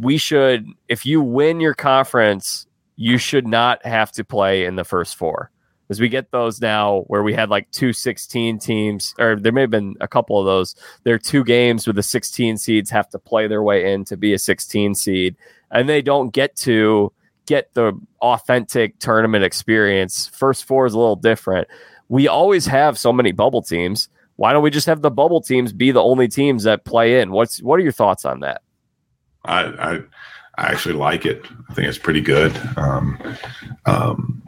we 0.00 0.18
should, 0.18 0.66
if 0.88 1.06
you 1.06 1.20
win 1.20 1.60
your 1.60 1.74
conference, 1.74 2.66
you 2.96 3.18
should 3.18 3.46
not 3.46 3.84
have 3.84 4.10
to 4.12 4.24
play 4.24 4.64
in 4.64 4.76
the 4.76 4.84
first 4.84 5.16
four 5.16 5.50
as 5.88 6.00
we 6.00 6.08
get 6.08 6.30
those 6.30 6.60
now 6.60 7.02
where 7.06 7.22
we 7.22 7.32
had 7.32 7.50
like 7.50 7.70
two 7.70 7.92
16 7.92 8.58
teams 8.58 9.14
or 9.18 9.36
there 9.36 9.52
may 9.52 9.62
have 9.62 9.70
been 9.70 9.94
a 10.00 10.08
couple 10.08 10.38
of 10.38 10.46
those 10.46 10.74
there 11.04 11.14
are 11.14 11.18
two 11.18 11.44
games 11.44 11.86
where 11.86 11.94
the 11.94 12.02
16 12.02 12.58
seeds 12.58 12.90
have 12.90 13.08
to 13.08 13.18
play 13.18 13.46
their 13.46 13.62
way 13.62 13.92
in 13.92 14.04
to 14.04 14.16
be 14.16 14.32
a 14.32 14.38
16 14.38 14.94
seed 14.94 15.36
and 15.70 15.88
they 15.88 16.02
don't 16.02 16.30
get 16.30 16.56
to 16.56 17.12
get 17.46 17.72
the 17.74 17.92
authentic 18.22 18.98
tournament 18.98 19.44
experience 19.44 20.26
first 20.28 20.64
four 20.64 20.86
is 20.86 20.94
a 20.94 20.98
little 20.98 21.16
different 21.16 21.68
we 22.08 22.28
always 22.28 22.66
have 22.66 22.98
so 22.98 23.12
many 23.12 23.32
bubble 23.32 23.62
teams 23.62 24.08
why 24.36 24.52
don't 24.52 24.62
we 24.62 24.70
just 24.70 24.86
have 24.86 25.02
the 25.02 25.10
bubble 25.10 25.40
teams 25.40 25.72
be 25.72 25.90
the 25.90 26.02
only 26.02 26.28
teams 26.28 26.64
that 26.64 26.84
play 26.84 27.20
in 27.20 27.30
what's 27.30 27.62
what 27.62 27.78
are 27.78 27.82
your 27.82 27.92
thoughts 27.92 28.24
on 28.24 28.40
that 28.40 28.62
i 29.44 29.62
i, 29.62 29.94
I 30.58 30.72
actually 30.72 30.94
like 30.94 31.26
it 31.26 31.44
i 31.70 31.74
think 31.74 31.88
it's 31.88 31.98
pretty 31.98 32.20
good 32.20 32.56
um, 32.76 33.18
um, 33.86 34.42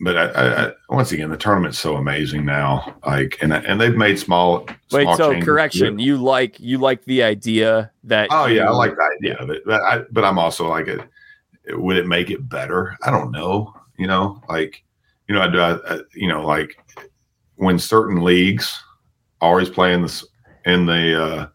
but 0.00 0.16
I, 0.16 0.64
I, 0.66 0.72
once 0.88 1.12
again, 1.12 1.28
the 1.28 1.36
tournament's 1.36 1.78
so 1.78 1.96
amazing 1.96 2.46
now. 2.46 2.96
Like, 3.06 3.36
and 3.42 3.52
and 3.52 3.78
they've 3.78 3.94
made 3.94 4.18
small. 4.18 4.66
Wait, 4.90 5.06
so 5.16 5.38
correction, 5.42 5.98
you 5.98 6.16
like 6.16 6.58
you 6.58 6.78
like 6.78 7.04
the 7.04 7.22
idea 7.22 7.90
that? 8.04 8.28
Oh 8.30 8.46
yeah, 8.46 8.66
I 8.66 8.70
like 8.70 8.96
the 8.96 9.10
idea 9.18 9.36
of 9.36 9.50
it, 9.50 9.62
but 9.66 9.82
I, 9.82 9.98
but 10.10 10.24
I'm 10.24 10.38
also 10.38 10.68
like 10.68 10.88
it. 10.88 11.00
Would 11.68 11.98
it 11.98 12.06
make 12.06 12.30
it 12.30 12.48
better? 12.48 12.96
I 13.02 13.10
don't 13.10 13.30
know. 13.30 13.74
You 13.98 14.06
know, 14.06 14.42
like, 14.48 14.82
you 15.30 15.36
know, 15.36 15.42
I 15.42 15.48
do. 15.48 15.60
I, 15.60 16.00
you 16.12 16.26
know, 16.26 16.44
like 16.44 16.76
when 17.54 17.78
certain 17.78 18.20
leagues 18.20 18.82
always 19.40 19.70
play 19.70 19.94
in 19.94 20.02
the 20.02 20.24
in 20.64 20.86
the 20.86 21.24
uh, 21.24 21.48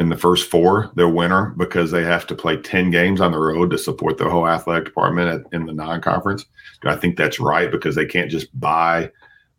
in 0.00 0.08
the 0.08 0.16
first 0.16 0.50
four, 0.50 0.90
their 0.96 1.08
winner 1.08 1.54
because 1.56 1.92
they 1.92 2.02
have 2.02 2.26
to 2.26 2.34
play 2.34 2.56
10 2.56 2.90
games 2.90 3.20
on 3.20 3.30
the 3.30 3.38
road 3.38 3.70
to 3.70 3.78
support 3.78 4.18
the 4.18 4.28
whole 4.28 4.48
athletic 4.48 4.86
department 4.86 5.28
at, 5.28 5.52
in 5.52 5.66
the 5.66 5.72
non 5.72 6.00
conference. 6.00 6.46
Do 6.82 6.88
I 6.88 6.96
think 6.96 7.16
that's 7.16 7.38
right 7.38 7.70
because 7.70 7.94
they 7.94 8.06
can't 8.06 8.28
just 8.28 8.48
buy 8.58 9.08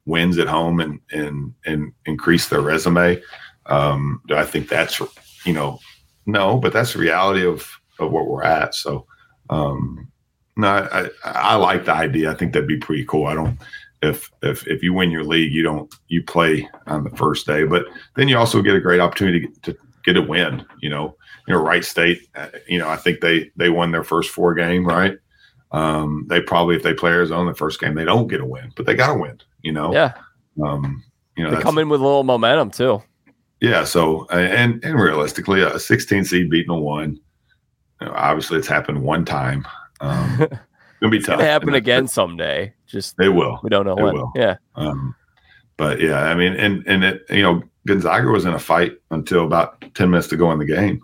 wins 0.06 0.38
at 0.38 0.50
home 0.50 0.82
and, 0.82 1.00
and, 1.12 1.54
and 1.66 1.94
increase 2.06 2.50
their 2.50 2.60
resume? 2.60 3.22
Um, 3.68 4.22
do 4.28 4.36
I 4.36 4.44
think 4.44 4.68
that's, 4.68 5.00
you 5.46 5.54
know, 5.54 5.80
no, 6.26 6.58
but 6.58 6.74
that's 6.74 6.92
the 6.92 7.00
reality 7.00 7.48
of, 7.48 7.66
of 7.98 8.12
what 8.12 8.28
we're 8.28 8.44
at. 8.44 8.76
So, 8.76 9.08
um, 9.50 10.11
no, 10.58 10.68
I, 10.68 11.10
I, 11.24 11.56
like 11.56 11.86
the 11.86 11.94
idea. 11.94 12.32
I 12.32 12.34
think 12.34 12.54
that'd 12.54 12.68
be 12.68 12.78
pretty 12.78 13.06
cool. 13.06 13.28
I 13.28 13.36
don't, 13.36 13.58
if 14.02 14.32
if 14.42 14.68
if 14.68 14.84
you 14.84 14.94
win 14.94 15.12
your 15.12 15.24
league, 15.24 15.54
you 15.54 15.64
don't 15.64 15.94
you 16.08 16.24
play 16.24 16.68
on 16.88 17.04
the 17.04 17.10
first 17.12 17.46
day, 17.46 17.64
but 17.64 17.86
then 18.16 18.28
you 18.28 18.38
also 18.38 18.62
get 18.62 18.76
a 18.76 18.82
great 18.82 19.00
opportunity 19.00 19.48
to 19.62 19.78
get 20.04 20.18
a 20.18 20.22
win. 20.22 20.66
You 20.82 20.90
know, 20.90 21.16
you 21.48 21.54
know, 21.54 21.62
Wright 21.62 21.86
State. 21.86 22.28
Uh, 22.36 22.48
you 22.68 22.80
know, 22.80 22.90
I 22.90 22.96
think 22.96 23.22
they 23.22 23.52
they 23.56 23.70
won 23.70 23.92
their 23.92 24.04
first 24.04 24.32
four 24.32 24.54
game. 24.54 24.86
Right. 24.86 25.18
Um, 25.72 26.26
they 26.30 26.42
probably 26.42 26.76
if 26.76 26.84
they 26.84 26.94
play 26.94 27.12
Arizona 27.12 27.52
the 27.52 27.58
first 27.58 27.80
game, 27.80 27.96
they 27.96 28.06
don't 28.06 28.28
get 28.28 28.42
a 28.42 28.46
win, 28.46 28.74
but 28.76 28.86
they 28.86 28.96
got 28.96 29.16
a 29.16 29.20
win. 29.20 29.40
You 29.62 29.72
know. 29.72 29.94
Yeah. 29.94 30.14
Um, 30.62 31.04
you 31.38 31.44
know, 31.44 31.56
they 31.56 31.62
come 31.62 31.78
in 31.78 31.88
with 31.88 32.02
a 32.02 32.04
little 32.04 32.24
momentum 32.24 32.72
too. 32.72 33.02
Yeah. 33.62 33.84
So 33.84 34.28
and 34.30 34.84
and 34.84 35.00
realistically, 35.00 35.62
a 35.62 35.80
16 35.80 36.26
seed 36.26 36.50
beating 36.50 36.72
a 36.72 36.80
one. 36.80 37.20
You 38.02 38.08
know, 38.08 38.14
obviously, 38.16 38.58
it's 38.58 38.68
happened 38.68 39.02
one 39.02 39.26
time. 39.26 39.66
Um, 40.02 40.38
it's 40.42 40.60
gonna 41.00 41.12
be 41.12 41.20
tough. 41.20 41.40
It's 41.40 41.48
happen 41.48 41.74
again 41.76 42.08
someday. 42.08 42.74
Just 42.88 43.16
they 43.18 43.30
will. 43.30 43.60
We 43.64 43.70
don't 43.70 43.86
know 43.86 43.96
they 43.96 44.04
when. 44.04 44.16
Will. 44.16 44.32
Yeah. 44.36 44.58
Um, 44.76 45.16
but 45.78 46.02
yeah, 46.02 46.24
I 46.24 46.36
mean, 46.36 46.54
and 46.54 46.84
and 46.86 47.04
it, 47.04 47.24
you 47.30 47.42
know, 47.42 47.64
Gonzaga 47.88 48.28
was 48.28 48.46
in 48.46 48.54
a 48.54 48.60
fight 48.60 48.94
until 49.10 49.46
about 49.46 49.84
10 49.96 50.10
minutes 50.10 50.28
to 50.30 50.38
go 50.38 50.52
in 50.52 50.60
the 50.60 50.66
game 50.66 51.02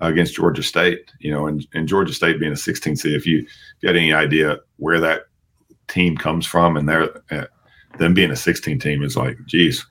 uh, 0.00 0.06
against 0.06 0.34
Georgia 0.34 0.62
State, 0.62 1.10
you 1.20 1.30
know, 1.30 1.46
and, 1.46 1.66
and 1.74 1.88
Georgia 1.88 2.14
State 2.14 2.40
being 2.40 2.52
a 2.52 2.56
16 2.56 2.96
seed, 2.96 3.14
if 3.14 3.26
you 3.26 3.46
get 3.82 3.96
any 3.96 4.12
idea 4.12 4.58
where 4.76 5.00
that 5.00 5.24
team 5.88 6.16
comes 6.16 6.46
from 6.46 6.76
and 6.76 6.88
they're, 6.88 7.10
uh, 7.30 7.46
them 7.98 8.14
being 8.14 8.30
a 8.30 8.36
16 8.36 8.78
team 8.78 9.02
is 9.02 9.16
like, 9.16 9.36
geez, 9.46 9.84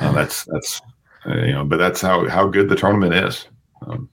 uh, 0.00 0.12
that's, 0.12 0.44
that's, 0.44 0.82
uh, 1.26 1.38
you 1.38 1.52
know, 1.52 1.64
but 1.64 1.78
that's 1.78 2.00
how, 2.00 2.28
how 2.28 2.46
good 2.48 2.68
the 2.68 2.76
tournament 2.76 3.14
is. 3.14 3.46
Um, 3.86 4.08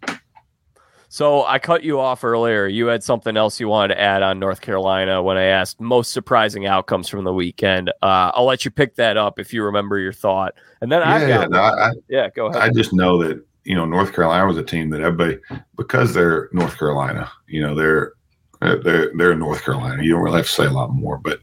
so 1.16 1.46
I 1.46 1.60
cut 1.60 1.82
you 1.82 1.98
off 2.02 2.26
earlier. 2.26 2.68
You 2.68 2.88
had 2.88 3.02
something 3.02 3.38
else 3.38 3.58
you 3.58 3.70
wanted 3.70 3.96
to 3.96 4.02
add 4.02 4.22
on 4.22 4.38
North 4.38 4.60
Carolina 4.60 5.24
when 5.24 5.38
I 5.38 5.46
asked 5.46 5.80
most 5.80 6.12
surprising 6.12 6.66
outcomes 6.66 7.08
from 7.08 7.24
the 7.24 7.34
weekend. 7.34 7.88
Uh, 8.02 8.32
I'll 8.34 8.44
let 8.44 8.66
you 8.66 8.72
pick 8.72 8.96
that 8.96 9.16
up 9.16 9.40
if 9.40 9.54
you 9.54 9.64
remember 9.64 9.98
your 9.98 10.12
thought, 10.12 10.56
and 10.82 10.92
then 10.92 11.02
I 11.02 11.26
yeah, 11.26 11.46
no, 11.46 11.62
I, 11.62 11.92
yeah, 12.10 12.30
go 12.32 12.48
ahead. 12.48 12.62
I 12.62 12.70
just 12.70 12.92
know 12.92 13.18
that 13.24 13.42
you 13.64 13.76
know 13.76 13.86
North 13.86 14.14
Carolina 14.14 14.46
was 14.46 14.58
a 14.58 14.64
team 14.64 14.90
that 14.90 15.00
everybody 15.00 15.40
because 15.78 16.14
they're 16.14 16.50
North 16.52 16.78
Carolina. 16.78 17.32
You 17.48 17.62
know 17.62 17.76
they're 17.76 18.12
they're 18.60 19.14
they're 19.16 19.32
in 19.32 19.40
North 19.40 19.64
Carolina. 19.64 20.04
You 20.04 20.12
don't 20.12 20.22
really 20.22 20.40
have 20.40 20.48
to 20.48 20.52
say 20.52 20.66
a 20.66 20.70
lot 20.70 20.90
more, 20.90 21.18
but 21.18 21.40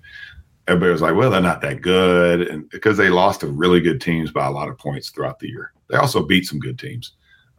everybody 0.68 0.92
was 0.92 1.00
like, 1.00 1.16
well, 1.16 1.30
they're 1.30 1.40
not 1.40 1.62
that 1.62 1.80
good, 1.80 2.42
and 2.42 2.68
because 2.68 2.98
they 2.98 3.08
lost 3.08 3.40
to 3.40 3.46
really 3.46 3.80
good 3.80 4.02
teams 4.02 4.30
by 4.32 4.44
a 4.44 4.52
lot 4.52 4.68
of 4.68 4.76
points 4.76 5.08
throughout 5.08 5.38
the 5.38 5.48
year. 5.48 5.72
They 5.88 5.96
also 5.96 6.22
beat 6.22 6.44
some 6.44 6.58
good 6.58 6.78
teams. 6.78 7.12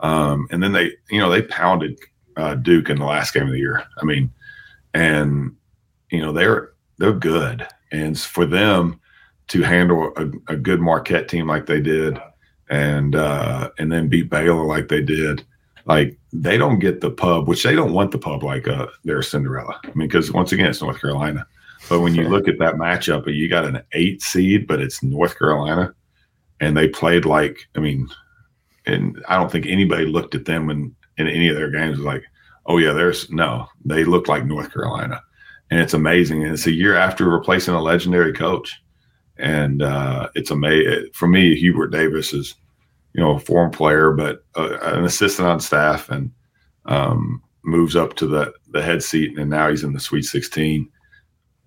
Um, 0.03 0.47
and 0.51 0.61
then 0.61 0.73
they, 0.73 0.91
you 1.09 1.19
know, 1.19 1.29
they 1.29 1.41
pounded 1.41 1.97
uh, 2.37 2.55
Duke 2.55 2.89
in 2.89 2.99
the 2.99 3.05
last 3.05 3.33
game 3.33 3.43
of 3.43 3.51
the 3.51 3.57
year. 3.57 3.83
I 3.99 4.05
mean, 4.05 4.31
and 4.93 5.55
you 6.11 6.21
know 6.21 6.31
they're 6.31 6.73
they're 6.97 7.13
good, 7.13 7.67
and 7.91 8.19
for 8.19 8.45
them 8.45 8.99
to 9.47 9.61
handle 9.61 10.13
a, 10.15 10.53
a 10.53 10.55
good 10.55 10.79
Marquette 10.79 11.27
team 11.27 11.47
like 11.47 11.65
they 11.65 11.81
did, 11.81 12.21
and 12.69 13.15
uh, 13.15 13.69
and 13.79 13.91
then 13.91 14.09
beat 14.09 14.29
Baylor 14.29 14.65
like 14.65 14.89
they 14.89 15.01
did, 15.01 15.43
like 15.85 16.17
they 16.31 16.57
don't 16.57 16.79
get 16.79 17.01
the 17.01 17.11
pub, 17.11 17.47
which 17.47 17.63
they 17.63 17.75
don't 17.75 17.93
want 17.93 18.11
the 18.11 18.19
pub 18.19 18.43
like 18.43 18.67
uh, 18.67 18.87
they're 19.03 19.21
Cinderella. 19.21 19.79
I 19.83 19.87
mean, 19.87 20.07
because 20.07 20.31
once 20.31 20.51
again, 20.51 20.67
it's 20.67 20.81
North 20.81 20.99
Carolina. 21.01 21.45
But 21.89 21.99
when 21.99 22.15
you 22.15 22.29
look 22.29 22.47
at 22.47 22.59
that 22.59 22.75
matchup, 22.75 23.33
you 23.33 23.49
got 23.49 23.65
an 23.65 23.81
eight 23.91 24.21
seed, 24.21 24.67
but 24.67 24.79
it's 24.79 25.03
North 25.03 25.37
Carolina, 25.37 25.93
and 26.61 26.77
they 26.77 26.87
played 26.87 27.25
like 27.25 27.57
I 27.75 27.79
mean, 27.79 28.07
and 28.85 29.23
I 29.27 29.37
don't 29.37 29.51
think 29.51 29.65
anybody 29.65 30.05
looked 30.05 30.35
at 30.35 30.45
them 30.45 30.69
in, 30.69 30.95
in 31.17 31.27
any 31.27 31.47
of 31.47 31.55
their 31.55 31.69
games 31.69 31.99
like, 31.99 32.23
oh 32.65 32.77
yeah, 32.77 32.93
there's 32.93 33.29
no, 33.29 33.67
they 33.85 34.03
look 34.03 34.27
like 34.27 34.45
North 34.45 34.73
Carolina, 34.73 35.21
and 35.69 35.79
it's 35.79 35.93
amazing. 35.93 36.43
And 36.43 36.53
it's 36.53 36.67
a 36.67 36.71
year 36.71 36.95
after 36.95 37.29
replacing 37.29 37.73
a 37.73 37.81
legendary 37.81 38.33
coach, 38.33 38.81
and 39.37 39.81
uh, 39.81 40.29
it's 40.35 40.51
amazing 40.51 41.09
for 41.13 41.27
me. 41.27 41.55
Hubert 41.55 41.87
Davis 41.87 42.33
is, 42.33 42.55
you 43.13 43.21
know, 43.21 43.35
a 43.35 43.39
foreign 43.39 43.71
player, 43.71 44.11
but 44.11 44.43
uh, 44.55 44.77
an 44.81 45.05
assistant 45.05 45.47
on 45.47 45.59
staff, 45.59 46.09
and 46.09 46.31
um, 46.85 47.41
moves 47.63 47.95
up 47.95 48.15
to 48.15 48.27
the 48.27 48.53
the 48.69 48.81
head 48.81 49.03
seat, 49.03 49.37
and 49.37 49.49
now 49.49 49.69
he's 49.69 49.83
in 49.83 49.93
the 49.93 49.99
Sweet 49.99 50.23
16 50.23 50.89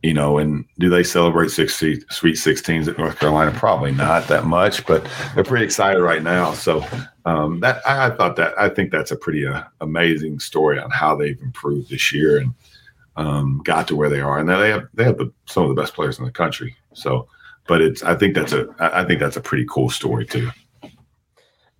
you 0.03 0.15
know, 0.15 0.39
and 0.39 0.65
do 0.79 0.89
they 0.89 1.03
celebrate 1.03 1.51
60, 1.51 2.03
Sweet 2.11 2.37
16s 2.37 2.87
at 2.87 2.99
North 2.99 3.19
Carolina? 3.19 3.51
Probably 3.53 3.93
not 3.93 4.29
that 4.29 4.45
much, 4.45 4.87
but 4.87 5.07
they're 5.35 5.43
pretty 5.43 5.65
excited 5.65 6.01
right 6.01 6.23
now. 6.23 6.53
So 6.53 6.85
um, 7.25 7.61
that 7.61 7.87
I, 7.87 8.11
thought 8.11 8.37
that 8.37 8.59
I 8.59 8.69
think 8.69 8.93
that's 8.93 9.11
a 9.11 9.17
pretty 9.17 9.47
uh, 9.47 9.65
amazing 9.81 10.39
story 10.39 10.79
on 10.79 10.91
how 10.91 11.17
they've 11.17 11.41
improved 11.41 11.91
this 11.91 12.13
year 12.13 12.39
and 12.39 12.55
um, 13.17 13.63
got 13.65 13.89
to 13.89 13.97
where 13.97 14.09
they 14.09 14.21
are. 14.21 14.39
And 14.39 14.49
they 14.49 14.71
have 14.71 14.87
they 14.95 15.03
have 15.03 15.19
the, 15.19 15.33
some 15.47 15.65
of 15.65 15.71
the 15.71 15.81
best 15.81 15.95
players 15.95 16.19
in 16.19 16.25
the 16.25 16.31
country. 16.31 16.77
So, 16.93 17.27
but 17.67 17.81
it's 17.81 18.05
I 18.05 18.15
think 18.15 18.37
that's 18.37 18.53
a 18.53 18.69
I 18.79 19.05
think 19.05 19.19
that's 19.19 19.37
a 19.37 19.41
pretty 19.41 19.67
cool 19.69 19.91
story 19.91 20.25
too. 20.25 20.51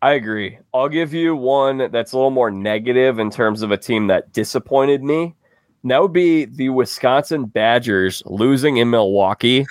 I 0.03 0.15
agree. 0.15 0.59
I'll 0.75 0.89
give 0.89 1.15
you 1.15 1.37
one 1.37 1.91
that's 1.93 2.13
a 2.13 2.17
little 2.17 2.31
more 2.31 2.51
negative 2.51 3.19
in 3.19 3.31
terms 3.31 3.63
of 3.63 3.71
a 3.71 3.77
team 3.77 4.09
that 4.09 4.33
disappointed 4.33 5.03
me 5.05 5.36
that 5.91 6.03
would 6.03 6.13
be 6.13 6.45
the 6.45 6.71
Wisconsin 6.71 7.47
Badgers 7.47 8.23
losing 8.27 8.79
in 8.79 8.91
Milwaukee. 8.91 9.67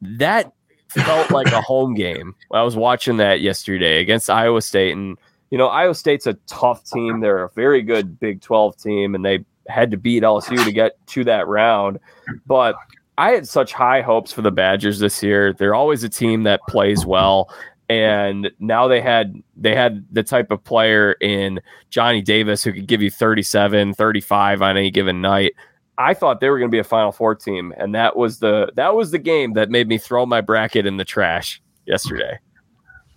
That 0.00 0.52
felt 0.88 1.30
like 1.30 1.48
a 1.48 1.60
home 1.60 1.94
game. 1.94 2.34
I 2.52 2.62
was 2.62 2.76
watching 2.76 3.16
that 3.18 3.40
yesterday 3.40 4.00
against 4.00 4.30
Iowa 4.30 4.62
State. 4.62 4.92
And, 4.92 5.18
you 5.50 5.58
know, 5.58 5.68
Iowa 5.68 5.94
State's 5.94 6.26
a 6.26 6.34
tough 6.46 6.84
team. 6.84 7.20
They're 7.20 7.44
a 7.44 7.50
very 7.50 7.82
good 7.82 8.18
Big 8.18 8.40
12 8.40 8.76
team, 8.76 9.14
and 9.14 9.24
they 9.24 9.44
had 9.68 9.90
to 9.90 9.96
beat 9.96 10.22
LSU 10.22 10.62
to 10.64 10.72
get 10.72 10.98
to 11.08 11.24
that 11.24 11.46
round. 11.48 11.98
But 12.46 12.76
I 13.18 13.30
had 13.30 13.48
such 13.48 13.72
high 13.72 14.02
hopes 14.02 14.32
for 14.32 14.42
the 14.42 14.50
Badgers 14.50 14.98
this 14.98 15.22
year. 15.22 15.52
They're 15.52 15.74
always 15.74 16.04
a 16.04 16.08
team 16.08 16.42
that 16.44 16.60
plays 16.68 17.06
well 17.06 17.50
and 17.88 18.50
now 18.58 18.88
they 18.88 19.00
had 19.00 19.42
they 19.56 19.74
had 19.74 20.04
the 20.10 20.22
type 20.22 20.50
of 20.50 20.62
player 20.64 21.12
in 21.20 21.60
Johnny 21.90 22.20
Davis 22.20 22.64
who 22.64 22.72
could 22.72 22.86
give 22.86 23.00
you 23.00 23.10
37, 23.10 23.94
35 23.94 24.62
on 24.62 24.76
any 24.76 24.90
given 24.90 25.20
night. 25.20 25.52
I 25.98 26.12
thought 26.12 26.40
they 26.40 26.50
were 26.50 26.58
going 26.58 26.70
to 26.70 26.74
be 26.74 26.80
a 26.80 26.84
Final 26.84 27.12
Four 27.12 27.34
team, 27.34 27.72
and 27.76 27.94
that 27.94 28.16
was 28.16 28.40
the 28.40 28.70
that 28.76 28.94
was 28.94 29.12
the 29.12 29.18
game 29.18 29.54
that 29.54 29.70
made 29.70 29.88
me 29.88 29.98
throw 29.98 30.26
my 30.26 30.40
bracket 30.40 30.84
in 30.84 30.96
the 30.96 31.04
trash 31.04 31.62
yesterday. 31.86 32.38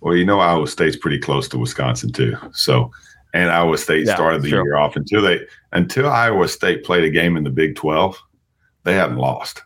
Well, 0.00 0.16
you 0.16 0.24
know 0.24 0.40
Iowa 0.40 0.66
State's 0.66 0.96
pretty 0.96 1.18
close 1.18 1.46
to 1.48 1.58
Wisconsin 1.58 2.12
too, 2.12 2.36
so 2.52 2.90
and 3.34 3.50
Iowa 3.50 3.76
State 3.76 4.06
yeah, 4.06 4.14
started 4.14 4.42
the 4.42 4.50
true. 4.50 4.62
year 4.64 4.76
off 4.76 4.96
until 4.96 5.20
they 5.20 5.40
until 5.72 6.08
Iowa 6.08 6.48
State 6.48 6.84
played 6.84 7.04
a 7.04 7.10
game 7.10 7.36
in 7.36 7.44
the 7.44 7.50
Big 7.50 7.76
Twelve, 7.76 8.18
they 8.84 8.94
hadn't 8.94 9.18
lost, 9.18 9.62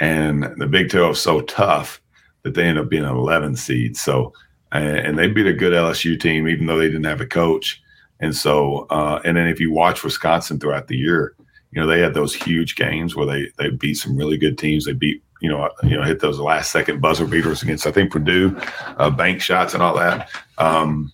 and 0.00 0.52
the 0.56 0.66
Big 0.66 0.90
Twelve 0.90 1.12
is 1.12 1.20
so 1.20 1.42
tough 1.42 2.01
that 2.42 2.54
they 2.54 2.64
end 2.64 2.78
up 2.78 2.88
being 2.88 3.04
an 3.04 3.10
11 3.10 3.56
seed. 3.56 3.96
So, 3.96 4.32
and 4.72 5.18
they 5.18 5.28
beat 5.28 5.46
a 5.46 5.52
good 5.52 5.72
LSU 5.72 6.18
team, 6.18 6.48
even 6.48 6.66
though 6.66 6.78
they 6.78 6.86
didn't 6.86 7.04
have 7.04 7.20
a 7.20 7.26
coach. 7.26 7.82
And 8.20 8.34
so, 8.34 8.86
uh, 8.90 9.20
and 9.24 9.36
then 9.36 9.48
if 9.48 9.60
you 9.60 9.72
watch 9.72 10.02
Wisconsin 10.02 10.58
throughout 10.58 10.88
the 10.88 10.96
year, 10.96 11.34
you 11.72 11.80
know 11.80 11.86
they 11.86 12.00
had 12.00 12.14
those 12.14 12.34
huge 12.34 12.76
games 12.76 13.16
where 13.16 13.26
they 13.26 13.48
they 13.58 13.70
beat 13.70 13.94
some 13.94 14.16
really 14.16 14.36
good 14.36 14.58
teams. 14.58 14.84
They 14.84 14.92
beat 14.92 15.22
you 15.40 15.48
know 15.48 15.70
you 15.82 15.96
know 15.96 16.02
hit 16.02 16.20
those 16.20 16.38
last 16.38 16.70
second 16.70 17.00
buzzer 17.00 17.26
beaters 17.26 17.62
against 17.62 17.86
I 17.86 17.92
think 17.92 18.12
Purdue, 18.12 18.58
uh, 18.98 19.10
bank 19.10 19.40
shots 19.40 19.74
and 19.74 19.82
all 19.82 19.96
that. 19.96 20.30
Um, 20.58 21.10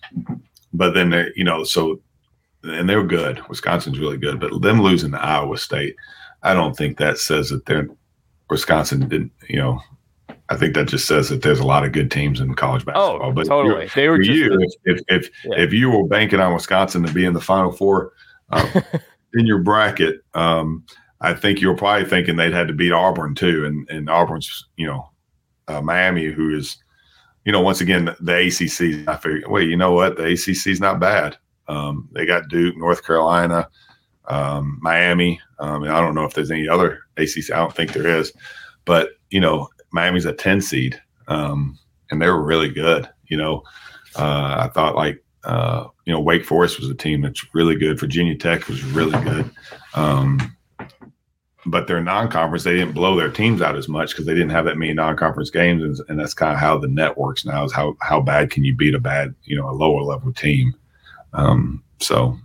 but 0.73 0.93
then 0.93 1.09
they 1.09 1.31
you 1.35 1.45
know 1.45 1.63
so 1.63 2.01
and 2.63 2.89
they 2.89 2.97
were 2.97 3.05
good. 3.05 3.41
Wisconsin's 3.47 3.99
really 3.99 4.17
good, 4.17 4.39
but 4.39 4.61
them 4.61 4.81
losing 4.81 5.11
to 5.11 5.23
Iowa 5.23 5.57
State, 5.57 5.95
I 6.43 6.53
don't 6.53 6.75
think 6.75 6.97
that 6.97 7.17
says 7.17 7.49
that 7.49 7.65
they're 7.65 7.87
Wisconsin 8.49 9.07
didn't 9.07 9.31
you 9.47 9.57
know 9.57 9.81
I 10.49 10.55
think 10.55 10.73
that 10.73 10.87
just 10.87 11.07
says 11.07 11.29
that 11.29 11.43
there's 11.43 11.59
a 11.59 11.65
lot 11.65 11.85
of 11.85 11.91
good 11.91 12.09
teams 12.09 12.39
in 12.39 12.55
college 12.55 12.83
basketball. 12.83 13.19
Oh, 13.21 13.31
but 13.31 13.45
totally. 13.45 13.87
They 13.93 14.09
were 14.09 14.17
just 14.17 14.31
you. 14.31 14.67
If 14.85 14.97
if 14.97 15.03
if, 15.07 15.29
yeah. 15.45 15.59
if, 15.59 15.73
you 15.73 15.91
were 15.91 16.07
banking 16.07 16.39
on 16.39 16.53
Wisconsin 16.53 17.05
to 17.05 17.13
be 17.13 17.25
in 17.25 17.33
the 17.33 17.41
Final 17.41 17.71
Four 17.71 18.13
um, 18.49 18.67
in 19.35 19.45
your 19.45 19.59
bracket, 19.59 20.21
um, 20.33 20.83
I 21.21 21.35
think 21.35 21.61
you 21.61 21.67
were 21.67 21.75
probably 21.75 22.09
thinking 22.09 22.35
they'd 22.35 22.53
had 22.53 22.67
to 22.67 22.73
beat 22.73 22.91
Auburn 22.91 23.35
too, 23.35 23.65
and 23.65 23.87
and 23.89 24.09
Auburn's 24.09 24.65
you 24.75 24.87
know 24.87 25.11
uh, 25.67 25.81
Miami, 25.81 26.25
who 26.25 26.55
is 26.55 26.77
you 27.45 27.51
know 27.51 27.61
once 27.61 27.81
again 27.81 28.15
the 28.19 28.47
ACC. 28.47 29.07
I 29.07 29.17
figure, 29.17 29.47
wait, 29.49 29.69
you 29.69 29.77
know 29.77 29.91
what? 29.91 30.17
The 30.17 30.31
ACC 30.31 30.67
is 30.67 30.81
not 30.81 30.99
bad. 30.99 31.37
Um, 31.67 32.09
they 32.13 32.25
got 32.25 32.49
Duke, 32.49 32.75
North 32.75 33.05
Carolina, 33.05 33.69
um, 34.27 34.79
Miami. 34.81 35.39
Um, 35.59 35.83
I 35.83 36.01
don't 36.01 36.15
know 36.15 36.25
if 36.25 36.33
there's 36.33 36.49
any 36.49 36.67
other 36.67 37.01
ACC. 37.17 37.51
I 37.51 37.57
don't 37.57 37.75
think 37.75 37.93
there 37.93 38.07
is, 38.07 38.33
but 38.85 39.11
you 39.29 39.41
know 39.41 39.69
Miami's 39.91 40.25
a 40.25 40.33
10 40.33 40.61
seed, 40.61 41.01
um, 41.27 41.77
and 42.11 42.21
they 42.21 42.27
were 42.27 42.43
really 42.43 42.69
good. 42.69 43.09
You 43.27 43.37
know, 43.37 43.63
uh, 44.15 44.55
I 44.59 44.69
thought 44.73 44.95
like, 44.95 45.23
uh, 45.43 45.87
you 46.05 46.13
know, 46.13 46.19
Wake 46.19 46.45
Forest 46.45 46.79
was 46.79 46.89
a 46.89 46.95
team 46.95 47.21
that's 47.21 47.45
really 47.53 47.75
good. 47.75 47.99
Virginia 47.99 48.35
Tech 48.35 48.67
was 48.67 48.83
really 48.83 49.21
good. 49.23 49.49
Um, 49.95 50.55
but 51.65 51.87
their 51.87 52.01
non-conference, 52.01 52.63
they 52.63 52.75
didn't 52.75 52.93
blow 52.93 53.15
their 53.15 53.29
teams 53.29 53.61
out 53.61 53.75
as 53.75 53.87
much 53.87 54.11
because 54.11 54.25
they 54.25 54.33
didn't 54.33 54.49
have 54.49 54.65
that 54.65 54.77
many 54.77 54.93
non-conference 54.93 55.49
games, 55.49 55.83
and, 55.83 56.09
and 56.09 56.19
that's 56.19 56.33
kind 56.33 56.53
of 56.53 56.59
how 56.59 56.77
the 56.77 56.87
net 56.87 57.17
works 57.17 57.45
now. 57.45 57.63
Is 57.63 57.73
how 57.73 57.95
how 58.01 58.21
bad 58.21 58.49
can 58.49 58.63
you 58.63 58.75
beat 58.75 58.95
a 58.95 58.99
bad, 58.99 59.35
you 59.43 59.55
know, 59.55 59.69
a 59.69 59.71
lower 59.71 60.01
level 60.01 60.33
team? 60.33 60.73
Um, 61.33 61.83
so 61.99 62.37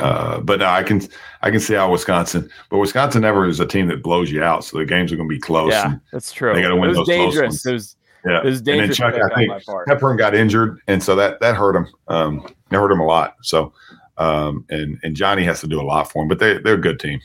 uh, 0.00 0.40
but 0.40 0.60
no, 0.60 0.66
I 0.66 0.82
can 0.82 1.00
I 1.42 1.50
can 1.50 1.60
see 1.60 1.74
how 1.74 1.90
Wisconsin, 1.90 2.50
but 2.68 2.78
Wisconsin 2.78 3.22
never 3.22 3.46
is 3.46 3.60
a 3.60 3.66
team 3.66 3.88
that 3.88 4.02
blows 4.02 4.30
you 4.30 4.42
out. 4.42 4.64
So 4.64 4.78
the 4.78 4.84
games 4.84 5.12
are 5.12 5.16
going 5.16 5.28
to 5.28 5.34
be 5.34 5.40
close. 5.40 5.72
Yeah, 5.72 5.94
that's 6.12 6.32
true. 6.32 6.54
They 6.54 6.62
got 6.62 6.68
to 6.68 6.76
win 6.76 6.92
those 6.92 7.06
dangerous. 7.06 7.62
close 7.62 7.64
ones. 7.64 7.66
It 7.66 7.72
was, 7.72 7.96
yeah, 8.26 8.38
it 8.38 8.44
was 8.44 8.62
dangerous. 8.62 8.98
And 8.98 9.12
then 9.12 9.20
Chuck, 9.20 9.32
I 9.32 9.34
think 9.34 9.62
Hepburn 9.88 10.16
got 10.16 10.34
injured, 10.34 10.78
and 10.86 11.02
so 11.02 11.14
that 11.16 11.40
that 11.40 11.54
hurt 11.56 11.76
him. 11.76 11.86
Um, 12.08 12.54
that 12.70 12.78
hurt 12.78 12.92
him 12.92 13.00
a 13.00 13.06
lot. 13.06 13.36
So, 13.42 13.72
um, 14.18 14.64
and 14.70 14.98
and 15.02 15.14
Johnny 15.14 15.44
has 15.44 15.60
to 15.60 15.66
do 15.66 15.80
a 15.80 15.82
lot 15.82 16.10
for 16.10 16.22
him, 16.22 16.28
but 16.28 16.38
they 16.38 16.58
they're 16.58 16.74
a 16.74 16.80
good 16.80 17.00
team. 17.00 17.20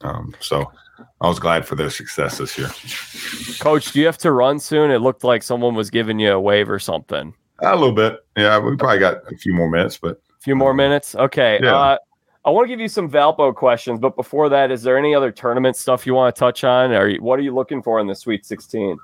Um, 0.00 0.34
so 0.40 0.70
I 1.20 1.28
was 1.28 1.38
glad 1.38 1.66
for 1.66 1.74
their 1.74 1.90
success 1.90 2.38
this 2.38 2.56
year. 2.56 2.70
Coach, 3.58 3.92
do 3.92 4.00
you 4.00 4.06
have 4.06 4.18
to 4.18 4.32
run 4.32 4.60
soon? 4.60 4.90
It 4.90 4.98
looked 4.98 5.24
like 5.24 5.42
someone 5.42 5.74
was 5.74 5.90
giving 5.90 6.18
you 6.18 6.32
a 6.32 6.40
wave 6.40 6.70
or 6.70 6.78
something. 6.78 7.34
A 7.60 7.74
little 7.74 7.92
bit. 7.92 8.20
Yeah, 8.36 8.58
we 8.58 8.76
probably 8.76 9.00
got 9.00 9.16
a 9.32 9.36
few 9.36 9.52
more 9.52 9.68
minutes, 9.68 9.98
but 9.98 10.20
a 10.38 10.40
few 10.40 10.54
more 10.54 10.72
minutes. 10.72 11.16
Okay. 11.16 11.58
Yeah. 11.60 11.76
Uh, 11.76 11.98
I 12.44 12.50
want 12.50 12.64
to 12.64 12.68
give 12.68 12.80
you 12.80 12.88
some 12.88 13.10
Valpo 13.10 13.54
questions, 13.54 13.98
but 14.00 14.16
before 14.16 14.48
that, 14.48 14.70
is 14.70 14.82
there 14.82 14.96
any 14.96 15.14
other 15.14 15.30
tournament 15.30 15.76
stuff 15.76 16.06
you 16.06 16.14
want 16.14 16.34
to 16.34 16.38
touch 16.38 16.64
on, 16.64 16.92
or 16.92 17.14
what 17.16 17.38
are 17.38 17.42
you 17.42 17.54
looking 17.54 17.82
for 17.82 18.00
in 18.00 18.06
the 18.06 18.14
Sweet 18.14 18.46
16? 18.46 18.96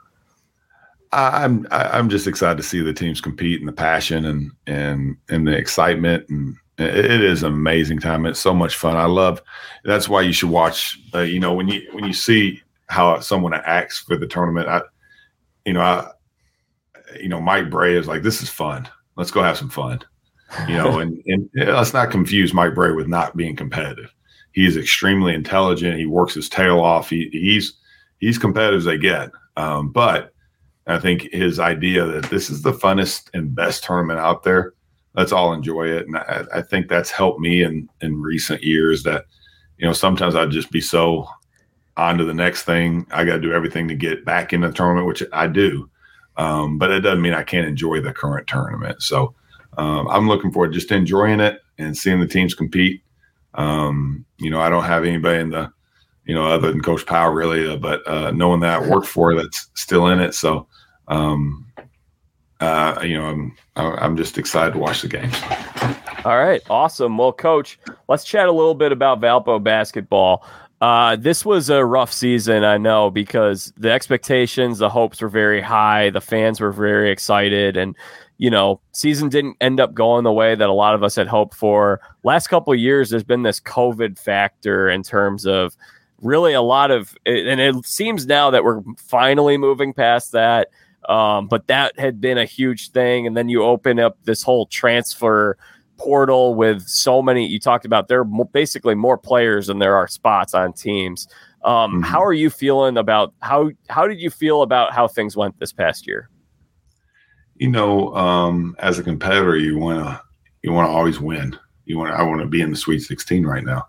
I'm 1.12 1.66
I'm 1.70 2.08
just 2.08 2.26
excited 2.26 2.56
to 2.56 2.62
see 2.64 2.80
the 2.80 2.92
teams 2.92 3.20
compete 3.20 3.60
and 3.60 3.68
the 3.68 3.72
passion 3.72 4.24
and 4.24 4.50
and 4.66 5.16
and 5.28 5.46
the 5.46 5.52
excitement 5.52 6.28
and 6.28 6.56
it 6.76 7.22
is 7.22 7.44
an 7.44 7.52
amazing 7.52 8.00
time. 8.00 8.26
It's 8.26 8.40
so 8.40 8.52
much 8.52 8.74
fun. 8.74 8.96
I 8.96 9.04
love. 9.04 9.40
That's 9.84 10.08
why 10.08 10.22
you 10.22 10.32
should 10.32 10.50
watch. 10.50 10.98
Uh, 11.14 11.20
you 11.20 11.38
know 11.38 11.54
when 11.54 11.68
you 11.68 11.86
when 11.92 12.04
you 12.04 12.12
see 12.12 12.60
how 12.88 13.20
someone 13.20 13.54
acts 13.54 13.98
for 13.98 14.16
the 14.16 14.26
tournament. 14.26 14.68
I, 14.68 14.82
you 15.64 15.72
know, 15.72 15.80
I, 15.80 16.10
you 17.20 17.28
know, 17.28 17.40
Mike 17.40 17.70
Brey 17.70 17.96
is 17.96 18.06
like, 18.06 18.22
this 18.22 18.42
is 18.42 18.50
fun. 18.50 18.88
Let's 19.16 19.30
go 19.30 19.42
have 19.42 19.56
some 19.56 19.70
fun 19.70 20.00
you 20.68 20.74
know, 20.74 20.98
and, 20.98 21.22
and 21.26 21.48
let's 21.54 21.92
not 21.92 22.10
confuse 22.10 22.54
Mike 22.54 22.74
Brey 22.74 22.92
with 22.92 23.08
not 23.08 23.36
being 23.36 23.56
competitive. 23.56 24.12
He 24.52 24.66
is 24.66 24.76
extremely 24.76 25.34
intelligent. 25.34 25.98
He 25.98 26.06
works 26.06 26.34
his 26.34 26.48
tail 26.48 26.80
off. 26.80 27.10
He, 27.10 27.28
he's 27.32 27.74
he's 28.18 28.38
competitive 28.38 28.78
as 28.78 28.84
they 28.84 28.98
get. 28.98 29.30
Um, 29.56 29.90
but 29.90 30.32
I 30.86 30.98
think 30.98 31.22
his 31.32 31.58
idea 31.58 32.04
that 32.04 32.30
this 32.30 32.50
is 32.50 32.62
the 32.62 32.72
funnest 32.72 33.30
and 33.34 33.54
best 33.54 33.84
tournament 33.84 34.20
out 34.20 34.42
there, 34.42 34.74
let's 35.14 35.32
all 35.32 35.52
enjoy 35.52 35.88
it. 35.88 36.06
And 36.06 36.16
I, 36.16 36.44
I 36.54 36.62
think 36.62 36.88
that's 36.88 37.10
helped 37.10 37.40
me 37.40 37.62
in 37.62 37.88
in 38.00 38.20
recent 38.20 38.62
years. 38.62 39.02
That 39.02 39.24
you 39.78 39.86
know 39.86 39.92
sometimes 39.92 40.34
I'd 40.34 40.50
just 40.50 40.70
be 40.70 40.80
so 40.80 41.26
on 41.96 42.18
to 42.18 42.24
the 42.24 42.34
next 42.34 42.62
thing. 42.62 43.06
I 43.10 43.24
got 43.24 43.34
to 43.34 43.40
do 43.40 43.52
everything 43.52 43.88
to 43.88 43.94
get 43.94 44.24
back 44.24 44.52
in 44.52 44.60
the 44.60 44.72
tournament, 44.72 45.06
which 45.06 45.22
I 45.32 45.46
do. 45.46 45.90
Um, 46.36 46.78
but 46.78 46.90
it 46.90 47.00
doesn't 47.00 47.22
mean 47.22 47.34
I 47.34 47.44
can't 47.44 47.66
enjoy 47.66 48.00
the 48.00 48.12
current 48.12 48.46
tournament. 48.46 49.02
So 49.02 49.34
um, 49.78 50.08
I'm 50.08 50.28
looking 50.28 50.52
forward 50.52 50.72
just 50.72 50.92
enjoying 50.92 51.40
it 51.40 51.60
and 51.78 51.96
seeing 51.96 52.20
the 52.20 52.26
teams 52.26 52.54
compete. 52.54 53.02
Um, 53.54 54.24
you 54.38 54.50
know, 54.50 54.60
I 54.60 54.68
don't 54.68 54.84
have 54.84 55.04
anybody 55.04 55.40
in 55.40 55.50
the 55.50 55.72
you 56.24 56.34
know, 56.34 56.46
other 56.46 56.70
than 56.70 56.80
Coach 56.80 57.06
Powell, 57.06 57.32
really. 57.32 57.68
Uh, 57.68 57.76
but 57.76 58.06
uh, 58.08 58.30
knowing 58.30 58.60
that 58.60 58.82
I 58.82 58.88
worked 58.88 59.06
for 59.06 59.34
that's 59.34 59.68
still 59.74 60.08
in 60.08 60.20
it, 60.20 60.34
so 60.34 60.66
um, 61.08 61.66
uh, 62.60 63.00
you 63.02 63.18
know, 63.18 63.26
I'm 63.26 63.56
I'm 63.76 64.16
just 64.16 64.38
excited 64.38 64.72
to 64.72 64.78
watch 64.78 65.02
the 65.02 65.08
games. 65.08 65.36
All 66.24 66.38
right, 66.38 66.62
awesome. 66.70 67.18
Well, 67.18 67.32
Coach, 67.32 67.78
let's 68.08 68.24
chat 68.24 68.48
a 68.48 68.52
little 68.52 68.74
bit 68.74 68.92
about 68.92 69.20
Valpo 69.20 69.62
basketball. 69.62 70.44
Uh, 70.80 71.16
this 71.16 71.44
was 71.44 71.70
a 71.70 71.84
rough 71.84 72.12
season, 72.12 72.64
I 72.64 72.78
know, 72.78 73.10
because 73.10 73.72
the 73.76 73.90
expectations, 73.90 74.78
the 74.78 74.88
hopes 74.88 75.22
were 75.22 75.28
very 75.28 75.60
high, 75.60 76.10
the 76.10 76.20
fans 76.20 76.60
were 76.60 76.72
very 76.72 77.10
excited, 77.10 77.76
and 77.76 77.96
you 78.38 78.50
know, 78.50 78.80
season 78.92 79.28
didn't 79.28 79.56
end 79.60 79.80
up 79.80 79.94
going 79.94 80.24
the 80.24 80.32
way 80.32 80.54
that 80.54 80.68
a 80.68 80.72
lot 80.72 80.94
of 80.94 81.02
us 81.02 81.14
had 81.14 81.28
hoped 81.28 81.54
for. 81.54 82.00
Last 82.24 82.48
couple 82.48 82.72
of 82.72 82.78
years, 82.78 83.10
there's 83.10 83.24
been 83.24 83.42
this 83.42 83.60
COVID 83.60 84.18
factor 84.18 84.88
in 84.88 85.02
terms 85.02 85.46
of 85.46 85.76
really 86.20 86.52
a 86.52 86.62
lot 86.62 86.90
of, 86.90 87.14
and 87.26 87.60
it 87.60 87.86
seems 87.86 88.26
now 88.26 88.50
that 88.50 88.64
we're 88.64 88.82
finally 88.98 89.56
moving 89.56 89.92
past 89.92 90.32
that. 90.32 90.68
Um, 91.08 91.48
but 91.48 91.66
that 91.66 91.98
had 91.98 92.20
been 92.20 92.38
a 92.38 92.46
huge 92.46 92.90
thing. 92.90 93.26
And 93.26 93.36
then 93.36 93.48
you 93.48 93.62
open 93.62 94.00
up 94.00 94.16
this 94.24 94.42
whole 94.42 94.66
transfer 94.66 95.56
portal 95.98 96.54
with 96.54 96.82
so 96.82 97.22
many. 97.22 97.46
You 97.46 97.60
talked 97.60 97.84
about 97.84 98.08
there 98.08 98.20
are 98.20 98.44
basically 98.46 98.94
more 98.94 99.18
players 99.18 99.66
than 99.66 99.78
there 99.78 99.96
are 99.96 100.08
spots 100.08 100.54
on 100.54 100.72
teams. 100.72 101.28
Um, 101.62 101.92
mm-hmm. 101.92 102.02
How 102.02 102.22
are 102.22 102.32
you 102.32 102.50
feeling 102.50 102.96
about 102.96 103.32
how 103.40 103.70
how 103.88 104.06
did 104.08 104.20
you 104.20 104.30
feel 104.30 104.62
about 104.62 104.92
how 104.92 105.08
things 105.08 105.36
went 105.36 105.58
this 105.58 105.72
past 105.72 106.06
year? 106.06 106.28
You 107.64 107.70
know, 107.70 108.14
um, 108.14 108.76
as 108.80 108.98
a 108.98 109.02
competitor, 109.02 109.56
you 109.56 109.78
want 109.78 110.04
to 110.04 110.20
you 110.62 110.70
want 110.70 110.86
to 110.86 110.92
always 110.92 111.18
win. 111.18 111.58
You 111.86 111.96
want 111.96 112.12
I 112.12 112.22
want 112.22 112.42
to 112.42 112.46
be 112.46 112.60
in 112.60 112.68
the 112.68 112.76
Sweet 112.76 112.98
16 112.98 113.46
right 113.46 113.64
now. 113.64 113.86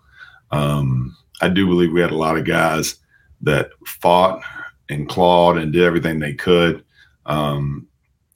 Um, 0.52 1.14
I 1.42 1.50
do 1.50 1.68
believe 1.68 1.92
we 1.92 2.00
had 2.00 2.12
a 2.12 2.18
lot 2.18 2.38
of 2.38 2.46
guys 2.46 2.96
that 3.42 3.72
fought 3.86 4.42
and 4.88 5.10
clawed 5.10 5.58
and 5.58 5.74
did 5.74 5.84
everything 5.84 6.20
they 6.20 6.34
could. 6.34 6.86
Um, 7.26 7.86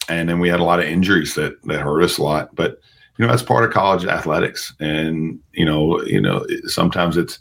and 0.10 0.28
then 0.28 0.40
we 0.42 0.50
had 0.50 0.60
a 0.60 0.66
lot 0.66 0.80
of 0.80 0.88
injuries 0.88 1.36
that 1.36 1.54
that 1.64 1.80
hurt 1.80 2.04
us 2.04 2.18
a 2.18 2.24
lot. 2.24 2.54
But 2.54 2.82
you 3.18 3.26
know 3.26 3.32
that's 3.32 3.42
part 3.42 3.64
of 3.64 3.72
college 3.72 4.04
athletics, 4.04 4.74
and 4.82 5.40
you 5.54 5.64
know 5.64 6.02
you 6.02 6.20
know 6.20 6.46
sometimes 6.66 7.16
it's 7.16 7.40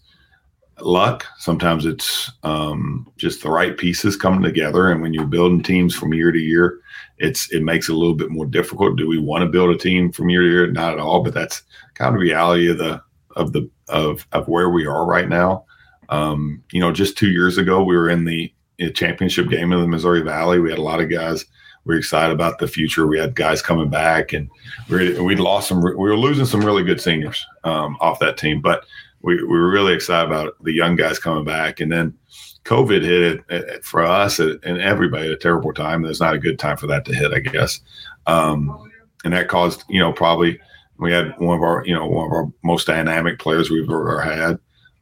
luck, 0.81 1.27
sometimes 1.39 1.87
it's 1.87 2.31
um, 2.43 3.11
just 3.17 3.43
the 3.43 3.51
right 3.51 3.77
pieces 3.77 4.17
coming 4.17 4.43
together. 4.43 4.91
And 4.91 5.03
when 5.03 5.15
you're 5.15 5.27
building 5.27 5.63
teams 5.63 5.95
from 5.95 6.15
year 6.15 6.33
to 6.33 6.39
year, 6.39 6.81
it's 7.19 7.53
it 7.53 7.63
makes 7.63 7.89
it 7.89 7.93
a 7.93 7.97
little 7.97 8.15
bit 8.15 8.31
more 8.31 8.47
difficult. 8.47 8.97
Do 8.97 9.09
we 9.09 9.19
want 9.19 9.43
to 9.43 9.49
build 9.49 9.71
a 9.71 9.79
team 9.79 10.13
from 10.13 10.31
year 10.31 10.43
to 10.43 10.49
year? 10.49 10.71
Not 10.71 10.93
at 10.93 11.01
all, 11.01 11.23
but 11.23 11.35
that's 11.35 11.63
kind 11.95 12.09
of 12.09 12.15
the 12.15 12.25
reality 12.25 12.71
of 12.71 12.79
the 12.79 13.03
of 13.37 13.53
the 13.53 13.69
of 13.89 14.27
of 14.33 14.47
where 14.49 14.71
we 14.71 14.87
are 14.87 15.07
right 15.07 15.29
now. 15.29 15.65
Um, 16.09 16.63
you 16.73 16.81
know, 16.81 16.93
just 16.93 17.19
two 17.19 17.31
years 17.31 17.59
ago, 17.59 17.83
we 17.83 17.97
were 17.97 18.09
in 18.09 18.25
the 18.25 18.53
championship 18.95 19.49
game 19.49 19.73
of 19.73 19.81
the 19.81 19.89
Missouri 19.89 20.23
Valley. 20.23 20.61
We 20.61 20.71
had 20.71 20.79
a 20.79 20.83
lot 20.83 21.01
of 21.01 21.11
guys. 21.11 21.45
We 21.85 21.95
are 21.95 21.99
excited 21.99 22.33
about 22.33 22.59
the 22.59 22.69
future. 22.69 23.07
We 23.07 23.19
had 23.19 23.35
guys 23.35 23.63
coming 23.63 23.89
back, 23.89 24.33
and 24.33 24.49
we 24.89 25.19
we'd 25.21 25.41
lost 25.41 25.69
some. 25.69 25.83
We 25.83 25.95
were 25.95 26.17
losing 26.17 26.47
some 26.47 26.65
really 26.65 26.85
good 26.85 27.01
seniors 27.01 27.45
um, 27.65 27.97
off 28.01 28.21
that 28.21 28.37
team, 28.37 28.61
but 28.61 28.85
we, 29.23 29.37
we 29.43 29.59
were 29.59 29.71
really 29.71 29.95
excited 29.95 30.31
about 30.31 30.55
the 30.63 30.73
young 30.73 30.97
guys 30.97 31.19
coming 31.19 31.45
back. 31.45 31.81
And 31.81 31.91
then 31.91 32.17
COVID 32.65 33.03
hit 33.03 33.45
it, 33.49 33.85
for 33.85 34.03
us 34.03 34.39
and 34.39 34.65
everybody 34.65 35.27
at 35.27 35.33
a 35.33 35.37
terrible 35.37 35.73
time. 35.73 36.03
There's 36.03 36.21
not 36.21 36.35
a 36.35 36.39
good 36.39 36.59
time 36.59 36.77
for 36.77 36.87
that 36.87 37.05
to 37.07 37.15
hit, 37.15 37.33
I 37.33 37.41
guess. 37.41 37.81
Um, 38.27 38.91
and 39.25 39.33
that 39.33 39.49
caused, 39.49 39.85
you 39.89 40.01
know, 40.01 40.13
probably 40.13 40.61
we 40.99 41.13
had 41.13 41.39
one 41.39 41.57
of 41.57 41.63
our, 41.63 41.85
you 41.87 41.95
know, 41.95 42.07
one 42.07 42.27
of 42.27 42.33
our 42.33 42.53
most 42.63 42.87
dynamic 42.87 43.39
players 43.39 43.71
we've 43.71 43.85
ever 43.85 44.21
had 44.21 44.59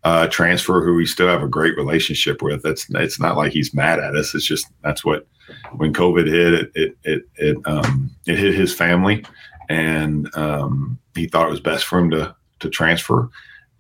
uh, 0.07 0.29
transfer 0.29 0.85
who 0.85 0.95
we 0.95 1.05
still 1.05 1.27
have 1.27 1.43
a 1.43 1.49
great 1.49 1.77
relationship 1.77 2.41
with. 2.41 2.63
That's 2.63 2.87
it's 2.91 3.19
not 3.19 3.37
like 3.37 3.53
he's 3.53 3.75
mad 3.75 3.99
at 3.99 4.15
us. 4.15 4.37
It's 4.37 4.47
just 4.47 4.69
that's 4.85 5.05
what 5.05 5.27
when 5.73 5.93
COVID 5.93 6.29
hit 6.29 6.55
it 6.55 6.71
it 6.77 6.97
it 7.03 7.23
it, 7.35 7.57
um, 7.65 8.09
it 8.25 8.39
hit 8.39 8.55
his 8.55 8.73
family, 8.73 9.25
and 9.69 10.33
um, 10.37 10.97
he 11.17 11.27
thought 11.27 11.49
it 11.49 11.51
was 11.51 11.61
best 11.61 11.87
for 11.87 11.99
him 11.99 12.11
to 12.13 12.33
to 12.61 12.71
transfer. 12.71 13.29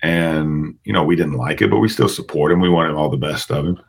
And 0.06 0.76
you 0.84 0.92
know 0.92 1.02
we 1.02 1.16
didn't 1.16 1.34
like 1.34 1.60
it, 1.60 1.70
but 1.70 1.78
we 1.78 1.88
still 1.88 2.08
support 2.08 2.52
him. 2.52 2.60
We 2.60 2.68
wanted 2.68 2.94
all 2.94 3.08
the 3.08 3.16
best 3.16 3.50
of 3.50 3.64
him, 3.64 3.80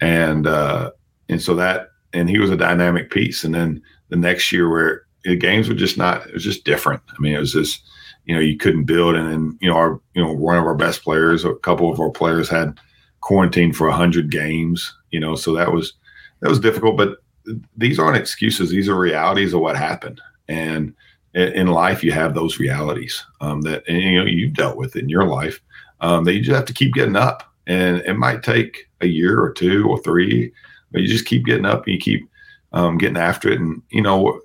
and 0.00 0.46
uh, 0.46 0.92
and 1.28 1.42
so 1.42 1.54
that 1.56 1.88
and 2.12 2.30
he 2.30 2.38
was 2.38 2.50
a 2.50 2.56
dynamic 2.56 3.10
piece. 3.10 3.44
And 3.44 3.54
then 3.54 3.82
the 4.08 4.16
next 4.16 4.50
year 4.52 4.70
where 4.70 5.02
the 5.24 5.36
games 5.36 5.68
were 5.68 5.74
just 5.74 5.98
not 5.98 6.26
it 6.26 6.34
was 6.34 6.44
just 6.44 6.64
different. 6.64 7.02
I 7.08 7.20
mean 7.20 7.34
it 7.34 7.40
was 7.40 7.52
just 7.52 7.82
you 8.26 8.34
know 8.34 8.40
you 8.40 8.56
couldn't 8.56 8.84
build 8.84 9.14
and 9.14 9.30
then 9.30 9.58
you 9.60 9.70
know 9.70 9.76
our 9.76 10.00
you 10.14 10.22
know 10.22 10.32
one 10.32 10.58
of 10.58 10.64
our 10.64 10.74
best 10.74 11.02
players 11.02 11.44
a 11.44 11.54
couple 11.56 11.90
of 11.90 12.00
our 12.00 12.10
players 12.10 12.48
had 12.48 12.78
quarantined 13.20 13.76
for 13.76 13.86
a 13.86 13.90
100 13.90 14.30
games 14.30 14.94
you 15.10 15.18
know 15.18 15.34
so 15.34 15.54
that 15.54 15.72
was 15.72 15.94
that 16.40 16.50
was 16.50 16.60
difficult 16.60 16.96
but 16.96 17.18
these 17.76 17.98
aren't 17.98 18.16
excuses 18.16 18.70
these 18.70 18.88
are 18.88 18.98
realities 18.98 19.54
of 19.54 19.60
what 19.60 19.76
happened 19.76 20.20
and 20.48 20.92
in 21.36 21.66
life 21.66 22.02
you 22.02 22.12
have 22.12 22.34
those 22.34 22.58
realities 22.58 23.24
um, 23.42 23.60
that 23.60 23.84
and, 23.86 24.00
you 24.00 24.18
know 24.18 24.24
you've 24.24 24.54
dealt 24.54 24.76
with 24.76 24.96
in 24.96 25.08
your 25.08 25.24
life 25.24 25.60
um, 26.00 26.24
that 26.24 26.34
you 26.34 26.40
just 26.40 26.56
have 26.56 26.64
to 26.64 26.72
keep 26.72 26.94
getting 26.94 27.16
up. 27.16 27.52
And 27.66 27.98
it 28.02 28.14
might 28.14 28.42
take 28.42 28.88
a 29.00 29.06
year 29.06 29.40
or 29.40 29.52
two 29.52 29.86
or 29.86 30.00
three 30.00 30.52
but 30.92 31.02
you 31.02 31.08
just 31.08 31.26
keep 31.26 31.44
getting 31.44 31.66
up 31.66 31.84
and 31.84 31.94
you 31.94 32.00
keep 32.00 32.28
um, 32.72 32.96
getting 32.96 33.18
after 33.18 33.50
it. 33.50 33.60
And 33.60 33.82
you 33.90 34.00
know 34.00 34.40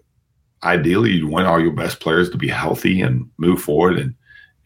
ideally 0.64 1.12
you 1.12 1.28
want 1.28 1.48
all 1.48 1.62
your 1.62 1.72
best 1.72 2.02
players 2.02 2.30
to 2.30 2.38
be 2.38 2.50
healthy 2.50 3.02
and 3.02 3.30
move 3.38 3.62
forward 3.62 3.98
and 3.98 4.14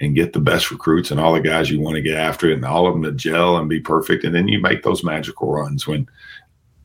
and 0.02 0.16
get 0.16 0.34
the 0.34 0.42
best 0.42 0.72
recruits 0.72 1.10
and 1.10 1.22
all 1.22 1.32
the 1.32 1.40
guys 1.40 1.72
you 1.72 1.80
want 1.80 1.96
to 1.96 2.02
get 2.02 2.18
after 2.18 2.50
it 2.50 2.56
and 2.56 2.66
all 2.66 2.86
of 2.86 2.94
them 2.94 3.04
to 3.04 3.14
gel 3.14 3.56
and 3.56 3.70
be 3.70 3.80
perfect. 3.80 4.26
And 4.26 4.36
then 4.36 4.50
you 4.50 4.60
make 4.60 4.84
those 4.84 5.06
magical 5.06 5.54
runs 5.54 5.88
when 5.88 6.06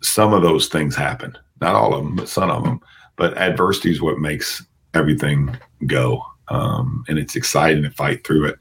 some 0.01 0.33
of 0.33 0.43
those 0.43 0.69
things 0.69 0.95
happen. 0.95 1.37
Not 1.61 1.75
all 1.75 1.95
of 1.95 2.05
them 2.05 2.15
but 2.15 2.29
some 2.29 2.51
of 2.51 2.63
them 2.63 2.81
but 3.17 3.37
adversity 3.37 3.91
is 3.91 4.01
what 4.01 4.19
makes 4.19 4.65
everything 4.95 5.57
go. 5.87 6.23
Um, 6.49 7.05
and 7.09 7.19
it's 7.19 7.37
exciting 7.37 7.83
to 7.85 7.91
fight 7.91 8.27
through 8.27 8.47
it 8.47 8.59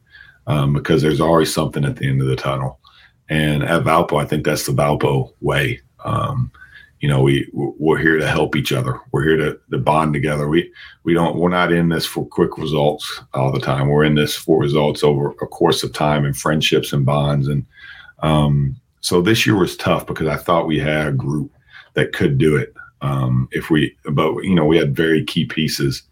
um, 0.48 0.74
because 0.74 1.02
there's 1.02 1.22
always 1.22 1.54
something 1.54 1.86
at 1.86 1.96
the 1.96 2.08
end 2.08 2.22
of 2.22 2.28
the 2.28 2.36
tunnel. 2.36 2.80
And 3.30 3.62
at 3.62 3.84
valpo 3.84 4.20
i 4.20 4.26
think 4.26 4.44
that's 4.44 4.66
the 4.66 4.72
valpo 4.72 5.34
way. 5.42 5.82
Um, 6.04 6.52
you 7.00 7.08
know 7.08 7.22
we 7.22 7.48
we're 7.54 7.98
here 7.98 8.18
to 8.18 8.28
help 8.28 8.56
each 8.56 8.74
other. 8.74 9.00
We're 9.12 9.24
here 9.24 9.38
to, 9.38 9.60
to 9.72 9.78
bond 9.78 10.14
together. 10.14 10.50
We 10.50 10.72
we 11.04 11.14
don't 11.14 11.38
we're 11.38 11.50
not 11.50 11.72
in 11.72 11.90
this 11.90 12.06
for 12.06 12.26
quick 12.26 12.58
results 12.58 13.22
all 13.34 13.52
the 13.52 13.60
time. 13.60 13.88
We're 13.88 14.04
in 14.04 14.16
this 14.16 14.36
for 14.36 14.60
results 14.60 15.04
over 15.04 15.30
a 15.30 15.48
course 15.48 15.84
of 15.84 15.94
time 15.94 16.26
and 16.26 16.36
friendships 16.36 16.92
and 16.92 17.06
bonds. 17.06 17.48
And 17.48 17.66
um, 18.22 18.76
so 19.02 19.22
this 19.22 19.46
year 19.46 19.58
was 19.58 19.78
tough 19.78 20.06
because 20.06 20.28
i 20.28 20.36
thought 20.36 20.68
we 20.68 20.80
had 20.80 21.08
a 21.08 21.12
group 21.12 21.52
that 21.94 22.14
could 22.14 22.38
do 22.38 22.56
it 22.56 22.74
um, 23.02 23.48
if 23.52 23.70
we 23.70 23.96
but 24.12 24.34
you 24.42 24.56
know 24.56 24.66
we 24.66 24.78
had 24.78 24.96
very 24.96 25.24
key 25.24 25.46
pieces 25.46 26.04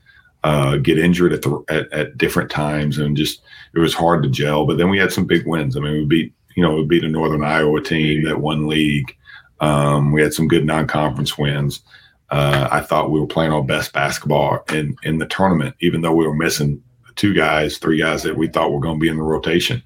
uh, 0.47 0.77
get 0.77 0.97
injured 0.97 1.33
at 1.33 1.41
the 1.41 1.61
at, 1.67 1.91
at 1.91 2.17
different 2.17 2.49
times 2.49 2.97
and 2.97 3.17
just 3.17 3.41
it 3.75 3.79
was 3.79 3.93
hard 3.93 4.23
to 4.23 4.29
gel. 4.29 4.65
But 4.65 4.77
then 4.77 4.89
we 4.89 4.97
had 4.97 5.11
some 5.11 5.25
big 5.25 5.45
wins. 5.45 5.75
I 5.75 5.81
mean 5.81 5.91
we 5.91 6.05
beat 6.05 6.33
you 6.55 6.63
know 6.63 6.75
we 6.75 6.85
beat 6.85 7.03
a 7.03 7.09
northern 7.09 7.43
iowa 7.43 7.81
team 7.81 8.23
that 8.23 8.39
won 8.39 8.67
league. 8.67 9.13
Um, 9.59 10.13
we 10.13 10.21
had 10.21 10.33
some 10.33 10.47
good 10.47 10.65
non-conference 10.65 11.37
wins. 11.37 11.81
Uh, 12.29 12.69
I 12.71 12.79
thought 12.79 13.11
we 13.11 13.19
were 13.19 13.27
playing 13.27 13.51
our 13.51 13.63
best 13.63 13.91
basketball 13.91 14.63
in 14.69 14.95
in 15.03 15.17
the 15.17 15.25
tournament, 15.25 15.75
even 15.81 15.99
though 15.99 16.13
we 16.13 16.25
were 16.25 16.33
missing 16.33 16.81
two 17.17 17.33
guys, 17.33 17.77
three 17.77 17.99
guys 17.99 18.23
that 18.23 18.37
we 18.37 18.47
thought 18.47 18.71
were 18.71 18.79
going 18.79 18.95
to 18.95 19.01
be 19.01 19.09
in 19.09 19.17
the 19.17 19.23
rotation. 19.23 19.83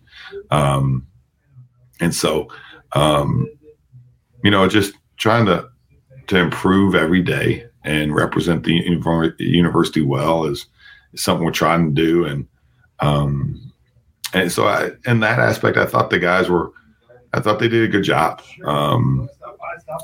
Um, 0.52 1.08
and 2.02 2.14
so, 2.14 2.50
um, 2.92 3.48
you 4.44 4.52
know, 4.52 4.68
just 4.68 4.94
trying 5.18 5.48
to 5.48 5.68
to 6.28 6.38
improve 6.38 6.94
every 6.94 7.24
day 7.24 7.66
and 7.84 8.16
represent 8.16 8.64
the 8.64 8.74
university 9.40 10.02
well 10.02 10.46
is, 10.46 10.68
is 11.14 11.24
something 11.24 11.46
we're 11.46 11.52
trying 11.52 11.94
to 11.94 12.02
do. 12.02 12.26
And 12.26 12.48
um, 13.00 13.72
and 14.34 14.52
so, 14.52 14.68
I, 14.68 14.92
in 15.06 15.20
that 15.22 15.40
aspect, 15.40 15.78
I 15.78 15.86
thought 15.86 16.10
the 16.10 16.20
guys 16.20 16.48
were, 16.48 16.72
I 17.34 17.40
thought 17.40 17.60
they 17.60 17.68
did 17.68 17.84
a 17.84 17.92
good 17.92 18.04
job. 18.04 18.42
Um, 18.66 19.30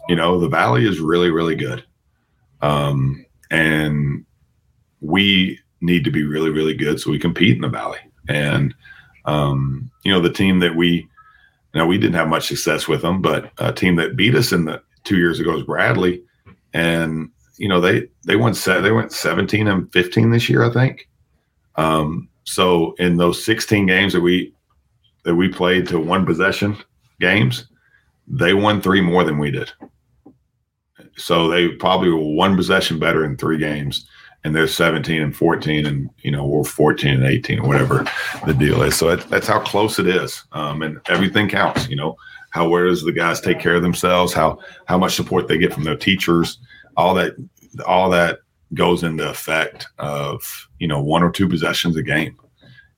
you 0.09 0.15
know, 0.15 0.39
the 0.39 0.49
Valley 0.49 0.87
is 0.87 0.99
really, 0.99 1.29
really 1.29 1.55
good. 1.55 1.85
Um, 2.61 3.25
and 3.51 4.25
we 4.99 5.59
need 5.79 6.03
to 6.03 6.11
be 6.11 6.23
really, 6.23 6.49
really 6.49 6.73
good 6.73 6.99
so 6.99 7.11
we 7.11 7.19
compete 7.19 7.55
in 7.55 7.61
the 7.61 7.69
Valley. 7.69 7.99
And, 8.27 8.73
um, 9.25 9.91
you 10.03 10.11
know, 10.11 10.19
the 10.19 10.33
team 10.33 10.59
that 10.59 10.75
we, 10.75 11.07
now 11.73 11.85
we 11.85 11.97
didn't 11.97 12.15
have 12.15 12.27
much 12.27 12.47
success 12.47 12.87
with 12.87 13.03
them, 13.03 13.21
but 13.21 13.51
a 13.59 13.71
team 13.71 13.95
that 13.97 14.15
beat 14.15 14.35
us 14.35 14.51
in 14.51 14.65
the 14.65 14.81
two 15.03 15.17
years 15.17 15.39
ago 15.39 15.53
was 15.53 15.63
Bradley. 15.63 16.23
And, 16.73 17.29
you 17.57 17.67
know, 17.67 17.81
they, 17.81 18.07
they 18.25 18.35
went 18.35 18.55
set, 18.55 18.81
they 18.81 18.91
went 18.91 19.11
17 19.11 19.67
and 19.67 19.91
15 19.91 20.31
this 20.31 20.49
year, 20.49 20.63
I 20.63 20.71
think. 20.71 21.09
Um, 21.75 22.29
so 22.43 22.93
in 22.93 23.17
those 23.17 23.43
16 23.43 23.85
games 23.85 24.13
that 24.13 24.21
we, 24.21 24.53
that 25.23 25.35
we 25.35 25.49
played 25.49 25.87
to 25.87 25.99
one 25.99 26.25
possession 26.25 26.77
games, 27.19 27.67
they 28.27 28.53
won 28.53 28.81
three 28.81 29.01
more 29.01 29.23
than 29.23 29.37
we 29.37 29.51
did. 29.51 29.71
So 31.17 31.47
they 31.47 31.69
probably 31.69 32.09
were 32.09 32.17
one 32.17 32.55
possession 32.55 32.99
better 32.99 33.25
in 33.25 33.37
three 33.37 33.57
games. 33.57 34.05
And 34.43 34.55
they're 34.55 34.67
17 34.67 35.21
and 35.21 35.35
14, 35.35 35.85
and 35.85 36.09
you 36.19 36.31
know 36.31 36.45
we're 36.45 36.63
14 36.63 37.15
and 37.15 37.23
18, 37.23 37.59
or 37.59 37.67
whatever 37.67 38.05
the 38.45 38.53
deal 38.53 38.81
is. 38.83 38.95
So 38.95 39.09
it, 39.09 39.27
that's 39.29 39.47
how 39.47 39.59
close 39.59 39.99
it 39.99 40.07
is, 40.07 40.45
um, 40.53 40.83
and 40.83 41.01
everything 41.09 41.49
counts. 41.49 41.89
You 41.89 41.97
know, 41.97 42.15
how 42.51 42.69
where 42.69 42.85
does 42.85 43.03
the 43.03 43.11
guys 43.11 43.41
take 43.41 43.59
care 43.59 43.75
of 43.75 43.81
themselves, 43.81 44.33
how 44.33 44.59
how 44.85 44.97
much 44.97 45.15
support 45.15 45.47
they 45.47 45.57
get 45.57 45.73
from 45.73 45.83
their 45.83 45.97
teachers, 45.97 46.59
all 46.97 47.13
that 47.13 47.35
all 47.85 48.09
that 48.09 48.39
goes 48.73 49.03
into 49.03 49.29
effect 49.29 49.87
of 49.97 50.67
you 50.79 50.87
know 50.87 51.01
one 51.01 51.23
or 51.23 51.31
two 51.31 51.47
possessions 51.47 51.95
a 51.95 52.03
game 52.03 52.37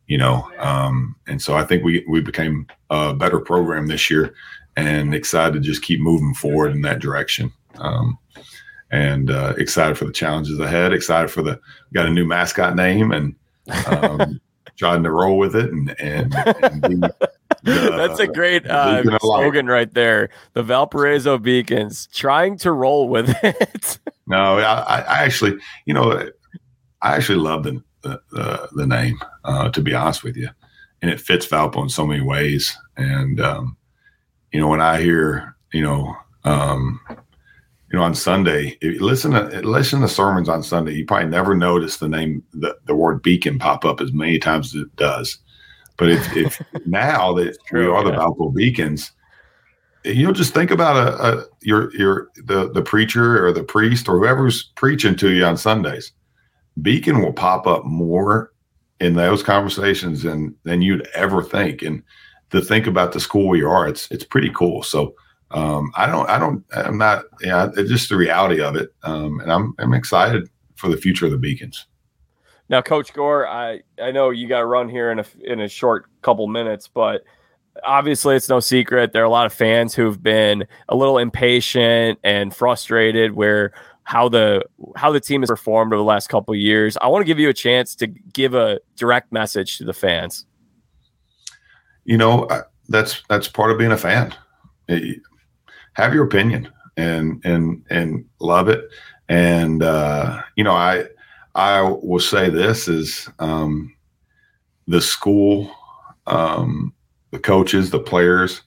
you 0.07 0.17
know 0.17 0.49
um, 0.57 1.15
and 1.27 1.39
so 1.39 1.55
i 1.55 1.63
think 1.63 1.83
we 1.83 2.03
we 2.09 2.19
became 2.21 2.65
a 2.89 3.13
better 3.13 3.39
program 3.39 3.85
this 3.85 4.09
year 4.09 4.33
and 4.79 5.13
excited 5.13 5.53
to 5.53 5.59
just 5.59 5.81
keep 5.81 5.99
moving 5.99 6.33
forward 6.33 6.71
in 6.71 6.81
that 6.83 6.99
direction. 6.99 7.51
Um, 7.77 8.17
and 8.91 9.29
uh, 9.29 9.53
excited 9.57 9.97
for 9.97 10.05
the 10.05 10.11
challenges 10.11 10.59
ahead 10.59 10.93
excited 10.93 11.29
for 11.29 11.43
the 11.43 11.59
got 11.93 12.07
a 12.07 12.09
new 12.09 12.25
mascot 12.25 12.75
name 12.75 13.11
and 13.11 13.35
um, 13.85 14.41
trying 14.77 15.03
to 15.03 15.11
roll 15.11 15.37
with 15.37 15.55
it 15.55 15.71
and 15.71 15.95
and, 15.99 16.33
and 16.63 16.81
be, 16.81 17.07
That's 17.63 18.19
a 18.19 18.27
great 18.27 18.65
uh, 18.65 19.03
slogan 19.19 19.67
right 19.67 19.93
there. 19.93 20.29
The 20.53 20.63
Valparaiso 20.63 21.37
Beacons 21.37 22.07
trying 22.07 22.57
to 22.59 22.71
roll 22.71 23.09
with 23.09 23.35
it. 23.43 23.99
no, 24.27 24.59
I, 24.59 24.99
I, 24.99 25.23
actually, 25.23 25.57
you 25.85 25.93
know, 25.93 26.29
I 27.01 27.15
actually 27.15 27.39
love 27.39 27.63
the 27.63 27.81
the, 28.01 28.69
the 28.73 28.87
name. 28.87 29.19
Uh, 29.43 29.69
to 29.69 29.81
be 29.81 29.93
honest 29.93 30.23
with 30.23 30.37
you, 30.37 30.49
and 31.01 31.11
it 31.11 31.19
fits 31.19 31.47
Valpo 31.47 31.83
in 31.83 31.89
so 31.89 32.05
many 32.05 32.21
ways. 32.21 32.77
And 32.97 33.39
um, 33.41 33.77
you 34.51 34.59
know, 34.59 34.67
when 34.67 34.81
I 34.81 35.01
hear, 35.01 35.55
you 35.73 35.81
know, 35.81 36.15
um, 36.43 36.99
you 37.09 37.97
know, 37.97 38.03
on 38.03 38.13
Sunday, 38.13 38.77
listen 38.81 39.31
to 39.31 39.61
listen 39.67 40.01
to 40.01 40.07
sermons 40.07 40.49
on 40.49 40.61
Sunday. 40.63 40.93
You 40.93 41.05
probably 41.05 41.29
never 41.29 41.55
notice 41.55 41.97
the 41.97 42.09
name, 42.09 42.43
the, 42.53 42.77
the 42.85 42.95
word 42.95 43.21
beacon 43.21 43.57
pop 43.57 43.83
up 43.85 44.01
as 44.01 44.13
many 44.13 44.37
times 44.37 44.75
as 44.75 44.83
it 44.83 44.95
does. 44.95 45.39
But 45.99 46.09
if, 46.09 46.35
if 46.37 46.61
now 46.85 47.33
that 47.33 47.57
True, 47.67 47.91
we 47.91 47.97
are 47.97 48.05
yeah. 48.05 48.11
the 48.11 48.17
Valpo 48.17 48.53
Beacons, 48.53 49.11
you 50.05 50.25
know, 50.25 50.31
just 50.31 50.53
think 50.53 50.71
about 50.71 50.95
a, 50.95 51.23
a, 51.23 51.45
your 51.61 51.93
your 51.93 52.29
the 52.45 52.71
the 52.71 52.81
preacher 52.81 53.45
or 53.45 53.51
the 53.51 53.63
priest 53.63 54.07
or 54.07 54.17
whoever's 54.17 54.63
preaching 54.75 55.15
to 55.17 55.31
you 55.31 55.43
on 55.43 55.57
Sundays. 55.57 56.13
Beacon 56.81 57.21
will 57.21 57.33
pop 57.33 57.67
up 57.67 57.85
more 57.85 58.53
in 58.99 59.13
those 59.13 59.43
conversations 59.43 60.23
than 60.23 60.55
than 60.63 60.81
you'd 60.81 61.07
ever 61.13 61.43
think. 61.43 61.81
And 61.81 62.01
to 62.51 62.61
think 62.61 62.87
about 62.87 63.11
the 63.11 63.19
school 63.19 63.49
we 63.49 63.61
are, 63.61 63.87
it's 63.87 64.09
it's 64.09 64.23
pretty 64.23 64.51
cool. 64.55 64.83
So 64.83 65.15
um, 65.51 65.91
I 65.95 66.05
don't 66.05 66.29
I 66.29 66.39
don't 66.39 66.63
I'm 66.73 66.97
not 66.97 67.25
yeah, 67.41 67.69
it's 67.75 67.89
just 67.89 68.09
the 68.09 68.15
reality 68.15 68.61
of 68.61 68.75
it. 68.75 68.93
Um, 69.03 69.41
and 69.41 69.51
I'm 69.51 69.75
I'm 69.79 69.93
excited 69.93 70.49
for 70.75 70.89
the 70.89 70.97
future 70.97 71.25
of 71.25 71.31
the 71.31 71.37
Beacons. 71.37 71.85
Now, 72.69 72.81
Coach 72.81 73.13
Gore, 73.13 73.47
I, 73.47 73.81
I 74.01 74.11
know 74.11 74.29
you 74.29 74.47
got 74.47 74.59
to 74.59 74.65
run 74.65 74.89
here 74.89 75.11
in 75.11 75.19
a 75.19 75.25
in 75.43 75.59
a 75.59 75.67
short 75.67 76.05
couple 76.21 76.47
minutes, 76.47 76.87
but 76.87 77.23
obviously 77.83 78.35
it's 78.35 78.49
no 78.49 78.59
secret 78.59 79.13
there 79.13 79.21
are 79.21 79.25
a 79.25 79.29
lot 79.29 79.45
of 79.45 79.53
fans 79.53 79.93
who've 79.93 80.21
been 80.21 80.65
a 80.89 80.95
little 80.95 81.17
impatient 81.17 82.19
and 82.23 82.53
frustrated 82.53 83.31
where 83.31 83.71
how 84.03 84.27
the 84.27 84.63
how 84.95 85.11
the 85.11 85.19
team 85.19 85.41
has 85.41 85.49
performed 85.49 85.93
over 85.93 85.99
the 85.99 86.03
last 86.03 86.29
couple 86.29 86.55
years. 86.55 86.97
I 86.99 87.07
want 87.07 87.21
to 87.21 87.25
give 87.25 87.37
you 87.37 87.49
a 87.49 87.53
chance 87.53 87.93
to 87.95 88.07
give 88.07 88.55
a 88.55 88.79
direct 88.95 89.31
message 89.31 89.77
to 89.77 89.85
the 89.85 89.93
fans. 89.93 90.45
You 92.05 92.17
know, 92.17 92.47
that's 92.87 93.21
that's 93.29 93.47
part 93.47 93.71
of 93.71 93.77
being 93.77 93.91
a 93.91 93.97
fan. 93.97 94.33
Have 95.93 96.13
your 96.13 96.23
opinion 96.23 96.71
and 96.97 97.39
and 97.45 97.85
and 97.91 98.25
love 98.39 98.67
it. 98.67 98.89
And 99.27 99.83
uh, 99.83 100.41
you 100.55 100.63
know, 100.63 100.73
I 100.73 101.05
I 101.55 101.81
will 101.81 102.19
say 102.19 102.49
this 102.49 102.87
is 102.87 103.29
um, 103.39 103.93
the 104.87 105.01
school, 105.01 105.71
um, 106.27 106.93
the 107.31 107.39
coaches, 107.39 107.89
the 107.89 107.99
players 107.99 108.61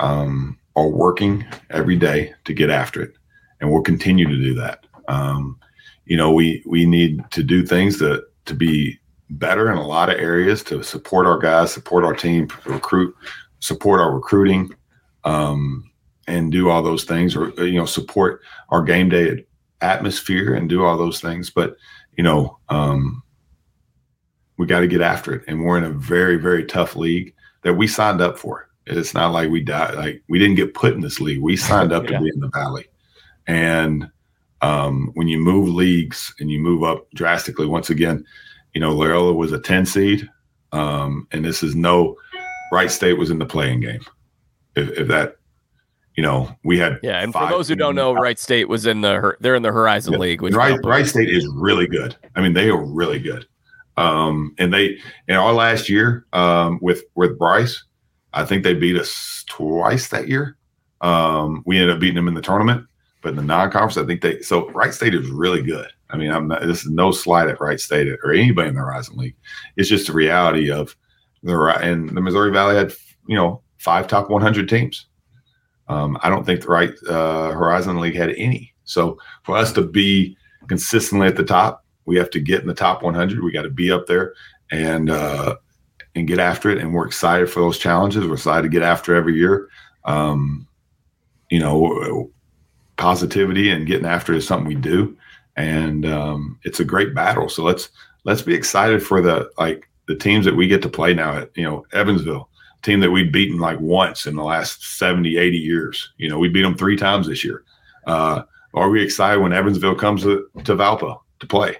um, 0.00 0.58
are 0.76 0.88
working 0.88 1.44
every 1.70 1.96
day 1.96 2.32
to 2.44 2.54
get 2.54 2.70
after 2.70 3.02
it, 3.02 3.14
and 3.60 3.70
we'll 3.70 3.82
continue 3.82 4.26
to 4.26 4.36
do 4.36 4.54
that. 4.54 4.86
Um, 5.08 5.58
you 6.04 6.16
know, 6.16 6.32
we 6.32 6.62
we 6.66 6.86
need 6.86 7.22
to 7.30 7.42
do 7.42 7.64
things 7.64 7.98
to 7.98 8.24
to 8.44 8.54
be 8.54 8.98
better 9.30 9.70
in 9.70 9.78
a 9.78 9.86
lot 9.86 10.10
of 10.10 10.18
areas 10.18 10.62
to 10.64 10.82
support 10.82 11.26
our 11.26 11.38
guys, 11.38 11.72
support 11.72 12.04
our 12.04 12.14
team, 12.14 12.48
recruit, 12.66 13.14
support 13.60 14.00
our 14.00 14.14
recruiting, 14.14 14.74
um, 15.24 15.90
and 16.26 16.52
do 16.52 16.68
all 16.68 16.82
those 16.82 17.04
things, 17.04 17.34
or 17.36 17.50
you 17.64 17.78
know, 17.78 17.86
support 17.86 18.42
our 18.70 18.82
game 18.82 19.08
day 19.08 19.44
atmosphere 19.82 20.54
and 20.54 20.68
do 20.68 20.84
all 20.84 20.96
those 20.96 21.20
things, 21.20 21.50
but 21.50 21.76
you 22.16 22.24
know, 22.24 22.58
um, 22.68 23.22
we 24.56 24.66
got 24.66 24.80
to 24.80 24.88
get 24.88 25.00
after 25.00 25.34
it. 25.34 25.44
And 25.48 25.64
we're 25.64 25.78
in 25.78 25.84
a 25.84 25.90
very, 25.90 26.36
very 26.36 26.64
tough 26.64 26.96
league 26.96 27.34
that 27.62 27.74
we 27.74 27.86
signed 27.86 28.20
up 28.20 28.38
for. 28.38 28.68
It's 28.86 29.14
not 29.14 29.32
like 29.32 29.50
we 29.50 29.60
died, 29.62 29.94
like 29.94 30.22
we 30.28 30.38
didn't 30.38 30.56
get 30.56 30.74
put 30.74 30.94
in 30.94 31.00
this 31.00 31.20
league. 31.20 31.40
We 31.40 31.56
signed 31.56 31.92
up 31.92 32.04
yeah. 32.04 32.18
to 32.18 32.24
be 32.24 32.30
in 32.32 32.40
the 32.40 32.48
valley. 32.48 32.86
And 33.46 34.10
um, 34.60 35.10
when 35.14 35.28
you 35.28 35.38
move 35.38 35.68
leagues 35.68 36.34
and 36.38 36.50
you 36.50 36.58
move 36.58 36.82
up 36.82 37.10
drastically, 37.14 37.66
once 37.66 37.90
again, 37.90 38.24
you 38.74 38.80
know, 38.80 38.92
Loyola 38.92 39.32
was 39.32 39.52
a 39.52 39.58
10 39.58 39.86
seed. 39.86 40.28
Um, 40.72 41.28
and 41.32 41.44
this 41.44 41.62
is 41.62 41.74
no 41.74 42.16
Wright 42.72 42.90
State 42.90 43.18
was 43.18 43.30
in 43.30 43.38
the 43.38 43.46
playing 43.46 43.80
game. 43.80 44.00
If, 44.74 44.90
if 44.90 45.08
that 45.08 45.36
you 46.16 46.22
know, 46.22 46.54
we 46.64 46.78
had 46.78 46.98
yeah. 47.02 47.22
And 47.22 47.32
for 47.32 47.48
those 47.48 47.68
who 47.68 47.74
don't 47.74 47.94
know, 47.94 48.12
Wright 48.12 48.38
State 48.38 48.68
was 48.68 48.86
in 48.86 49.00
the 49.00 49.34
they're 49.40 49.54
in 49.54 49.62
the 49.62 49.72
Horizon 49.72 50.14
yeah. 50.14 50.18
League. 50.18 50.42
Which 50.42 50.54
Wright, 50.54 50.78
Wright 50.84 51.06
State 51.06 51.30
is 51.30 51.46
really 51.54 51.86
good. 51.86 52.16
I 52.36 52.42
mean, 52.42 52.52
they 52.52 52.68
are 52.68 52.84
really 52.84 53.18
good. 53.18 53.46
Um, 53.96 54.54
and 54.58 54.72
they 54.72 54.98
in 55.28 55.36
our 55.36 55.52
last 55.52 55.88
year 55.88 56.26
um, 56.32 56.78
with 56.82 57.04
with 57.14 57.38
Bryce, 57.38 57.82
I 58.32 58.44
think 58.44 58.62
they 58.62 58.74
beat 58.74 58.96
us 58.96 59.44
twice 59.48 60.08
that 60.08 60.28
year. 60.28 60.56
Um, 61.00 61.62
we 61.66 61.78
ended 61.78 61.94
up 61.94 62.00
beating 62.00 62.16
them 62.16 62.28
in 62.28 62.34
the 62.34 62.42
tournament, 62.42 62.86
but 63.22 63.30
in 63.30 63.36
the 63.36 63.42
non-conference, 63.42 63.96
I 63.96 64.06
think 64.06 64.20
they 64.20 64.40
so 64.42 64.70
Wright 64.70 64.94
State 64.94 65.14
is 65.14 65.28
really 65.28 65.62
good. 65.62 65.88
I 66.10 66.18
mean, 66.18 66.30
I'm 66.30 66.48
not, 66.48 66.62
this 66.62 66.84
is 66.84 66.90
no 66.90 67.10
slight 67.10 67.48
at 67.48 67.60
Wright 67.60 67.80
State 67.80 68.08
or 68.22 68.32
anybody 68.32 68.68
in 68.68 68.74
the 68.74 68.80
Horizon 68.80 69.16
League. 69.16 69.36
It's 69.76 69.88
just 69.88 70.06
the 70.06 70.12
reality 70.12 70.70
of 70.70 70.94
the 71.42 71.58
and 71.80 72.10
the 72.10 72.20
Missouri 72.20 72.52
Valley 72.52 72.76
had 72.76 72.92
you 73.26 73.36
know 73.36 73.62
five 73.78 74.06
top 74.06 74.30
100 74.30 74.68
teams. 74.68 75.06
Um, 75.92 76.18
I 76.22 76.30
don't 76.30 76.44
think 76.44 76.62
the 76.62 76.68
right 76.68 76.94
uh, 77.08 77.50
Horizon 77.50 78.00
League 78.00 78.16
had 78.16 78.30
any. 78.30 78.72
So 78.84 79.18
for 79.42 79.56
us 79.56 79.72
to 79.74 79.82
be 79.82 80.36
consistently 80.68 81.26
at 81.26 81.36
the 81.36 81.44
top, 81.44 81.84
we 82.04 82.16
have 82.16 82.30
to 82.30 82.40
get 82.40 82.62
in 82.62 82.66
the 82.66 82.74
top 82.74 83.02
100. 83.02 83.42
We 83.42 83.52
got 83.52 83.62
to 83.62 83.70
be 83.70 83.92
up 83.92 84.06
there 84.06 84.34
and 84.70 85.10
uh, 85.10 85.56
and 86.14 86.26
get 86.26 86.38
after 86.38 86.70
it. 86.70 86.78
And 86.78 86.92
we're 86.92 87.06
excited 87.06 87.50
for 87.50 87.60
those 87.60 87.78
challenges. 87.78 88.26
We're 88.26 88.34
excited 88.34 88.62
to 88.62 88.68
get 88.68 88.82
after 88.82 89.14
every 89.14 89.36
year. 89.36 89.68
Um, 90.04 90.66
you 91.50 91.60
know, 91.60 92.30
positivity 92.96 93.70
and 93.70 93.86
getting 93.86 94.06
after 94.06 94.32
it 94.32 94.38
is 94.38 94.46
something 94.46 94.66
we 94.66 94.74
do, 94.74 95.16
and 95.56 96.06
um, 96.06 96.58
it's 96.64 96.80
a 96.80 96.84
great 96.84 97.14
battle. 97.14 97.48
So 97.48 97.62
let's 97.62 97.90
let's 98.24 98.42
be 98.42 98.54
excited 98.54 99.02
for 99.02 99.20
the 99.20 99.50
like 99.58 99.88
the 100.08 100.16
teams 100.16 100.44
that 100.46 100.56
we 100.56 100.66
get 100.66 100.82
to 100.82 100.88
play 100.88 101.12
now 101.14 101.36
at 101.36 101.50
you 101.56 101.64
know 101.64 101.84
Evansville 101.92 102.48
team 102.82 103.00
that 103.00 103.10
we'd 103.10 103.32
beaten 103.32 103.58
like 103.58 103.80
once 103.80 104.26
in 104.26 104.36
the 104.36 104.42
last 104.42 104.98
70, 104.98 105.36
80 105.36 105.56
years. 105.56 106.12
You 106.16 106.28
know, 106.28 106.38
we 106.38 106.48
beat 106.48 106.62
them 106.62 106.76
three 106.76 106.96
times 106.96 107.28
this 107.28 107.44
year. 107.44 107.64
Uh, 108.06 108.42
are 108.74 108.90
we 108.90 109.02
excited 109.02 109.40
when 109.40 109.52
Evansville 109.52 109.94
comes 109.94 110.22
to, 110.22 110.48
to 110.64 110.74
Valpo 110.74 111.20
to 111.40 111.46
play? 111.46 111.76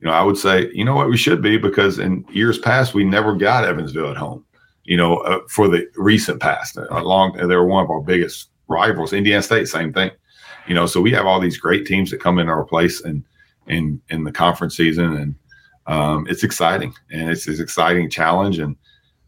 You 0.00 0.06
know, 0.06 0.12
I 0.12 0.22
would 0.22 0.36
say, 0.36 0.70
you 0.72 0.84
know 0.84 0.94
what, 0.94 1.08
we 1.08 1.16
should 1.16 1.42
be 1.42 1.56
because 1.56 1.98
in 1.98 2.24
years 2.30 2.58
past, 2.58 2.94
we 2.94 3.04
never 3.04 3.34
got 3.34 3.64
Evansville 3.64 4.10
at 4.10 4.16
home, 4.16 4.44
you 4.84 4.96
know, 4.96 5.16
uh, 5.18 5.40
for 5.48 5.68
the 5.68 5.88
recent 5.96 6.40
past. 6.40 6.76
A 6.76 7.02
long, 7.02 7.32
they 7.36 7.56
were 7.56 7.66
one 7.66 7.84
of 7.84 7.90
our 7.90 8.02
biggest 8.02 8.50
rivals. 8.68 9.12
Indiana 9.12 9.42
State, 9.42 9.66
same 9.66 9.92
thing. 9.92 10.10
You 10.66 10.74
know, 10.74 10.86
so 10.86 11.00
we 11.00 11.12
have 11.12 11.26
all 11.26 11.40
these 11.40 11.58
great 11.58 11.86
teams 11.86 12.10
that 12.10 12.20
come 12.20 12.38
in 12.38 12.48
our 12.48 12.64
place 12.64 13.02
and 13.02 13.24
in 13.66 14.00
in 14.10 14.24
the 14.24 14.32
conference 14.32 14.76
season, 14.76 15.16
and 15.16 15.34
um, 15.86 16.26
it's 16.28 16.44
exciting 16.44 16.94
and 17.10 17.30
it's 17.30 17.46
an 17.46 17.60
exciting 17.60 18.10
challenge. 18.10 18.58
And 18.58 18.76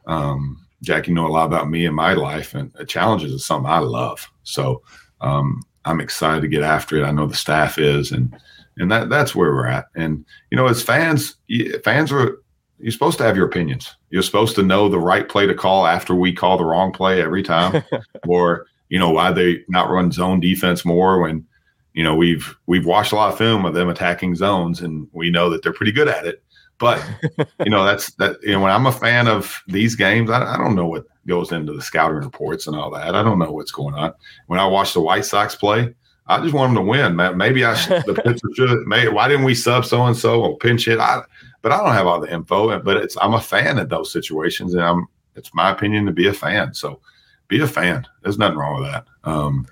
um, 0.07 0.66
Jack, 0.83 1.09
you 1.09 1.15
know 1.15 1.27
a 1.27 1.29
lot 1.29 1.47
about 1.47 1.71
me 1.71 1.87
and 1.87 1.97
my 1.97 2.13
life, 2.13 2.55
and 2.55 2.73
challenges 2.87 3.33
is 3.33 3.45
something 3.45 3.71
I 3.71 3.79
love. 3.79 4.29
So 4.43 4.83
um, 5.21 5.63
I'm 5.85 6.01
excited 6.01 6.43
to 6.43 6.49
get 6.49 6.63
after 6.63 6.97
it. 6.97 7.05
I 7.05 7.13
know 7.13 7.27
the 7.27 7.35
staff 7.35 7.79
is, 7.79 8.13
and 8.13 8.37
and 8.79 8.91
that 8.91 9.09
that's 9.09 9.35
where 9.35 9.53
we're 9.53 9.67
at. 9.67 9.87
And 9.95 10.25
you 10.51 10.57
know, 10.57 10.67
as 10.67 10.83
fans, 10.83 11.37
fans 11.83 12.13
are 12.13 12.39
you're 12.79 12.93
supposed 12.93 13.19
to 13.19 13.25
have 13.25 13.37
your 13.37 13.47
opinions. 13.47 13.97
You're 14.11 14.23
supposed 14.23 14.55
to 14.57 14.63
know 14.63 14.89
the 14.89 14.99
right 14.99 15.29
play 15.29 15.47
to 15.47 15.55
call 15.55 15.87
after 15.87 16.15
we 16.15 16.33
call 16.33 16.59
the 16.59 16.65
wrong 16.65 16.93
play 16.93 17.23
every 17.23 17.43
time, 17.43 17.83
or 18.29 18.67
you 18.89 18.99
know 18.99 19.11
why 19.11 19.33
they 19.33 19.65
not 19.69 19.91
run 19.91 20.13
zone 20.13 20.41
defense 20.41 20.85
more 20.85 21.21
when 21.21 21.47
you 21.95 22.03
know 22.03 22.15
we've 22.15 22.55
we've 22.67 22.87
watched 22.87 23.13
a 23.13 23.17
lot 23.17 23.33
of 23.33 23.39
film 23.39 23.65
of 23.65 23.75
them 23.75 23.89
attacking 23.89 24.35
zones, 24.35 24.81
and 24.81 25.09
we 25.13 25.31
know 25.31 25.49
that 25.51 25.63
they're 25.63 25.73
pretty 25.73 25.93
good 25.93 26.09
at 26.09 26.27
it. 26.27 26.43
But 26.79 27.05
you 27.65 27.71
know, 27.71 27.85
that's 27.85 28.13
that. 28.15 28.43
You 28.43 28.53
know, 28.53 28.61
when 28.61 28.73
I'm 28.73 28.87
a 28.87 28.93
fan 28.93 29.29
of 29.29 29.63
these 29.67 29.95
games, 29.95 30.31
I, 30.31 30.55
I, 30.55 30.57
don't 30.57 30.75
know 30.75 30.87
what 30.87 31.07
goes 31.27 31.53
into 31.53 31.73
the 31.73 31.83
scouting 31.83 32.19
reports 32.19 32.67
and 32.67 32.77
all 32.77 32.91
that. 32.93 33.15
I 33.15 33.23
don't 33.23 33.39
know 33.39 33.51
what's 33.51 33.73
going 33.73 33.95
on. 33.95 34.13
When 34.47 34.61
I 34.61 34.67
watch 34.67 34.93
the 34.93 35.01
White 35.01 35.25
Sox 35.25 35.55
play, 35.55 35.95
I 36.27 36.41
just 36.41 36.55
want 36.55 36.75
them 36.75 36.85
to 36.85 36.91
win. 36.91 37.37
Maybe 37.37 37.65
I 37.65 37.75
should, 37.75 38.05
the 38.05 38.15
pitcher 38.25 38.49
should. 38.55 38.87
Maybe, 38.87 39.09
why 39.09 39.29
didn't 39.29 39.45
we 39.45 39.55
sub 39.55 39.85
so 39.85 40.05
and 40.05 40.17
so 40.17 40.43
or 40.43 40.59
pinch 40.59 40.85
hit? 40.85 40.99
I, 40.99 41.23
but 41.63 41.73
I 41.73 41.79
don't 41.79 41.95
have 41.95 42.07
all 42.07 42.21
the 42.21 42.33
info. 42.33 42.79
But 42.81 42.99
it's 42.99 43.17
I'm 43.21 43.35
a 43.35 43.41
fan 43.41 43.79
of 43.79 43.89
those 43.89 44.13
situations, 44.13 44.75
and 44.75 44.83
I'm. 44.83 45.07
It's 45.35 45.53
my 45.53 45.71
opinion 45.71 46.07
to 46.07 46.13
be 46.13 46.29
a 46.29 46.33
fan. 46.33 46.73
So 46.73 47.01
be 47.49 47.61
a 47.61 47.67
fan. 47.67 48.07
There's 48.23 48.39
nothing 48.39 48.57
wrong 48.57 48.81
with 48.81 48.91
that. 48.91 49.07
Um, 49.25 49.67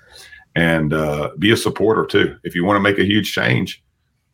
and 0.55 0.93
uh, 0.93 1.31
be 1.37 1.51
a 1.51 1.57
supporter 1.57 2.05
too. 2.05 2.37
If 2.43 2.55
you 2.55 2.63
want 2.63 2.77
to 2.77 2.81
make 2.81 2.99
a 2.99 3.03
huge 3.03 3.33
change, 3.33 3.83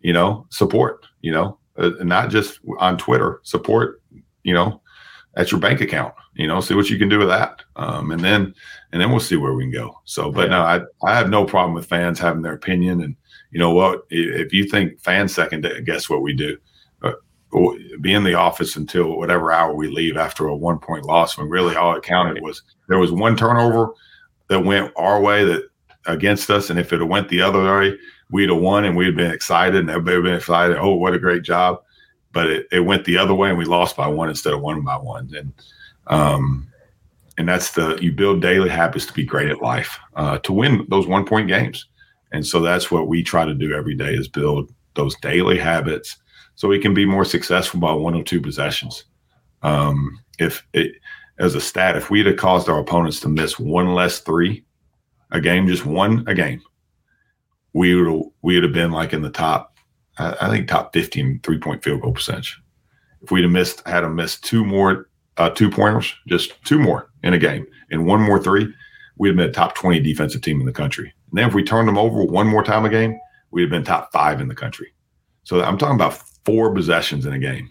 you 0.01 0.13
know, 0.13 0.45
support. 0.49 1.05
You 1.21 1.31
know, 1.31 1.57
uh, 1.77 1.91
not 2.01 2.29
just 2.29 2.59
on 2.79 2.97
Twitter. 2.97 3.39
Support. 3.43 4.01
You 4.43 4.55
know, 4.55 4.81
at 5.35 5.51
your 5.51 5.59
bank 5.59 5.81
account. 5.81 6.13
You 6.35 6.47
know, 6.47 6.61
see 6.61 6.75
what 6.75 6.89
you 6.89 6.97
can 6.97 7.09
do 7.09 7.19
with 7.19 7.27
that, 7.27 7.61
um, 7.75 8.11
and 8.11 8.21
then 8.21 8.53
and 8.91 9.01
then 9.01 9.11
we'll 9.11 9.19
see 9.19 9.35
where 9.35 9.53
we 9.53 9.63
can 9.63 9.71
go. 9.71 9.99
So, 10.05 10.31
but 10.31 10.49
yeah. 10.49 10.57
no, 10.57 10.61
I 10.61 10.81
I 11.03 11.15
have 11.15 11.29
no 11.29 11.45
problem 11.45 11.73
with 11.73 11.85
fans 11.85 12.19
having 12.19 12.41
their 12.41 12.53
opinion, 12.53 13.01
and 13.01 13.15
you 13.51 13.59
know 13.59 13.73
what, 13.73 14.03
if 14.09 14.53
you 14.53 14.65
think 14.65 14.99
fans 15.01 15.33
second 15.33 15.67
guess 15.85 16.09
what 16.09 16.21
we 16.21 16.33
do. 16.33 16.57
Uh, 17.01 17.13
be 17.99 18.13
in 18.13 18.23
the 18.23 18.33
office 18.33 18.77
until 18.77 19.17
whatever 19.17 19.51
hour 19.51 19.73
we 19.73 19.89
leave 19.89 20.15
after 20.15 20.47
a 20.47 20.55
one 20.55 20.79
point 20.79 21.03
loss 21.03 21.37
when 21.37 21.49
really 21.49 21.75
all 21.75 21.95
it 21.95 22.03
counted 22.03 22.41
was 22.41 22.61
there 22.87 22.97
was 22.97 23.11
one 23.11 23.35
turnover 23.35 23.89
that 24.47 24.61
went 24.61 24.89
our 24.95 25.19
way 25.19 25.43
that 25.43 25.63
against 26.05 26.49
us 26.49 26.69
and 26.69 26.79
if 26.79 26.93
it 26.93 27.03
went 27.03 27.27
the 27.27 27.41
other 27.41 27.61
way 27.61 27.97
we'd 28.31 28.49
have 28.49 28.59
won 28.59 28.85
and 28.85 28.95
we'd 28.95 29.15
been 29.15 29.31
excited 29.31 29.79
and 29.79 29.89
everybody 29.89 30.17
would 30.17 30.23
been 30.23 30.33
excited. 30.35 30.77
Oh 30.77 30.95
what 30.95 31.13
a 31.13 31.19
great 31.19 31.43
job. 31.43 31.83
But 32.33 32.47
it, 32.47 32.67
it 32.71 32.79
went 32.79 33.05
the 33.05 33.17
other 33.17 33.33
way 33.33 33.49
and 33.49 33.57
we 33.57 33.65
lost 33.65 33.97
by 33.97 34.07
one 34.07 34.29
instead 34.29 34.53
of 34.53 34.61
one 34.61 34.81
by 34.81 34.95
one. 34.97 35.31
And 35.35 35.53
um 36.07 36.67
and 37.37 37.47
that's 37.47 37.71
the 37.71 37.97
you 38.01 38.11
build 38.11 38.41
daily 38.41 38.69
habits 38.69 39.05
to 39.05 39.13
be 39.13 39.23
great 39.23 39.49
at 39.49 39.61
life 39.61 39.99
uh, 40.15 40.37
to 40.39 40.53
win 40.53 40.85
those 40.89 41.07
one 41.07 41.25
point 41.25 41.47
games. 41.47 41.87
And 42.31 42.45
so 42.45 42.61
that's 42.61 42.91
what 42.91 43.07
we 43.07 43.23
try 43.23 43.45
to 43.45 43.53
do 43.53 43.73
every 43.73 43.95
day 43.95 44.13
is 44.13 44.27
build 44.27 44.73
those 44.93 45.15
daily 45.17 45.57
habits 45.57 46.17
so 46.55 46.67
we 46.67 46.79
can 46.79 46.93
be 46.93 47.05
more 47.05 47.25
successful 47.25 47.79
by 47.79 47.93
one 47.93 48.15
or 48.15 48.23
two 48.23 48.41
possessions. 48.41 49.05
Um, 49.63 50.19
if 50.39 50.65
it, 50.73 50.95
as 51.39 51.55
a 51.55 51.61
stat, 51.61 51.97
if 51.97 52.09
we'd 52.09 52.25
have 52.25 52.37
caused 52.37 52.69
our 52.69 52.79
opponents 52.79 53.19
to 53.21 53.29
miss 53.29 53.59
one 53.59 53.93
less 53.93 54.19
three 54.19 54.63
a 55.31 55.41
game, 55.41 55.67
just 55.67 55.85
one 55.85 56.23
a 56.27 56.35
game, 56.35 56.61
we 57.73 57.95
would 57.95 58.23
we 58.41 58.55
would 58.55 58.63
have 58.63 58.73
been 58.73 58.91
like 58.91 59.13
in 59.13 59.21
the 59.21 59.29
top, 59.29 59.77
I 60.17 60.49
think 60.49 60.67
top 60.67 60.93
15 60.93 61.41
three 61.43 61.59
point 61.59 61.83
field 61.83 62.01
goal 62.01 62.13
percentage. 62.13 62.59
If 63.21 63.31
we'd 63.31 63.43
have 63.43 63.51
missed, 63.51 63.87
had 63.87 64.01
them 64.01 64.15
miss 64.15 64.39
two 64.39 64.65
more 64.65 65.07
uh, 65.37 65.49
two 65.49 65.69
pointers, 65.69 66.13
just 66.27 66.63
two 66.65 66.79
more 66.79 67.09
in 67.23 67.33
a 67.33 67.37
game, 67.39 67.65
and 67.89 68.05
one 68.05 68.21
more 68.21 68.41
three, 68.41 68.71
we'd 69.17 69.29
have 69.29 69.37
been 69.37 69.51
top 69.51 69.75
20 69.75 69.99
defensive 69.99 70.41
team 70.41 70.59
in 70.59 70.65
the 70.65 70.73
country. 70.73 71.13
And 71.31 71.39
then 71.39 71.47
if 71.47 71.53
we 71.53 71.63
turned 71.63 71.87
them 71.87 71.97
over 71.97 72.23
one 72.23 72.47
more 72.47 72.63
time 72.63 72.85
a 72.85 72.89
game, 72.89 73.19
we'd 73.51 73.63
have 73.63 73.69
been 73.69 73.83
top 73.83 74.11
five 74.11 74.41
in 74.41 74.47
the 74.47 74.55
country. 74.55 74.93
So 75.43 75.61
I'm 75.61 75.77
talking 75.77 75.95
about 75.95 76.21
four 76.45 76.73
possessions 76.73 77.25
in 77.25 77.33
a 77.33 77.39
game. 77.39 77.69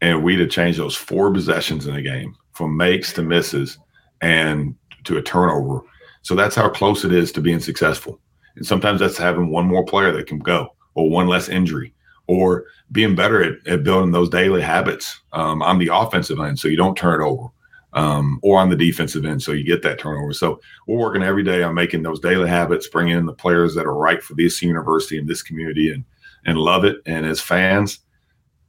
And 0.00 0.24
we'd 0.24 0.40
have 0.40 0.50
changed 0.50 0.78
those 0.78 0.96
four 0.96 1.32
possessions 1.32 1.86
in 1.86 1.94
a 1.94 2.02
game 2.02 2.34
from 2.52 2.76
makes 2.76 3.12
to 3.14 3.22
misses 3.22 3.78
and 4.20 4.74
to 5.04 5.18
a 5.18 5.22
turnover. 5.22 5.82
So 6.22 6.34
that's 6.34 6.56
how 6.56 6.70
close 6.70 7.04
it 7.04 7.12
is 7.12 7.30
to 7.32 7.40
being 7.40 7.60
successful. 7.60 8.20
And 8.56 8.66
sometimes 8.66 9.00
that's 9.00 9.18
having 9.18 9.50
one 9.50 9.66
more 9.66 9.84
player 9.84 10.12
that 10.12 10.26
can 10.26 10.38
go 10.38 10.74
or 10.94 11.10
one 11.10 11.26
less 11.26 11.48
injury 11.48 11.94
or 12.26 12.64
being 12.92 13.14
better 13.14 13.42
at, 13.42 13.66
at 13.66 13.84
building 13.84 14.12
those 14.12 14.30
daily 14.30 14.62
habits 14.62 15.20
um, 15.32 15.62
on 15.62 15.78
the 15.78 15.90
offensive 15.92 16.40
end 16.40 16.58
so 16.58 16.68
you 16.68 16.76
don't 16.76 16.96
turn 16.96 17.20
it 17.20 17.24
over 17.24 17.48
um, 17.94 18.40
or 18.42 18.58
on 18.58 18.70
the 18.70 18.76
defensive 18.76 19.24
end 19.24 19.42
so 19.42 19.52
you 19.52 19.64
get 19.64 19.82
that 19.82 19.98
turnover. 19.98 20.32
So 20.32 20.60
we're 20.86 20.98
working 20.98 21.22
every 21.22 21.42
day 21.42 21.62
on 21.62 21.74
making 21.74 22.02
those 22.02 22.20
daily 22.20 22.48
habits, 22.48 22.88
bringing 22.88 23.16
in 23.16 23.26
the 23.26 23.32
players 23.32 23.74
that 23.74 23.86
are 23.86 23.96
right 23.96 24.22
for 24.22 24.34
this 24.34 24.62
university 24.62 25.18
and 25.18 25.28
this 25.28 25.42
community 25.42 25.92
and 25.92 26.04
and 26.46 26.58
love 26.58 26.84
it. 26.84 26.98
And 27.06 27.24
as 27.24 27.40
fans, 27.40 28.00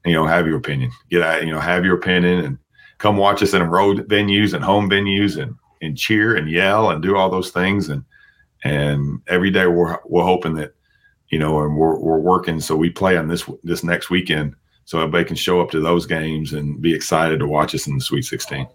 you 0.06 0.14
know, 0.14 0.26
have 0.26 0.48
your 0.48 0.58
opinion. 0.58 0.92
Get 1.10 1.22
out, 1.22 1.46
you 1.46 1.52
know, 1.52 1.60
have 1.60 1.84
your 1.84 1.98
opinion 1.98 2.46
and 2.46 2.58
come 3.00 3.18
watch 3.18 3.44
us 3.44 3.54
in 3.54 3.64
road 3.64 4.08
venues 4.08 4.54
and 4.54 4.64
home 4.64 4.90
venues 4.90 5.42
and 5.42 5.56
and 5.82 5.98
cheer 5.98 6.36
and 6.36 6.50
yell 6.50 6.92
and 6.92 7.02
do 7.02 7.18
all 7.18 7.30
those 7.30 7.52
things. 7.52 7.90
And 7.90 8.04
and 8.66 9.22
every 9.28 9.52
day 9.52 9.68
we're 9.68 9.98
we're 10.06 10.24
hoping 10.24 10.56
that, 10.56 10.74
you 11.30 11.40
know, 11.40 11.62
and 11.62 11.78
we're 11.78 11.98
we're 11.98 12.20
working 12.20 12.60
so 12.60 12.76
we 12.76 12.90
play 12.90 13.16
on 13.16 13.28
this 13.28 13.48
this 13.64 13.84
next 13.84 14.10
weekend 14.10 14.56
so 14.86 15.00
everybody 15.00 15.24
can 15.24 15.36
show 15.36 15.62
up 15.62 15.72
to 15.72 15.80
those 15.80 16.06
games 16.06 16.52
and 16.52 16.82
be 16.82 16.94
excited 16.94 17.40
to 17.40 17.48
watch 17.48 17.74
us 17.74 17.88
in 17.88 17.96
the 17.96 18.02
Sweet 18.02 18.24
16. 18.24 18.68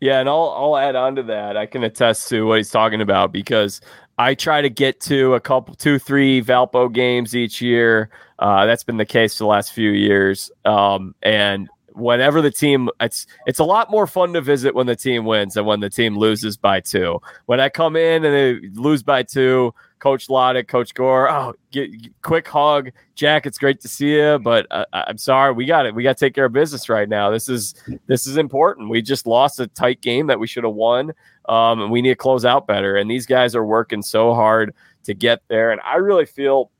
Yeah, 0.00 0.20
and 0.20 0.28
I'll 0.28 0.52
I'll 0.56 0.76
add 0.76 0.96
on 0.96 1.14
to 1.16 1.22
that. 1.24 1.56
I 1.56 1.66
can 1.66 1.84
attest 1.84 2.28
to 2.28 2.46
what 2.46 2.58
he's 2.58 2.70
talking 2.70 3.00
about 3.00 3.32
because 3.32 3.80
I 4.18 4.34
try 4.34 4.60
to 4.60 4.68
get 4.68 5.00
to 5.02 5.34
a 5.34 5.40
couple, 5.40 5.74
two, 5.74 5.98
three 5.98 6.42
Valpo 6.42 6.92
games 6.92 7.36
each 7.36 7.62
year. 7.62 8.10
Uh, 8.38 8.66
that's 8.66 8.84
been 8.84 8.96
the 8.96 9.06
case 9.06 9.36
for 9.36 9.44
the 9.44 9.48
last 9.48 9.72
few 9.72 9.90
years. 9.90 10.50
Um, 10.64 11.14
and 11.22 11.68
whenever 11.96 12.40
the 12.42 12.50
team, 12.50 12.88
it's 13.00 13.26
it's 13.46 13.58
a 13.58 13.64
lot 13.64 13.90
more 13.90 14.06
fun 14.06 14.32
to 14.34 14.40
visit 14.40 14.74
when 14.74 14.86
the 14.86 14.96
team 14.96 15.24
wins 15.24 15.54
than 15.54 15.64
when 15.64 15.80
the 15.80 15.90
team 15.90 16.16
loses 16.16 16.56
by 16.56 16.80
two. 16.80 17.20
When 17.46 17.58
I 17.60 17.68
come 17.68 17.96
in 17.96 18.24
and 18.24 18.34
they 18.34 18.68
lose 18.80 19.02
by 19.02 19.22
two, 19.22 19.74
Coach 19.98 20.28
Lottich, 20.28 20.68
Coach 20.68 20.94
Gore. 20.94 21.30
Oh, 21.30 21.54
get, 21.70 21.90
quick 22.22 22.46
hug, 22.46 22.90
Jack. 23.14 23.46
It's 23.46 23.58
great 23.58 23.80
to 23.80 23.88
see 23.88 24.14
you, 24.16 24.38
but 24.38 24.66
uh, 24.70 24.84
I'm 24.92 25.18
sorry, 25.18 25.52
we 25.52 25.64
got 25.64 25.86
it. 25.86 25.94
We 25.94 26.02
got 26.02 26.18
to 26.18 26.24
take 26.24 26.34
care 26.34 26.44
of 26.44 26.52
business 26.52 26.88
right 26.88 27.08
now. 27.08 27.30
This 27.30 27.48
is 27.48 27.74
this 28.06 28.26
is 28.26 28.36
important. 28.36 28.90
We 28.90 29.02
just 29.02 29.26
lost 29.26 29.58
a 29.60 29.66
tight 29.66 30.00
game 30.00 30.26
that 30.26 30.38
we 30.38 30.46
should 30.46 30.64
have 30.64 30.74
won, 30.74 31.12
um, 31.48 31.80
and 31.80 31.90
we 31.90 32.02
need 32.02 32.10
to 32.10 32.16
close 32.16 32.44
out 32.44 32.66
better. 32.66 32.96
And 32.96 33.10
these 33.10 33.26
guys 33.26 33.54
are 33.54 33.64
working 33.64 34.02
so 34.02 34.34
hard 34.34 34.74
to 35.04 35.14
get 35.14 35.42
there, 35.48 35.72
and 35.72 35.80
I 35.82 35.96
really 35.96 36.26
feel. 36.26 36.70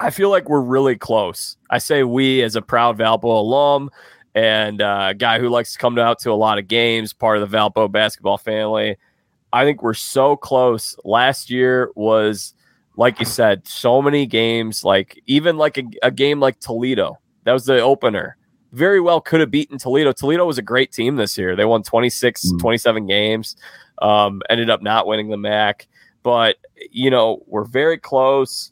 I 0.00 0.10
feel 0.10 0.30
like 0.30 0.48
we're 0.48 0.60
really 0.60 0.94
close. 0.94 1.56
I 1.70 1.78
say 1.78 2.04
we 2.04 2.40
as 2.44 2.54
a 2.54 2.62
proud 2.62 2.96
Valpo 2.96 3.24
alum 3.24 3.90
and 4.38 4.80
uh, 4.80 5.08
a 5.10 5.14
guy 5.14 5.40
who 5.40 5.48
likes 5.48 5.72
to 5.72 5.78
come 5.80 5.98
out 5.98 6.20
to 6.20 6.30
a 6.30 6.34
lot 6.34 6.58
of 6.58 6.68
games, 6.68 7.12
part 7.12 7.38
of 7.38 7.50
the 7.50 7.56
Valpo 7.56 7.90
basketball 7.90 8.38
family. 8.38 8.96
I 9.52 9.64
think 9.64 9.82
we're 9.82 9.94
so 9.94 10.36
close. 10.36 10.96
Last 11.04 11.50
year 11.50 11.90
was, 11.96 12.54
like 12.96 13.18
you 13.18 13.26
said, 13.26 13.66
so 13.66 14.00
many 14.00 14.26
games, 14.26 14.84
like 14.84 15.20
even 15.26 15.56
like 15.56 15.76
a, 15.76 15.82
a 16.04 16.10
game 16.12 16.38
like 16.38 16.60
Toledo. 16.60 17.18
That 17.44 17.52
was 17.52 17.64
the 17.64 17.80
opener. 17.80 18.36
Very 18.70 19.00
well 19.00 19.20
could 19.20 19.40
have 19.40 19.50
beaten 19.50 19.76
Toledo. 19.76 20.12
Toledo 20.12 20.46
was 20.46 20.58
a 20.58 20.62
great 20.62 20.92
team 20.92 21.16
this 21.16 21.36
year. 21.36 21.56
They 21.56 21.64
won 21.64 21.82
26, 21.82 22.52
mm. 22.52 22.60
27 22.60 23.06
games, 23.08 23.56
um, 24.00 24.40
ended 24.48 24.70
up 24.70 24.82
not 24.82 25.08
winning 25.08 25.30
the 25.30 25.36
MAC. 25.36 25.88
But, 26.22 26.58
you 26.92 27.10
know, 27.10 27.42
we're 27.48 27.64
very 27.64 27.98
close. 27.98 28.70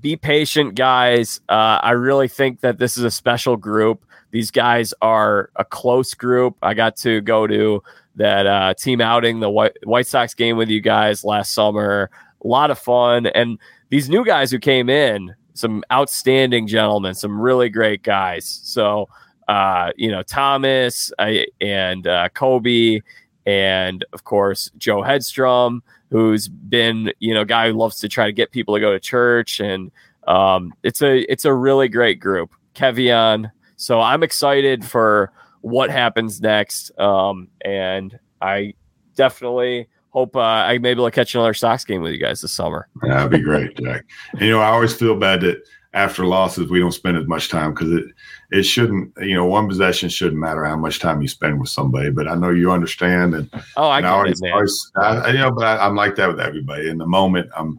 Be 0.00 0.14
patient, 0.14 0.76
guys. 0.76 1.40
Uh, 1.48 1.80
I 1.82 1.92
really 1.92 2.28
think 2.28 2.60
that 2.60 2.78
this 2.78 2.96
is 2.96 3.02
a 3.02 3.10
special 3.10 3.56
group. 3.56 4.04
These 4.30 4.50
guys 4.50 4.92
are 5.00 5.50
a 5.56 5.64
close 5.64 6.14
group. 6.14 6.56
I 6.62 6.74
got 6.74 6.96
to 6.98 7.20
go 7.20 7.46
to 7.46 7.82
that 8.16 8.46
uh, 8.46 8.74
team 8.74 9.00
outing, 9.00 9.40
the 9.40 9.50
White, 9.50 9.76
White 9.84 10.06
Sox 10.06 10.34
game 10.34 10.56
with 10.56 10.68
you 10.68 10.80
guys 10.80 11.24
last 11.24 11.52
summer. 11.52 12.10
A 12.44 12.46
lot 12.46 12.70
of 12.70 12.78
fun. 12.78 13.26
And 13.26 13.58
these 13.88 14.08
new 14.08 14.24
guys 14.24 14.50
who 14.50 14.58
came 14.58 14.88
in, 14.90 15.34
some 15.54 15.82
outstanding 15.90 16.66
gentlemen, 16.66 17.14
some 17.14 17.40
really 17.40 17.68
great 17.68 18.02
guys. 18.02 18.60
So, 18.62 19.08
uh, 19.48 19.92
you 19.96 20.10
know, 20.10 20.22
Thomas 20.22 21.10
I, 21.18 21.46
and 21.60 22.06
uh, 22.06 22.28
Kobe, 22.28 23.00
and 23.46 24.04
of 24.12 24.24
course, 24.24 24.70
Joe 24.76 25.00
Headstrom, 25.00 25.80
who's 26.10 26.48
been, 26.48 27.12
you 27.18 27.34
know, 27.34 27.44
guy 27.44 27.68
who 27.68 27.74
loves 27.74 27.98
to 28.00 28.08
try 28.08 28.26
to 28.26 28.32
get 28.32 28.50
people 28.50 28.74
to 28.74 28.80
go 28.80 28.92
to 28.92 29.00
church. 29.00 29.58
And 29.58 29.90
um, 30.26 30.74
it's 30.82 31.02
a 31.02 31.20
it's 31.32 31.44
a 31.44 31.54
really 31.54 31.88
great 31.88 32.20
group. 32.20 32.52
Kevion. 32.74 33.50
So 33.78 34.00
I'm 34.00 34.24
excited 34.24 34.84
for 34.84 35.32
what 35.60 35.88
happens 35.88 36.40
next. 36.40 36.90
Um, 36.98 37.48
and 37.62 38.18
I 38.42 38.74
definitely 39.14 39.88
hope 40.10 40.34
uh, 40.34 40.40
I 40.40 40.78
maybe 40.78 41.00
will 41.00 41.10
catch 41.12 41.34
another 41.34 41.54
Sox 41.54 41.84
game 41.84 42.02
with 42.02 42.12
you 42.12 42.18
guys 42.18 42.40
this 42.40 42.52
summer. 42.52 42.88
That'd 43.02 43.30
be 43.30 43.38
great, 43.38 43.76
Jack. 43.76 44.04
And, 44.32 44.42
you 44.42 44.50
know, 44.50 44.60
I 44.60 44.68
always 44.68 44.94
feel 44.94 45.16
bad 45.16 45.42
that 45.42 45.62
after 45.94 46.26
losses 46.26 46.68
we 46.68 46.80
don't 46.80 46.92
spend 46.92 47.16
as 47.16 47.26
much 47.26 47.48
time 47.48 47.72
because 47.72 47.90
it 47.92 48.04
it 48.50 48.62
shouldn't. 48.64 49.12
You 49.20 49.34
know, 49.34 49.46
one 49.46 49.68
possession 49.68 50.08
shouldn't 50.08 50.40
matter 50.40 50.64
how 50.64 50.76
much 50.76 50.98
time 50.98 51.22
you 51.22 51.28
spend 51.28 51.60
with 51.60 51.70
somebody. 51.70 52.10
But 52.10 52.26
I 52.26 52.34
know 52.34 52.50
you 52.50 52.72
understand, 52.72 53.34
and 53.34 53.48
oh, 53.76 53.88
I, 53.88 53.98
and 53.98 54.06
I 54.06 54.10
always, 54.10 54.42
always 54.42 54.92
I, 54.96 55.28
you 55.28 55.38
know, 55.38 55.52
but 55.52 55.64
I, 55.64 55.86
I'm 55.86 55.94
like 55.94 56.16
that 56.16 56.28
with 56.28 56.40
everybody. 56.40 56.88
In 56.88 56.98
the 56.98 57.06
moment, 57.06 57.48
I'm 57.56 57.78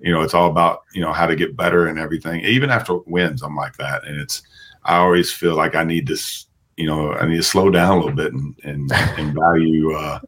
you 0.00 0.12
know, 0.12 0.22
it's 0.22 0.34
all 0.34 0.50
about, 0.50 0.82
you 0.92 1.00
know, 1.00 1.12
how 1.12 1.26
to 1.26 1.36
get 1.36 1.56
better 1.56 1.86
and 1.86 1.98
everything. 1.98 2.44
Even 2.44 2.70
after 2.70 2.98
wins, 3.06 3.42
I'm 3.42 3.56
like 3.56 3.76
that. 3.78 4.04
And 4.04 4.20
it's, 4.20 4.42
I 4.86 4.96
always 4.96 5.30
feel 5.30 5.56
like 5.56 5.74
I 5.74 5.84
need 5.84 6.06
this 6.06 6.46
you 6.76 6.86
know, 6.86 7.12
I 7.14 7.26
need 7.26 7.36
to 7.36 7.42
slow 7.42 7.70
down 7.70 7.96
a 7.96 8.00
little 8.00 8.14
bit 8.14 8.32
and 8.32 8.54
and, 8.62 8.90
and 8.92 9.34
value 9.34 9.92
uh, 9.92 10.20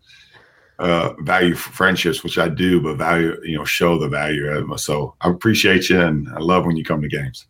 uh, 0.78 1.12
value 1.20 1.54
friendships, 1.54 2.22
which 2.22 2.38
I 2.38 2.48
do, 2.48 2.80
but 2.80 2.96
value 2.96 3.36
you 3.44 3.58
know 3.58 3.64
show 3.64 3.98
the 3.98 4.08
value 4.08 4.46
of 4.48 4.68
them. 4.68 4.78
So 4.78 5.14
I 5.20 5.30
appreciate 5.30 5.90
you, 5.90 6.00
and 6.00 6.28
I 6.30 6.38
love 6.38 6.64
when 6.64 6.76
you 6.76 6.84
come 6.84 7.02
to 7.02 7.08
games. 7.08 7.46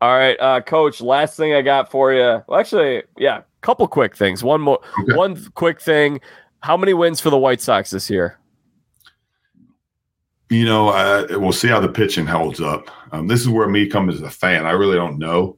All 0.00 0.16
right, 0.16 0.36
uh, 0.40 0.60
Coach. 0.60 1.00
Last 1.00 1.36
thing 1.36 1.54
I 1.54 1.62
got 1.62 1.90
for 1.90 2.12
you. 2.12 2.42
Well, 2.46 2.58
actually, 2.58 3.02
yeah, 3.16 3.38
a 3.38 3.44
couple 3.60 3.86
quick 3.88 4.16
things. 4.16 4.42
One 4.42 4.60
more, 4.60 4.80
okay. 5.00 5.16
one 5.16 5.44
quick 5.54 5.80
thing. 5.80 6.20
How 6.60 6.76
many 6.76 6.94
wins 6.94 7.20
for 7.20 7.30
the 7.30 7.38
White 7.38 7.60
Sox 7.60 7.90
this 7.90 8.08
year? 8.08 8.38
You 10.48 10.64
know, 10.64 10.90
uh, 10.90 11.26
we'll 11.30 11.52
see 11.52 11.68
how 11.68 11.80
the 11.80 11.88
pitching 11.88 12.26
holds 12.26 12.60
up. 12.60 12.90
Um, 13.12 13.26
this 13.26 13.40
is 13.40 13.48
where 13.48 13.68
me 13.68 13.88
comes 13.88 14.16
as 14.16 14.22
a 14.22 14.30
fan. 14.30 14.66
I 14.66 14.72
really 14.72 14.96
don't 14.96 15.18
know, 15.18 15.56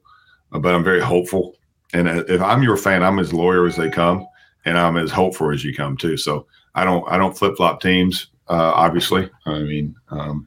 but 0.60 0.74
I'm 0.74 0.84
very 0.84 1.00
hopeful 1.00 1.56
and 1.94 2.08
if 2.08 2.42
I'm 2.42 2.62
your 2.62 2.76
fan, 2.76 3.02
I'm 3.02 3.20
as 3.20 3.32
loyal 3.32 3.66
as 3.66 3.76
they 3.76 3.88
come, 3.88 4.26
and 4.64 4.76
I'm 4.76 4.96
as 4.96 5.12
hopeful 5.12 5.52
as 5.52 5.64
you 5.64 5.74
come 5.74 5.96
too. 5.96 6.16
So 6.16 6.46
I 6.74 6.84
don't 6.84 7.08
I 7.08 7.16
don't 7.16 7.38
flip 7.38 7.56
flop 7.56 7.80
teams. 7.80 8.26
Uh, 8.48 8.72
obviously, 8.74 9.30
I 9.46 9.60
mean, 9.60 9.94
um, 10.10 10.46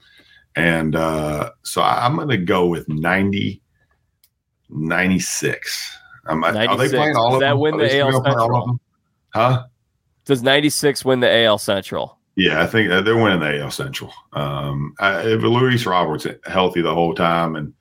and 0.55 0.95
uh, 0.95 1.51
so 1.63 1.81
I'm 1.81 2.15
going 2.15 2.27
to 2.29 2.37
go 2.37 2.67
with 2.67 2.87
90, 2.89 3.61
96. 4.69 5.97
Um, 6.27 6.41
96. 6.41 6.67
Are 6.67 6.77
they 6.77 6.89
playing 6.95 7.15
all 7.15 7.29
Does 7.29 7.35
of 7.35 7.39
that 7.39 7.49
them? 7.49 7.59
win 7.59 7.77
the 7.77 7.99
AL 7.99 8.23
Central? 8.23 8.79
Huh? 9.33 9.63
Does 10.25 10.43
96 10.43 11.05
win 11.05 11.21
the 11.21 11.43
AL 11.45 11.57
Central? 11.57 12.19
Yeah, 12.35 12.61
I 12.61 12.67
think 12.67 12.91
uh, 12.91 13.01
they're 13.01 13.15
winning 13.15 13.39
the 13.39 13.61
AL 13.61 13.71
Central. 13.71 14.13
Um, 14.33 14.93
I, 14.99 15.21
if 15.21 15.41
Luis 15.41 15.85
Robert's 15.85 16.27
healthy 16.45 16.81
the 16.81 16.93
whole 16.93 17.15
time, 17.15 17.55
and 17.55 17.73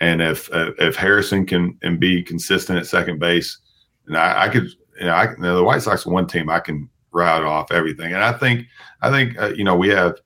and 0.00 0.20
if 0.20 0.52
uh, 0.52 0.72
if 0.78 0.96
Harrison 0.96 1.46
can 1.46 1.78
and 1.82 2.00
be 2.00 2.22
consistent 2.22 2.78
at 2.78 2.86
second 2.86 3.18
base, 3.18 3.58
and 4.06 4.16
I, 4.16 4.44
I 4.44 4.48
could, 4.48 4.68
you 4.98 5.06
know, 5.06 5.12
I, 5.12 5.30
you 5.30 5.38
know, 5.38 5.56
the 5.56 5.64
White 5.64 5.82
Sox 5.82 6.06
are 6.06 6.10
one 6.10 6.26
team 6.26 6.50
I 6.50 6.60
can 6.60 6.88
route 7.12 7.44
off 7.44 7.72
everything. 7.72 8.12
And 8.12 8.22
I 8.22 8.32
think, 8.32 8.66
I 9.00 9.10
think, 9.10 9.38
uh, 9.38 9.52
you 9.54 9.64
know, 9.64 9.76
we 9.76 9.88
have, 9.88 10.18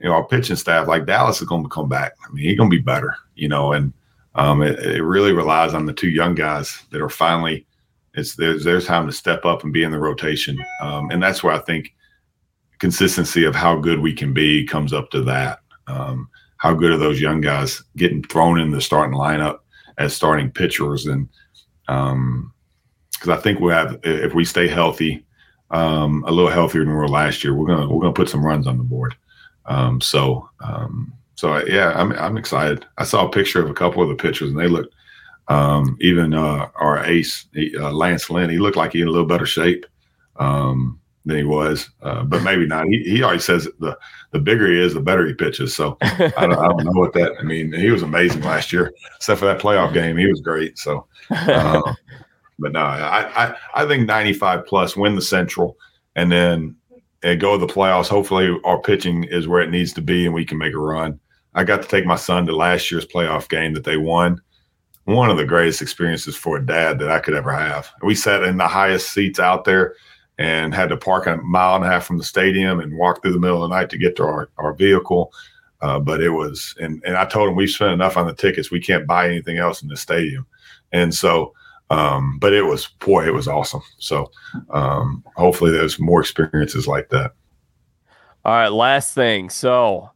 you 0.00 0.08
know, 0.08 0.14
our 0.14 0.26
pitching 0.26 0.56
staff 0.56 0.88
like 0.88 1.06
Dallas 1.06 1.40
is 1.40 1.48
going 1.48 1.62
to 1.62 1.68
come 1.68 1.88
back. 1.88 2.12
I 2.26 2.32
mean, 2.32 2.44
he's 2.44 2.56
going 2.56 2.70
to 2.70 2.76
be 2.76 2.82
better, 2.82 3.14
you 3.34 3.48
know, 3.48 3.72
and 3.72 3.92
um, 4.34 4.62
it, 4.62 4.78
it, 4.78 5.02
really 5.02 5.32
relies 5.32 5.74
on 5.74 5.86
the 5.86 5.92
two 5.92 6.08
young 6.08 6.34
guys 6.34 6.82
that 6.90 7.00
are 7.00 7.08
finally. 7.08 7.66
It's 8.14 8.34
there's 8.34 8.64
there's 8.64 8.86
time 8.86 9.06
to 9.06 9.12
step 9.12 9.44
up 9.44 9.62
and 9.62 9.72
be 9.72 9.82
in 9.84 9.92
the 9.92 9.98
rotation, 9.98 10.58
um, 10.80 11.10
and 11.10 11.22
that's 11.22 11.42
where 11.42 11.52
I 11.52 11.58
think 11.58 11.94
consistency 12.78 13.44
of 13.44 13.54
how 13.54 13.76
good 13.76 14.00
we 14.00 14.12
can 14.12 14.32
be 14.32 14.66
comes 14.66 14.92
up 14.92 15.10
to 15.10 15.22
that. 15.22 15.60
Um, 15.86 16.28
how 16.60 16.74
good 16.74 16.90
are 16.90 16.98
those 16.98 17.22
young 17.22 17.40
guys 17.40 17.82
getting 17.96 18.22
thrown 18.22 18.60
in 18.60 18.70
the 18.70 18.82
starting 18.82 19.18
lineup 19.18 19.60
as 19.96 20.14
starting 20.14 20.50
pitchers, 20.50 21.06
and 21.06 21.26
because 21.86 22.12
um, 22.12 22.52
I 23.26 23.36
think 23.36 23.60
we 23.60 23.72
have 23.72 23.98
if 24.04 24.34
we 24.34 24.44
stay 24.44 24.68
healthy 24.68 25.24
um, 25.70 26.22
a 26.26 26.30
little 26.30 26.50
healthier 26.50 26.82
than 26.84 26.90
we 26.90 26.96
were 26.96 27.08
last 27.08 27.42
year, 27.42 27.54
we're 27.54 27.66
gonna 27.66 27.88
we're 27.88 28.02
gonna 28.02 28.12
put 28.12 28.28
some 28.28 28.44
runs 28.44 28.66
on 28.66 28.76
the 28.76 28.84
board. 28.84 29.14
Um, 29.64 30.02
so 30.02 30.50
um, 30.62 31.14
so 31.34 31.64
yeah, 31.64 31.94
I'm 31.96 32.12
I'm 32.12 32.36
excited. 32.36 32.84
I 32.98 33.04
saw 33.04 33.26
a 33.26 33.30
picture 33.30 33.62
of 33.62 33.70
a 33.70 33.74
couple 33.74 34.02
of 34.02 34.10
the 34.10 34.22
pitchers, 34.22 34.50
and 34.50 34.58
they 34.58 34.68
looked 34.68 34.94
um, 35.48 35.96
even 36.02 36.34
uh, 36.34 36.68
our 36.74 37.02
ace 37.06 37.46
uh, 37.56 37.90
Lance 37.90 38.28
Lynn. 38.28 38.50
He 38.50 38.58
looked 38.58 38.76
like 38.76 38.92
he 38.92 39.00
in 39.00 39.08
a 39.08 39.10
little 39.10 39.26
better 39.26 39.46
shape 39.46 39.86
um, 40.36 40.99
than 41.24 41.36
he 41.36 41.44
was, 41.44 41.90
uh, 42.02 42.24
but 42.24 42.42
maybe 42.42 42.66
not. 42.66 42.86
He, 42.86 43.02
he 43.04 43.22
always 43.22 43.44
says 43.44 43.68
the 43.78 43.98
the 44.32 44.38
bigger 44.38 44.70
he 44.70 44.80
is, 44.80 44.94
the 44.94 45.00
better 45.00 45.26
he 45.26 45.34
pitches. 45.34 45.74
So 45.74 45.98
I 46.02 46.16
don't, 46.46 46.58
I 46.58 46.68
don't 46.68 46.84
know 46.84 46.92
what 46.92 47.12
that. 47.14 47.32
I 47.38 47.42
mean, 47.42 47.72
he 47.72 47.90
was 47.90 48.02
amazing 48.02 48.42
last 48.42 48.72
year, 48.72 48.92
except 49.16 49.40
for 49.40 49.46
that 49.46 49.60
playoff 49.60 49.92
game. 49.92 50.16
He 50.16 50.26
was 50.26 50.40
great. 50.40 50.78
So. 50.78 51.06
Uh, 51.30 51.94
but 52.60 52.72
no, 52.72 52.80
I, 52.80 53.46
I, 53.46 53.56
I 53.74 53.86
think 53.86 54.06
95 54.06 54.66
plus 54.66 54.94
win 54.94 55.14
the 55.14 55.22
Central 55.22 55.76
and 56.14 56.30
then 56.30 56.76
and 57.22 57.40
go 57.40 57.58
to 57.58 57.66
the 57.66 57.72
playoffs. 57.72 58.08
Hopefully, 58.08 58.56
our 58.64 58.80
pitching 58.80 59.24
is 59.24 59.48
where 59.48 59.62
it 59.62 59.70
needs 59.70 59.92
to 59.94 60.02
be 60.02 60.26
and 60.26 60.34
we 60.34 60.44
can 60.44 60.58
make 60.58 60.74
a 60.74 60.78
run. 60.78 61.18
I 61.54 61.64
got 61.64 61.82
to 61.82 61.88
take 61.88 62.06
my 62.06 62.16
son 62.16 62.46
to 62.46 62.54
last 62.54 62.90
year's 62.90 63.06
playoff 63.06 63.48
game 63.48 63.74
that 63.74 63.84
they 63.84 63.96
won. 63.96 64.40
One 65.04 65.30
of 65.30 65.38
the 65.38 65.44
greatest 65.44 65.82
experiences 65.82 66.36
for 66.36 66.58
a 66.58 66.64
dad 66.64 66.98
that 67.00 67.10
I 67.10 67.18
could 67.18 67.34
ever 67.34 67.50
have. 67.50 67.90
We 68.02 68.14
sat 68.14 68.44
in 68.44 68.58
the 68.58 68.68
highest 68.68 69.10
seats 69.10 69.40
out 69.40 69.64
there 69.64 69.94
and 70.40 70.74
had 70.74 70.88
to 70.88 70.96
park 70.96 71.26
a 71.26 71.36
mile 71.36 71.76
and 71.76 71.84
a 71.84 71.88
half 71.88 72.04
from 72.04 72.18
the 72.18 72.24
stadium 72.24 72.80
and 72.80 72.96
walk 72.96 73.22
through 73.22 73.32
the 73.32 73.38
middle 73.38 73.62
of 73.62 73.70
the 73.70 73.76
night 73.76 73.90
to 73.90 73.98
get 73.98 74.16
to 74.16 74.24
our, 74.24 74.50
our 74.56 74.74
vehicle. 74.74 75.32
Uh, 75.82 76.00
but 76.00 76.20
it 76.20 76.30
was, 76.30 76.74
and, 76.80 77.02
and 77.06 77.16
I 77.16 77.24
told 77.26 77.48
him 77.48 77.56
we've 77.56 77.70
spent 77.70 77.92
enough 77.92 78.16
on 78.16 78.26
the 78.26 78.34
tickets. 78.34 78.70
We 78.70 78.80
can't 78.80 79.06
buy 79.06 79.28
anything 79.28 79.58
else 79.58 79.82
in 79.82 79.88
the 79.88 79.96
stadium. 79.96 80.46
And 80.92 81.14
so 81.14 81.54
um, 81.90 82.38
but 82.38 82.52
it 82.52 82.62
was, 82.62 82.86
boy, 82.86 83.26
it 83.26 83.34
was 83.34 83.48
awesome. 83.48 83.82
So 83.98 84.30
um, 84.70 85.24
hopefully 85.36 85.72
there's 85.72 85.98
more 85.98 86.20
experiences 86.20 86.86
like 86.86 87.08
that. 87.10 87.32
All 88.44 88.52
right, 88.52 88.68
last 88.68 89.12
thing. 89.12 89.50
So 89.50 90.10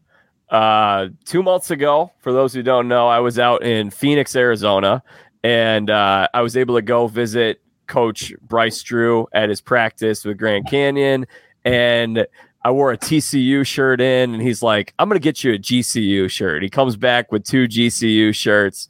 uh, 0.50 1.08
two 1.24 1.42
months 1.42 1.70
ago, 1.70 2.12
for 2.20 2.32
those 2.32 2.54
who 2.54 2.62
don't 2.62 2.88
know, 2.88 3.08
I 3.08 3.18
was 3.18 3.38
out 3.38 3.64
in 3.64 3.90
Phoenix, 3.90 4.36
Arizona, 4.36 5.02
and 5.42 5.90
uh, 5.90 6.28
I 6.32 6.42
was 6.42 6.56
able 6.56 6.76
to 6.76 6.82
go 6.82 7.08
visit 7.08 7.60
Coach 7.86 8.32
Bryce 8.42 8.82
Drew 8.82 9.26
at 9.32 9.48
his 9.48 9.60
practice 9.60 10.24
with 10.24 10.38
Grand 10.38 10.68
Canyon. 10.68 11.26
And 11.64 12.26
I 12.62 12.70
wore 12.70 12.92
a 12.92 12.98
TCU 12.98 13.66
shirt 13.66 14.00
in, 14.00 14.34
and 14.34 14.42
he's 14.42 14.62
like, 14.62 14.94
I'm 14.98 15.08
going 15.08 15.20
to 15.20 15.22
get 15.22 15.44
you 15.44 15.52
a 15.52 15.58
GCU 15.58 16.30
shirt. 16.30 16.62
He 16.62 16.70
comes 16.70 16.96
back 16.96 17.30
with 17.30 17.44
two 17.44 17.68
GCU 17.68 18.34
shirts. 18.34 18.88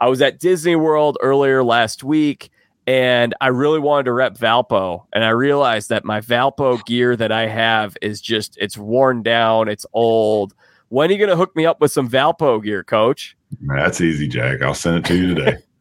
I 0.00 0.08
was 0.08 0.20
at 0.20 0.40
Disney 0.40 0.76
World 0.76 1.18
earlier 1.20 1.62
last 1.62 2.02
week 2.02 2.50
and 2.86 3.34
I 3.40 3.48
really 3.48 3.78
wanted 3.78 4.04
to 4.04 4.12
rep 4.12 4.36
Valpo. 4.36 5.06
And 5.12 5.24
I 5.24 5.30
realized 5.30 5.88
that 5.90 6.04
my 6.04 6.20
Valpo 6.20 6.84
gear 6.84 7.14
that 7.16 7.30
I 7.30 7.46
have 7.46 7.96
is 8.02 8.20
just, 8.20 8.56
it's 8.58 8.76
worn 8.76 9.22
down, 9.22 9.68
it's 9.68 9.86
old. 9.92 10.54
When 10.88 11.08
are 11.08 11.12
you 11.12 11.18
going 11.18 11.30
to 11.30 11.36
hook 11.36 11.54
me 11.54 11.64
up 11.64 11.80
with 11.80 11.92
some 11.92 12.08
Valpo 12.08 12.62
gear, 12.62 12.82
coach? 12.82 13.36
That's 13.60 14.00
easy, 14.00 14.26
Jack. 14.26 14.62
I'll 14.62 14.74
send 14.74 14.96
it 14.98 15.04
to 15.06 15.16
you 15.16 15.34
today. 15.34 15.58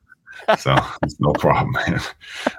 so 0.58 0.76
it's 1.04 1.20
no 1.20 1.32
problem, 1.34 1.74
man. 1.74 2.02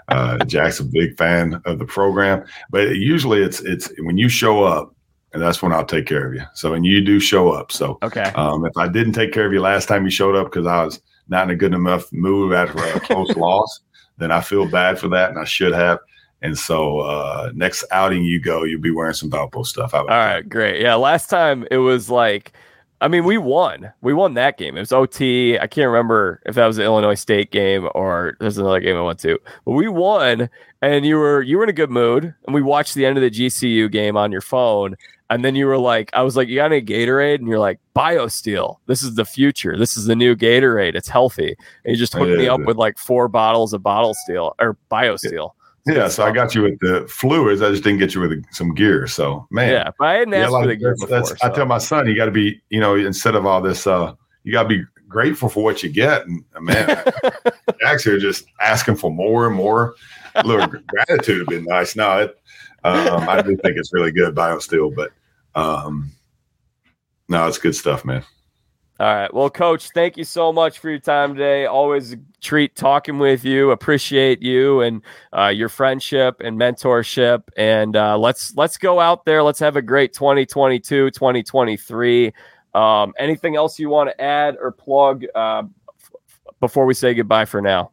Uh, 0.09 0.45
Jack's 0.45 0.81
a 0.81 0.85
big 0.85 1.17
fan 1.17 1.61
of 1.65 1.79
the 1.79 1.85
program, 1.85 2.45
but 2.71 2.97
usually 2.97 3.43
it's 3.43 3.61
it's 3.61 3.93
when 3.99 4.19
you 4.19 4.29
show 4.29 4.65
up, 4.65 4.95
and 5.33 5.43
that's 5.43 5.63
when 5.63 5.73
I'll 5.73 5.85
take 5.85 6.07
care 6.07 6.27
of 6.27 6.35
you. 6.35 6.43
So 6.55 6.75
and 6.75 6.85
you 6.85 7.01
do 7.01 7.21
show 7.21 7.51
up. 7.51 7.73
So 7.73 7.99
okay, 8.03 8.33
um, 8.35 8.65
if 8.65 8.77
I 8.77 8.89
didn't 8.89 9.15
take 9.15 9.33
care 9.33 9.47
of 9.47 9.53
you 9.53 9.61
last 9.61 9.89
time 9.89 10.05
you 10.05 10.11
showed 10.11 10.37
up 10.37 10.47
because 10.47 10.67
I 10.67 10.85
was 10.85 11.01
not 11.29 11.45
in 11.45 11.51
a 11.51 11.57
good 11.57 11.75
enough 11.75 12.13
move 12.13 12.53
after 12.53 12.85
a 12.85 13.01
close 13.01 13.31
loss, 13.37 13.81
then 14.19 14.31
I 14.31 14.41
feel 14.41 14.69
bad 14.69 14.99
for 14.99 15.09
that, 15.09 15.31
and 15.31 15.39
I 15.39 15.45
should 15.45 15.73
have. 15.73 15.99
And 16.43 16.59
so 16.59 17.01
uh, 17.01 17.53
next 17.55 17.85
outing 17.93 18.25
you 18.25 18.41
go, 18.41 18.65
you'll 18.65 18.81
be 18.81 18.91
wearing 18.91 19.15
some 19.15 19.31
Valpo 19.31 19.65
stuff. 19.65 19.95
All 19.95 20.05
right, 20.07 20.47
great. 20.47 20.81
Yeah, 20.81 20.97
last 20.97 21.31
time 21.31 21.67
it 21.71 21.77
was 21.79 22.11
like, 22.11 22.53
I 23.03 23.09
mean, 23.09 23.25
we 23.25 23.37
won. 23.37 23.93
We 24.01 24.15
won 24.15 24.35
that 24.35 24.57
game. 24.57 24.77
It 24.77 24.81
was 24.81 24.93
OT. 24.93 25.59
I 25.59 25.67
can't 25.67 25.89
remember 25.89 26.41
if 26.47 26.55
that 26.55 26.67
was 26.67 26.77
the 26.77 26.85
Illinois 26.85 27.17
State 27.17 27.51
game 27.51 27.89
or 27.97 28.37
there's 28.39 28.59
another 28.59 28.79
game 28.79 28.97
I 28.97 29.03
went 29.03 29.19
to, 29.21 29.41
but 29.65 29.73
we 29.73 29.89
won. 29.89 30.49
And 30.83 31.05
you 31.05 31.17
were 31.17 31.43
you 31.43 31.59
were 31.59 31.65
in 31.65 31.69
a 31.69 31.75
good 31.75 31.91
mood. 31.91 32.33
And 32.47 32.55
we 32.55 32.63
watched 32.63 32.95
the 32.95 33.05
end 33.05 33.19
of 33.19 33.23
the 33.23 33.31
GCU 33.31 33.91
game 33.91 34.17
on 34.17 34.31
your 34.31 34.41
phone. 34.41 34.95
And 35.31 35.45
then 35.45 35.57
you 35.57 35.67
were 35.67 35.79
like, 35.79 36.11
I 36.13 36.23
was 36.23 36.37
like, 36.37 36.47
you 36.47 36.57
got 36.57 36.67
any 36.67 36.81
Gatorade? 36.81 37.37
And 37.37 37.49
you're 37.49 37.59
like, 37.59 37.81
BioSteel. 37.97 38.77
This 38.87 39.03
is 39.03 39.17
the 39.17 39.25
future. 39.25 39.77
This 39.77 39.97
is 39.97 40.05
the 40.05 40.15
new 40.15 40.37
Gatorade. 40.37 40.95
It's 40.95 41.09
healthy. 41.09 41.57
And 41.85 41.93
you 41.93 41.97
just 41.97 42.13
hooked 42.13 42.31
yeah, 42.31 42.37
me 42.37 42.49
up 42.49 42.61
with 42.61 42.77
like 42.77 42.99
four 42.99 43.27
bottles 43.27 43.73
of 43.73 43.83
bottle 43.83 44.15
steel 44.15 44.55
or 44.61 44.77
BioSteel. 44.91 45.33
Yeah, 45.33 45.62
yeah 45.87 46.09
so 46.09 46.25
I 46.25 46.31
got 46.31 46.55
you 46.55 46.63
with 46.63 46.79
the 46.81 47.07
fluids. 47.09 47.63
I 47.63 47.71
just 47.71 47.83
didn't 47.83 47.99
get 47.99 48.15
you 48.15 48.21
with 48.21 48.45
some 48.53 48.75
gear. 48.75 49.07
So 49.07 49.47
man, 49.51 49.71
yeah, 49.71 49.91
but 49.99 50.07
I 50.07 50.13
hadn't 50.15 50.35
asked 50.35 50.43
yeah, 50.43 50.49
like, 50.49 50.63
for 50.65 50.69
the 50.69 50.77
gear 50.77 50.97
before. 50.99 51.25
So. 51.25 51.35
I 51.43 51.51
tell 51.51 51.67
my 51.67 51.79
son, 51.79 52.07
you 52.07 52.17
got 52.17 52.27
to 52.27 52.31
be, 52.31 52.61
you 52.71 52.81
know, 52.81 52.95
instead 52.95 53.35
of 53.35 53.47
all 53.47 53.61
this, 53.61 53.87
uh, 53.87 54.15
you 54.45 54.53
got 54.53 54.65
to 54.65 54.69
be 54.69 54.85
grateful 55.09 55.49
for 55.49 55.63
what 55.63 55.83
you 55.83 55.91
get. 55.91 56.27
And 56.27 56.45
uh, 56.57 56.61
man, 56.61 57.05
actually, 57.85 58.19
just 58.19 58.45
asking 58.61 58.97
for 58.97 59.11
more 59.11 59.47
and 59.47 59.55
more. 59.55 59.95
A 60.35 60.47
little 60.47 60.67
gratitude 60.67 61.41
would 61.41 61.49
be 61.49 61.69
nice. 61.69 61.95
No, 61.95 62.21
it, 62.21 62.41
um, 62.85 63.29
I 63.29 63.43
do 63.43 63.57
think 63.57 63.77
it's 63.77 63.93
really 63.93 64.11
good 64.11 64.35
BioSteel, 64.35 64.95
but 64.95 65.13
um, 65.55 66.11
no, 67.29 67.47
it's 67.47 67.59
good 67.59 67.77
stuff, 67.77 68.05
man. 68.05 68.25
All 69.01 69.07
right. 69.07 69.33
Well, 69.33 69.51
coach, 69.51 69.91
thank 69.91 70.17
you 70.17 70.25
so 70.25 70.53
much 70.53 70.79
for 70.79 70.91
your 70.91 70.99
time 70.99 71.35
today. 71.35 71.67
Always 71.67 72.15
treat 72.41 72.77
talking 72.77 73.19
with 73.19 73.45
you. 73.45 73.71
Appreciate 73.71 74.43
you 74.43 74.83
and 74.83 75.03
uh, 75.37 75.49
your 75.49 75.69
friendship 75.69 76.41
and 76.41 76.59
mentorship. 76.59 77.43
And 77.57 77.97
uh, 77.97 78.19
let's 78.19 78.55
let's 78.55 78.77
go 78.77 79.01
out 79.01 79.25
there. 79.25 79.43
Let's 79.43 79.59
have 79.61 79.77
a 79.77 79.83
great 79.83 80.13
2022, 80.13 81.11
2023. 81.11 82.33
Um, 82.75 83.13
anything 83.19 83.57
else 83.57 83.79
you 83.79 83.89
want 83.89 84.11
to 84.11 84.21
add 84.21 84.57
or 84.61 84.71
plug 84.71 85.25
uh, 85.35 85.65
before 86.61 86.87
we 86.87 86.95
say 86.95 87.15
goodbye 87.15 87.47
for 87.47 87.61
now? 87.61 87.91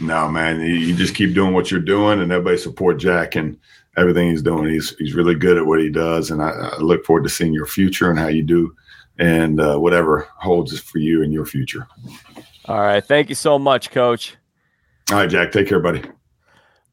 No, 0.00 0.28
man. 0.28 0.60
You 0.60 0.94
just 0.94 1.14
keep 1.14 1.34
doing 1.34 1.54
what 1.54 1.70
you're 1.70 1.80
doing, 1.80 2.20
and 2.20 2.32
everybody 2.32 2.58
support 2.58 2.98
Jack 2.98 3.36
and 3.36 3.58
everything 3.96 4.30
he's 4.30 4.42
doing. 4.42 4.68
He's 4.68 4.96
he's 4.96 5.14
really 5.14 5.34
good 5.34 5.56
at 5.56 5.66
what 5.66 5.80
he 5.80 5.88
does, 5.88 6.30
and 6.30 6.42
I, 6.42 6.50
I 6.50 6.78
look 6.78 7.04
forward 7.04 7.24
to 7.24 7.30
seeing 7.30 7.52
your 7.52 7.66
future 7.66 8.10
and 8.10 8.18
how 8.18 8.28
you 8.28 8.42
do, 8.42 8.74
and 9.22 9.60
uh, 9.60 9.78
whatever 9.78 10.28
holds 10.34 10.78
for 10.80 10.98
you 10.98 11.22
in 11.22 11.30
your 11.30 11.46
future. 11.46 11.86
All 12.66 12.80
right, 12.80 13.04
thank 13.04 13.28
you 13.28 13.36
so 13.36 13.56
much, 13.56 13.92
Coach. 13.92 14.36
All 15.10 15.18
right, 15.18 15.30
Jack. 15.30 15.52
Take 15.52 15.68
care, 15.68 15.78
buddy. 15.78 16.02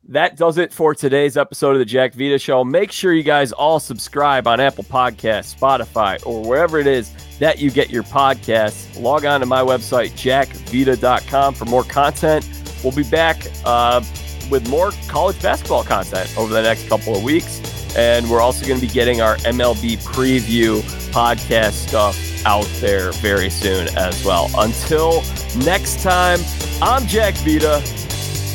That 0.07 0.37
does 0.37 0.57
it 0.57 0.71
for 0.71 0.93
today's 0.93 1.37
episode 1.37 1.71
of 1.73 1.79
the 1.79 1.85
Jack 1.85 2.13
Vita 2.13 2.37
Show. 2.37 2.63
Make 2.63 2.91
sure 2.91 3.13
you 3.13 3.23
guys 3.23 3.51
all 3.51 3.79
subscribe 3.79 4.47
on 4.47 4.59
Apple 4.59 4.83
Podcasts, 4.83 5.55
Spotify, 5.55 6.23
or 6.25 6.43
wherever 6.43 6.79
it 6.79 6.87
is 6.87 7.11
that 7.39 7.59
you 7.59 7.71
get 7.71 7.89
your 7.89 8.03
podcasts. 8.03 8.99
Log 8.99 9.25
on 9.25 9.39
to 9.39 9.45
my 9.45 9.61
website, 9.61 10.11
jackvita.com, 10.11 11.53
for 11.55 11.65
more 11.65 11.83
content. 11.83 12.47
We'll 12.83 12.95
be 12.95 13.03
back. 13.03 13.45
Uh, 13.65 14.03
with 14.49 14.67
more 14.67 14.91
college 15.07 15.39
basketball 15.43 15.83
content 15.83 16.35
over 16.37 16.51
the 16.51 16.61
next 16.61 16.87
couple 16.89 17.15
of 17.15 17.23
weeks. 17.23 17.78
And 17.97 18.29
we're 18.29 18.41
also 18.41 18.65
going 18.65 18.79
to 18.79 18.85
be 18.85 18.91
getting 18.91 19.21
our 19.21 19.37
MLB 19.37 19.97
preview 20.03 20.81
podcast 21.11 21.87
stuff 21.87 22.45
out 22.45 22.67
there 22.75 23.11
very 23.13 23.49
soon 23.49 23.87
as 23.97 24.23
well. 24.23 24.49
Until 24.57 25.23
next 25.65 26.01
time, 26.01 26.39
I'm 26.81 27.05
Jack 27.07 27.35
Vita. 27.37 27.81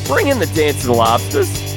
Bring 0.07 0.27
in 0.27 0.39
the 0.39 0.47
dancing 0.47 0.91
lobsters. 0.91 1.74